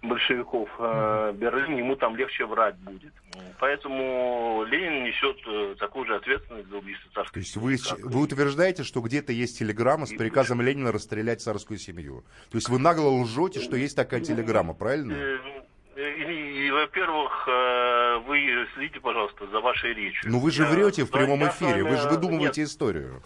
большевиков 0.01 0.70
э, 0.80 1.34
Берлине, 1.36 1.80
ему 1.80 1.95
там 1.95 2.16
легче 2.16 2.45
врать 2.45 2.76
будет. 2.78 3.13
Поэтому 3.59 4.63
Ленин 4.68 5.03
несет 5.03 5.38
э, 5.47 5.76
такую 5.78 6.05
же 6.05 6.16
ответственность 6.16 6.70
за 6.70 6.78
убийство 6.78 7.11
царской 7.13 7.41
То 7.41 7.45
есть 7.45 7.57
вы, 7.57 7.78
вы 8.09 8.22
утверждаете, 8.22 8.84
что 8.84 9.01
где-то 9.01 9.32
есть 9.32 9.59
телеграмма 9.59 10.05
с 10.05 10.13
приказом 10.13 10.61
Ленина 10.61 10.91
расстрелять 10.91 11.41
царскую 11.41 11.78
семью? 11.78 12.24
То 12.49 12.57
есть 12.57 12.70
вы 12.70 12.80
нагло 12.80 13.09
лжете, 13.09 13.59
что 13.59 13.76
есть 13.76 13.95
такая 13.95 14.22
телеграмма, 14.22 14.74
правильно? 14.74 15.13
Э, 15.13 15.38
и, 15.95 16.01
и, 16.01 16.44
во-первых, 16.76 17.32
э, 17.47 18.17
вы 18.28 18.67
следите, 18.76 18.99
пожалуйста, 18.99 19.47
за 19.47 19.59
вашей 19.59 19.93
речью. 19.93 20.30
Ну 20.30 20.39
вы 20.39 20.51
же 20.51 20.65
врете 20.65 21.05
в 21.05 21.11
прямом 21.11 21.47
эфире, 21.47 21.84
вы 21.84 21.97
же 21.97 22.09
выдумываете 22.09 22.61
Нет. 22.61 22.69
историю. 22.69 23.23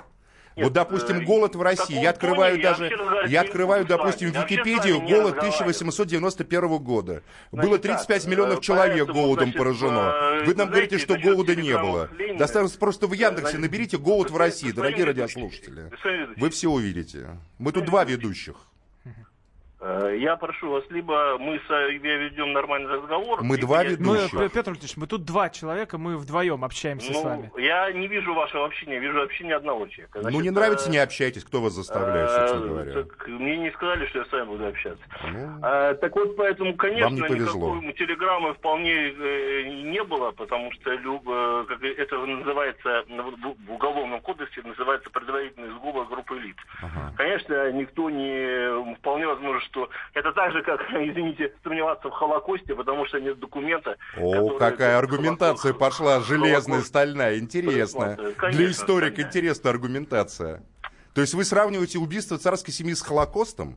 Нет, 0.56 0.66
вот, 0.66 0.74
допустим, 0.74 1.20
э, 1.20 1.24
голод 1.24 1.56
в 1.56 1.62
России. 1.62 2.00
Я 2.00 2.10
открываю 2.10 2.58
тоне, 2.58 2.64
даже, 2.64 2.86
я, 2.86 3.26
я 3.28 3.42
открываю, 3.42 3.86
допустим, 3.86 4.30
Википедию, 4.30 5.02
голод 5.02 5.38
1891 5.38 6.78
года. 6.78 7.24
Было 7.52 7.80
35 7.80 8.22
так, 8.22 8.32
миллионов 8.32 8.62
человек 8.62 9.08
голодом 9.08 9.52
значит, 9.52 9.58
поражено. 9.58 10.42
Вы 10.46 10.56
нам 10.56 10.68
знаете, 10.68 10.68
говорите, 10.68 10.98
что 10.98 11.18
голода 11.18 11.56
не 11.56 11.78
было. 11.78 12.10
Достаточно 12.38 12.80
просто 12.80 13.08
в 13.08 13.14
Яндексе 13.14 13.58
наберите 13.58 13.98
голод 13.98 14.32
в 14.32 14.38
России, 14.38 14.72
дорогие 14.72 15.06
радиослушатели. 15.06 15.92
Вы 16.38 16.50
все 16.50 16.70
увидите. 16.70 17.38
Мы 17.58 17.72
тут 17.72 17.86
два 17.86 18.04
ведущих. 18.04 18.56
Э, 19.82 20.14
я 20.20 20.36
прошу 20.36 20.72
вас, 20.72 20.84
либо 20.90 21.38
мы 21.40 21.60
с 21.66 21.70
ведем 21.70 22.52
нормальный 22.52 22.92
разговор. 22.92 23.42
Мы 23.42 23.58
два 23.58 23.84
ведущих. 23.84 24.34
Ну, 24.34 24.50
Петр 24.50 24.72
Ильич, 24.74 24.98
мы 24.98 25.08
тут 25.08 25.24
два 25.24 25.50
человека, 25.50 25.98
мы 25.98 26.18
вдвоем 26.18 26.66
общаемся 26.66 27.12
ну, 27.14 27.22
с 27.22 27.24
вами. 27.24 27.52
Я 27.58 27.92
не 27.94 28.08
вижу 28.08 28.34
вашего 28.34 28.66
общения, 28.66 29.00
вижу 29.00 29.22
общение 29.22 29.56
одного 29.56 29.88
человека. 29.88 30.22
Значит, 30.22 30.38
ну, 30.38 30.44
не 30.44 30.50
нравится, 30.50 30.90
не 30.90 30.98
общайтесь. 30.98 31.46
Кто 31.46 31.62
вас 31.62 31.74
заставляет, 31.74 32.30
собственно 32.30 32.64
э, 32.64 32.68
говоря? 32.68 32.94
Так, 33.04 33.28
мне 33.28 33.58
не 33.58 33.72
сказали, 33.72 34.06
что 34.08 34.20
я 34.20 34.26
с 34.26 34.32
вами 34.32 34.46
буду 34.46 34.68
общаться. 34.68 35.04
Ну, 35.32 35.60
а, 35.62 35.94
так 35.94 36.16
вот, 36.16 36.36
поэтому, 36.36 36.76
конечно, 36.76 37.14
никакой 37.14 37.94
телеграммы 37.94 38.54
вполне 38.56 38.92
э, 38.92 39.64
не 39.92 40.04
было, 40.04 40.32
потому 40.32 40.72
что 40.74 40.92
любо, 40.92 41.66
как 41.68 41.82
это 41.82 42.18
называется 42.18 43.06
в 43.08 43.72
Уголовном 43.72 44.20
кодексе, 44.22 44.62
называется 44.64 45.10
предварительный 45.10 45.70
сговор 45.70 46.06
группы 46.08 46.38
лиц. 46.38 46.58
Ага. 46.82 47.14
Конечно, 47.16 47.72
никто 47.72 48.10
не... 48.10 48.96
Вполне 48.96 49.26
возможно, 49.28 49.62
что 49.70 49.90
это 50.14 50.32
так 50.34 50.52
же, 50.52 50.62
как, 50.64 50.82
извините, 50.92 51.54
сомневаться 51.64 52.10
в 52.10 52.12
Холокосте, 52.12 52.76
потому 52.76 53.06
что 53.06 53.20
нет 53.20 53.40
документа. 53.40 53.98
О, 54.18 54.58
какая 54.58 54.98
аргументация 54.98 55.74
Холокост... 55.74 55.80
пошла, 55.80 56.20
железная, 56.22 56.82
стальная, 56.82 57.40
интересная. 57.40 58.16
Конечно, 58.16 58.50
Для 58.52 58.72
историка 58.72 59.16
конечно. 59.16 59.30
интересная 59.30 59.72
аргументация. 59.72 60.64
То 61.14 61.22
есть 61.22 61.34
вы 61.34 61.44
сравниваете 61.44 62.00
убийство 62.00 62.38
царской 62.38 62.74
семьи 62.74 62.94
с 62.94 63.02
Холокостом? 63.02 63.76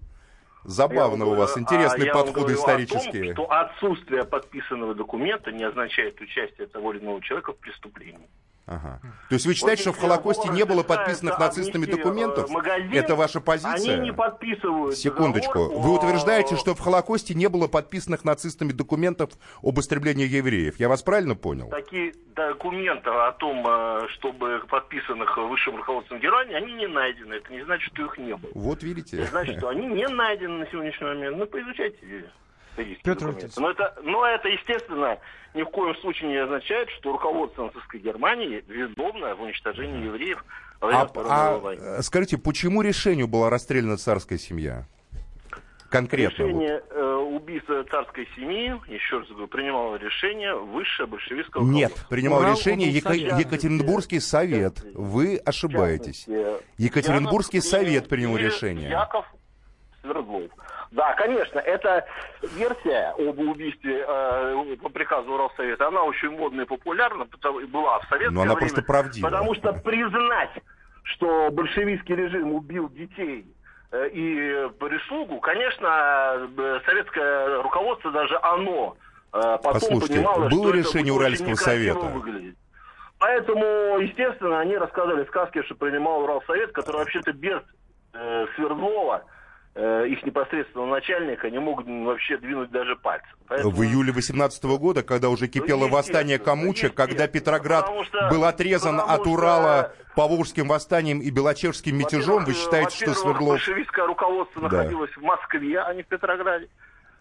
Забавно 0.65 1.27
у 1.27 1.35
вас, 1.35 1.59
интересный 1.59 2.09
а 2.09 2.15
подход 2.15 2.49
исторический. 2.51 3.33
что 3.33 3.51
отсутствие 3.51 4.25
подписанного 4.25 4.95
документа 4.95 5.51
не 5.51 5.65
означает 5.65 6.21
участие 6.21 6.69
того 6.69 6.93
или 6.93 7.01
иного 7.03 7.21
человека 7.21 7.53
в 7.53 7.57
преступлении. 7.57 8.29
Ага. 8.67 9.01
То 9.29 9.35
есть 9.35 9.47
вы 9.47 9.55
считаете, 9.55 9.85
вот 9.85 9.95
что 9.97 9.99
в 9.99 10.03
Холокосте 10.03 10.49
не 10.49 10.65
было 10.65 10.83
подписанных 10.83 11.39
нацистами 11.39 11.85
документов? 11.85 12.49
Магазин, 12.51 12.93
Это 12.95 13.17
ваша 13.17 13.41
позиция? 13.41 13.97
Они 13.97 14.05
не 14.09 14.13
подписывают. 14.13 14.97
Секундочку. 14.97 15.65
Вы 15.81 15.93
утверждаете, 15.95 16.57
что 16.57 16.75
в 16.75 16.81
Холокосте 16.81 17.35
не 17.35 17.49
было 17.49 17.67
подписанных 17.67 18.25
нацистами 18.25 18.73
документов 18.73 19.31
об 19.63 19.79
истреблении 19.81 20.27
евреев. 20.27 20.79
Я 20.79 20.89
вас 20.89 21.03
правильно 21.03 21.35
понял? 21.35 21.69
Такие 21.71 22.15
документы 22.35 23.11
о 23.11 23.33
том, 23.33 23.67
э, 23.67 24.09
чтобы 24.15 24.63
подписанных 24.69 25.37
высшим 25.37 25.77
руководством 25.77 26.21
Германии, 26.21 26.55
они 26.55 26.73
не 26.75 26.87
найдены. 26.87 27.35
Это 27.35 27.53
не 27.53 27.63
значит, 27.65 27.93
что 27.93 28.07
их 28.07 28.17
не 28.19 28.37
было. 28.37 28.51
Вот 28.55 28.83
видите. 28.83 29.19
Это 29.19 29.31
значит, 29.31 29.59
что 29.59 29.69
они 29.69 29.87
не 29.87 30.07
найдены 30.07 30.59
на 30.59 30.67
сегодняшний 30.71 31.07
момент. 31.07 31.37
Ну, 31.37 31.47
поизучайте. 31.47 31.99
Петр 32.77 33.35
но 33.57 33.71
это, 33.71 33.95
но 34.03 34.27
это, 34.27 34.49
естественно, 34.49 35.19
ни 35.55 35.63
в 35.63 35.67
коем 35.67 35.95
случае 35.97 36.31
не 36.31 36.37
означает, 36.37 36.89
что 36.91 37.13
руководство 37.13 37.65
нацистской 37.65 38.01
Германии 38.01 38.65
виновно 38.67 39.35
в 39.35 39.43
уничтожении 39.43 40.07
евреев 40.07 40.45
во 40.81 40.89
время 40.89 41.01
а, 41.03 41.07
Второй 41.07 41.31
а, 41.31 41.59
войны. 41.59 41.83
Э, 41.83 42.03
скажите, 42.03 42.39
почему 42.39 42.83
решению 42.83 43.29
была 43.29 43.51
расстреляна 43.51 43.97
царская 43.97 44.39
семья? 44.39 44.87
Конкретно. 45.91 46.45
Решение 46.45 46.83
вот. 46.89 46.97
э, 46.97 47.15
убийства 47.17 47.85
царской 47.85 48.27
семьи, 48.35 48.75
еще 48.89 49.19
раз 49.19 49.29
говорю, 49.29 49.47
принимало 49.47 49.97
решение 49.97 50.55
высшее 50.55 51.07
большевистское 51.07 51.63
Нет, 51.63 51.93
принимал 52.09 52.41
Урал 52.41 52.55
решение 52.55 52.91
Ека- 52.91 53.13
Екатеринбургский 53.13 54.21
совет. 54.21 54.83
Вы 54.95 55.37
ошибаетесь. 55.37 56.27
Екатеринбургский 56.79 57.61
совет 57.61 58.09
принял 58.09 58.35
решение. 58.37 58.89
Яков 58.89 59.27
Свердлов. 60.01 60.51
Да, 60.93 61.15
конечно, 61.15 61.59
эта 61.59 62.05
версия 62.55 63.15
об 63.19 63.39
убийстве 63.39 64.05
э, 64.07 64.77
по 64.83 64.91
приказу 64.91 65.39
Россовета, 65.39 65.89
она 65.89 66.03
очень 66.03 66.31
модная 66.31 66.67
и 66.67 66.69
популярна, 66.69 67.25
потому, 67.25 67.67
была 67.67 67.99
в 68.01 68.09
советское 68.09 68.35
Но 68.35 68.43
она 68.43 68.55
время. 68.55 68.69
просто 68.69 68.83
правдива. 68.83 69.27
Потому 69.27 69.55
что 69.55 69.73
признать, 69.73 70.51
что 71.05 71.49
большевистский 71.51 72.15
режим 72.15 72.53
убил 72.53 72.91
детей 72.91 73.47
э, 73.91 74.09
и 74.13 74.69
прислугу, 74.79 75.41
конечно, 75.41 76.51
э, 76.59 76.81
советское 76.85 77.63
руководство, 77.63 78.13
даже 78.13 78.39
оно 78.43 78.99
э, 79.33 79.41
потом 79.41 79.73
Послушайте, 79.73 80.15
понимало, 80.17 80.49
было 80.51 80.69
что 80.69 80.71
решение 80.73 81.13
Уральского 81.15 81.55
совета. 81.55 82.13
Поэтому, 83.19 83.99
естественно, 84.01 84.61
они 84.61 84.77
рассказывали 84.77 85.25
сказки, 85.25 85.63
что 85.63 85.75
принимал 85.75 86.25
Уралсовет, 86.25 86.73
который 86.73 86.99
вообще-то 86.99 87.33
без 87.33 87.63
э, 88.13 88.47
Свердлова 88.57 89.25
Э, 89.75 90.07
их 90.07 90.23
непосредственного 90.23 90.87
начальника 90.87 91.49
не 91.49 91.59
могут 91.59 91.87
вообще 91.87 92.37
двинуть 92.37 92.71
даже 92.71 92.95
пальцем. 92.95 93.31
Поэтому... 93.49 93.75
В 93.75 93.83
июле 93.83 94.13
18 94.13 94.63
года, 94.65 95.03
когда 95.03 95.31
уже 95.31 95.49
кипело 95.49 95.87
ну, 95.87 95.89
восстание 95.89 96.39
Камуча, 96.39 96.91
когда 96.91 97.27
Петроград 97.27 97.89
что, 98.05 98.29
был 98.31 98.45
отрезан 98.45 99.01
от 99.01 99.27
Урала 99.27 99.93
что... 99.95 100.13
Поволжским 100.15 100.69
восстанием 100.69 101.21
и 101.21 101.31
Белочерским 101.31 101.97
мятежом, 101.97 102.45
вы 102.45 102.53
считаете, 102.53 102.97
что 102.97 103.15
Свердлов... 103.15 103.55
большевистское 103.55 104.07
руководство 104.07 104.69
да. 104.69 104.77
находилось 104.77 105.11
в 105.13 105.23
Москве, 105.23 105.81
а 105.81 105.95
не 105.95 106.03
в 106.03 106.07
Петрограде. 106.07 106.69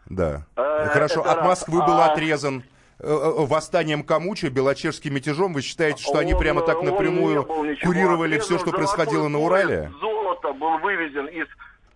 Да. 0.08 0.45
Э, 0.58 0.89
Хорошо, 0.91 1.22
от 1.22 1.43
Москвы 1.43 1.80
раз. 1.80 1.88
был 1.88 2.02
а... 2.02 2.12
отрезан 2.12 2.64
э, 2.99 3.08
э, 3.08 3.45
восстанием 3.45 4.04
Камуча, 4.04 4.49
Белочерским 4.49 5.14
мятежом, 5.14 5.54
вы 5.54 5.62
считаете, 5.62 6.04
что 6.04 6.16
он, 6.16 6.20
они 6.20 6.34
прямо 6.34 6.64
так 6.64 6.82
напрямую 6.82 7.45
курировали 7.45 8.39
все, 8.39 8.58
что 8.60 8.72
происходило 8.72 9.30
на 9.30 9.39
Урале? 9.39 9.89
Золото 10.02 10.52
был 10.52 10.80
вывезен 10.80 11.28
из 11.28 11.47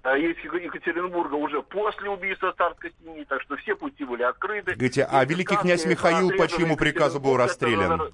а 0.06 0.18
есть 0.18 0.38
Екатеринбурга 0.44 1.34
уже 1.34 1.64
после 1.64 2.12
убийства 2.12 2.54
царской 2.56 2.94
семьи, 3.02 3.26
так 3.28 3.42
что 3.42 3.56
все 3.58 3.76
пути 3.76 4.06
были 4.06 4.22
открыты. 4.22 4.74
Говорите, 4.74 5.04
а 5.10 5.26
великий 5.26 5.56
князь 5.56 5.84
Михаил 5.86 6.30
по 6.38 6.48
чьему 6.48 6.78
приказу 6.78 7.20
был 7.20 7.36
расстрелян? 7.38 8.14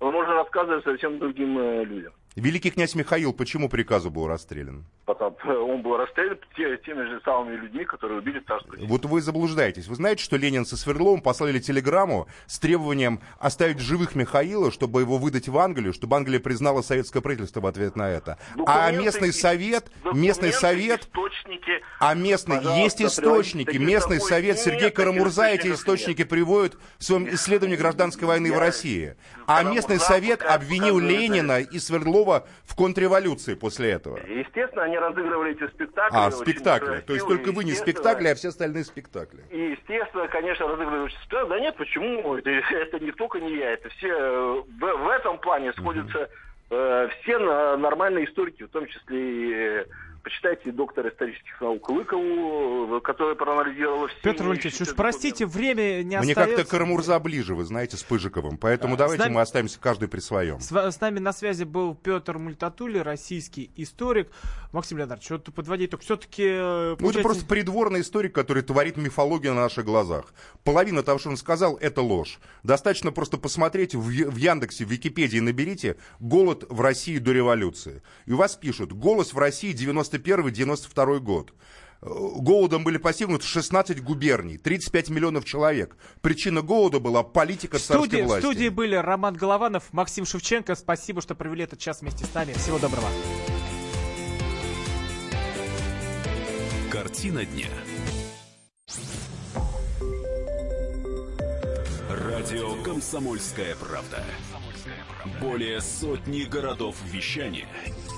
Можно 0.00 0.34
рассказывать 0.34 0.82
совсем 0.82 1.20
другим 1.20 1.56
э, 1.58 1.84
людям. 1.84 2.12
Великий 2.36 2.70
князь 2.70 2.94
Михаил 2.94 3.32
почему 3.32 3.68
приказу 3.68 4.10
был 4.10 4.28
расстрелян? 4.28 4.84
Потому, 5.06 5.36
он 5.46 5.82
был 5.82 5.96
расстрелян 5.96 6.38
теми 6.54 7.02
же 7.08 7.20
самыми 7.24 7.56
людьми, 7.56 7.84
которые 7.84 8.18
убили 8.18 8.40
царскую 8.46 8.86
Вот 8.86 9.04
вы 9.06 9.20
заблуждаетесь. 9.22 9.88
Вы 9.88 9.94
знаете, 9.94 10.22
что 10.22 10.36
Ленин 10.36 10.66
со 10.66 10.76
Свердловым 10.76 11.20
послали 11.20 11.58
телеграмму 11.58 12.28
с 12.46 12.58
требованием 12.58 13.20
оставить 13.38 13.80
живых 13.80 14.14
Михаила, 14.14 14.70
чтобы 14.70 15.00
его 15.00 15.18
выдать 15.18 15.48
в 15.48 15.58
Англию, 15.58 15.92
чтобы 15.92 16.16
Англия 16.16 16.40
признала 16.40 16.82
советское 16.82 17.22
правительство 17.22 17.60
в 17.60 17.66
ответ 17.66 17.96
на 17.96 18.08
это. 18.08 18.38
Документы, 18.50 18.72
а 18.72 18.92
местный 18.92 19.32
совет, 19.32 19.90
местный 20.12 20.52
совет, 20.52 21.00
источники, 21.00 21.82
а 21.98 22.14
местный, 22.14 22.62
есть 22.82 23.02
источники, 23.02 23.76
местный 23.76 24.20
совет, 24.20 24.58
Сергей 24.58 24.90
Карамурза 24.90 25.48
эти 25.48 25.68
источники 25.68 26.20
нет. 26.20 26.28
приводит 26.28 26.76
в 26.98 27.04
своем 27.04 27.28
исследовании 27.30 27.76
гражданской 27.76 28.28
войны 28.28 28.52
в 28.52 28.58
России. 28.58 29.16
А 29.46 29.62
местный 29.62 29.98
совет 29.98 30.42
обвинил 30.42 30.98
Ленина 30.98 31.60
и 31.60 31.78
Свердлова 31.78 32.17
слова 32.18 32.44
в 32.64 32.74
контрреволюции 32.74 33.54
после 33.54 33.90
этого. 33.90 34.18
Естественно, 34.26 34.84
они 34.84 34.98
разыгрывали 34.98 35.52
эти 35.52 35.70
спектакли. 35.70 36.16
А, 36.16 36.30
спектакли. 36.30 37.00
То 37.06 37.14
есть 37.14 37.26
только 37.26 37.52
вы 37.52 37.64
не 37.64 37.72
спектакли, 37.72 38.28
а 38.28 38.34
все 38.34 38.48
остальные 38.48 38.84
спектакли. 38.84 39.40
И, 39.50 39.58
естественно, 39.58 40.28
конечно, 40.28 40.66
разыгрывали 40.66 41.10
спектакли. 41.10 41.48
Да 41.48 41.60
нет, 41.60 41.76
почему? 41.76 42.36
Это, 42.36 43.00
не 43.00 43.12
только 43.12 43.40
не 43.40 43.56
я, 43.56 43.72
это 43.72 43.88
все 43.90 44.64
в, 44.64 44.80
в 44.80 45.08
этом 45.08 45.38
плане 45.38 45.72
сходятся 45.72 46.28
э, 46.70 47.08
все 47.22 47.38
нормальные 47.38 48.26
историки, 48.26 48.64
в 48.64 48.70
том 48.70 48.86
числе 48.86 49.18
и 49.18 49.52
э, 49.52 49.84
Почитайте 50.22 50.72
доктора 50.72 51.10
исторических 51.10 51.60
наук 51.60 51.88
Лыкову, 51.88 53.00
которая 53.00 53.34
проанализировала 53.34 54.08
все... 54.08 54.18
Петр 54.22 54.44
Валентинович, 54.44 54.80
уж 54.80 54.94
простите, 54.94 55.46
время 55.46 56.02
не 56.02 56.18
Мне 56.18 56.32
остается. 56.32 56.56
как-то 56.56 56.70
Карамурза 56.70 57.18
ближе, 57.18 57.54
вы 57.54 57.64
знаете, 57.64 57.96
с 57.96 58.02
Пыжиковым. 58.02 58.58
Поэтому 58.58 58.94
а, 58.94 58.96
давайте 58.98 59.24
нами... 59.24 59.34
мы 59.34 59.40
оставимся 59.40 59.78
каждый 59.80 60.08
при 60.08 60.20
своем. 60.20 60.60
С, 60.60 60.72
с 60.72 61.00
нами 61.00 61.18
на 61.18 61.32
связи 61.32 61.64
был 61.64 61.94
Петр 61.94 62.38
Мультатули, 62.38 62.98
российский 62.98 63.70
историк. 63.76 64.30
Максим 64.72 64.98
Леонардович, 64.98 65.24
что-то 65.24 65.52
подводить, 65.52 65.90
только 65.90 66.04
все-таки... 66.04 66.42
Получается... 66.42 66.96
Ну, 67.00 67.10
это 67.10 67.22
просто 67.22 67.46
придворный 67.46 68.00
историк, 68.00 68.34
который 68.34 68.62
творит 68.62 68.96
мифологию 68.96 69.54
на 69.54 69.62
наших 69.62 69.84
глазах. 69.84 70.34
Половина 70.64 71.02
того, 71.02 71.18
что 71.18 71.30
он 71.30 71.36
сказал, 71.36 71.76
это 71.76 72.02
ложь. 72.02 72.38
Достаточно 72.62 73.12
просто 73.12 73.38
посмотреть 73.38 73.94
в, 73.94 74.02
в 74.02 74.36
Яндексе, 74.36 74.84
в 74.84 74.90
Википедии 74.90 75.38
наберите 75.38 75.96
«Голод 76.20 76.66
в 76.68 76.80
России 76.80 77.18
до 77.18 77.32
революции». 77.32 78.02
И 78.26 78.32
у 78.32 78.36
вас 78.36 78.56
пишут 78.56 78.92
«Голос 78.92 79.32
в 79.32 79.38
России 79.38 79.72
90 79.72 80.17
91-92 80.18 81.20
год. 81.20 81.52
Голодом 82.00 82.84
были 82.84 82.96
постигнуты 82.96 83.44
16 83.44 84.02
губерний, 84.02 84.56
35 84.56 85.10
миллионов 85.10 85.44
человек. 85.44 85.96
Причина 86.20 86.62
голода 86.62 87.00
была 87.00 87.24
политика 87.24 87.78
царской 87.78 88.06
студии, 88.06 88.22
власти. 88.22 88.46
В 88.46 88.50
студии 88.50 88.68
были 88.68 88.94
Роман 88.94 89.34
Голованов, 89.34 89.92
Максим 89.92 90.24
Шевченко. 90.24 90.76
Спасибо, 90.76 91.20
что 91.20 91.34
провели 91.34 91.64
этот 91.64 91.80
час 91.80 92.00
вместе 92.00 92.24
с 92.24 92.32
нами. 92.34 92.52
Всего 92.52 92.78
доброго. 92.78 93.08
Картина 96.92 97.44
дня. 97.44 97.66
Радио 102.08 102.80
«Комсомольская 102.84 103.74
правда». 103.74 104.24
Более 105.40 105.80
сотни 105.80 106.42
городов 106.44 106.96
вещания– 107.12 107.66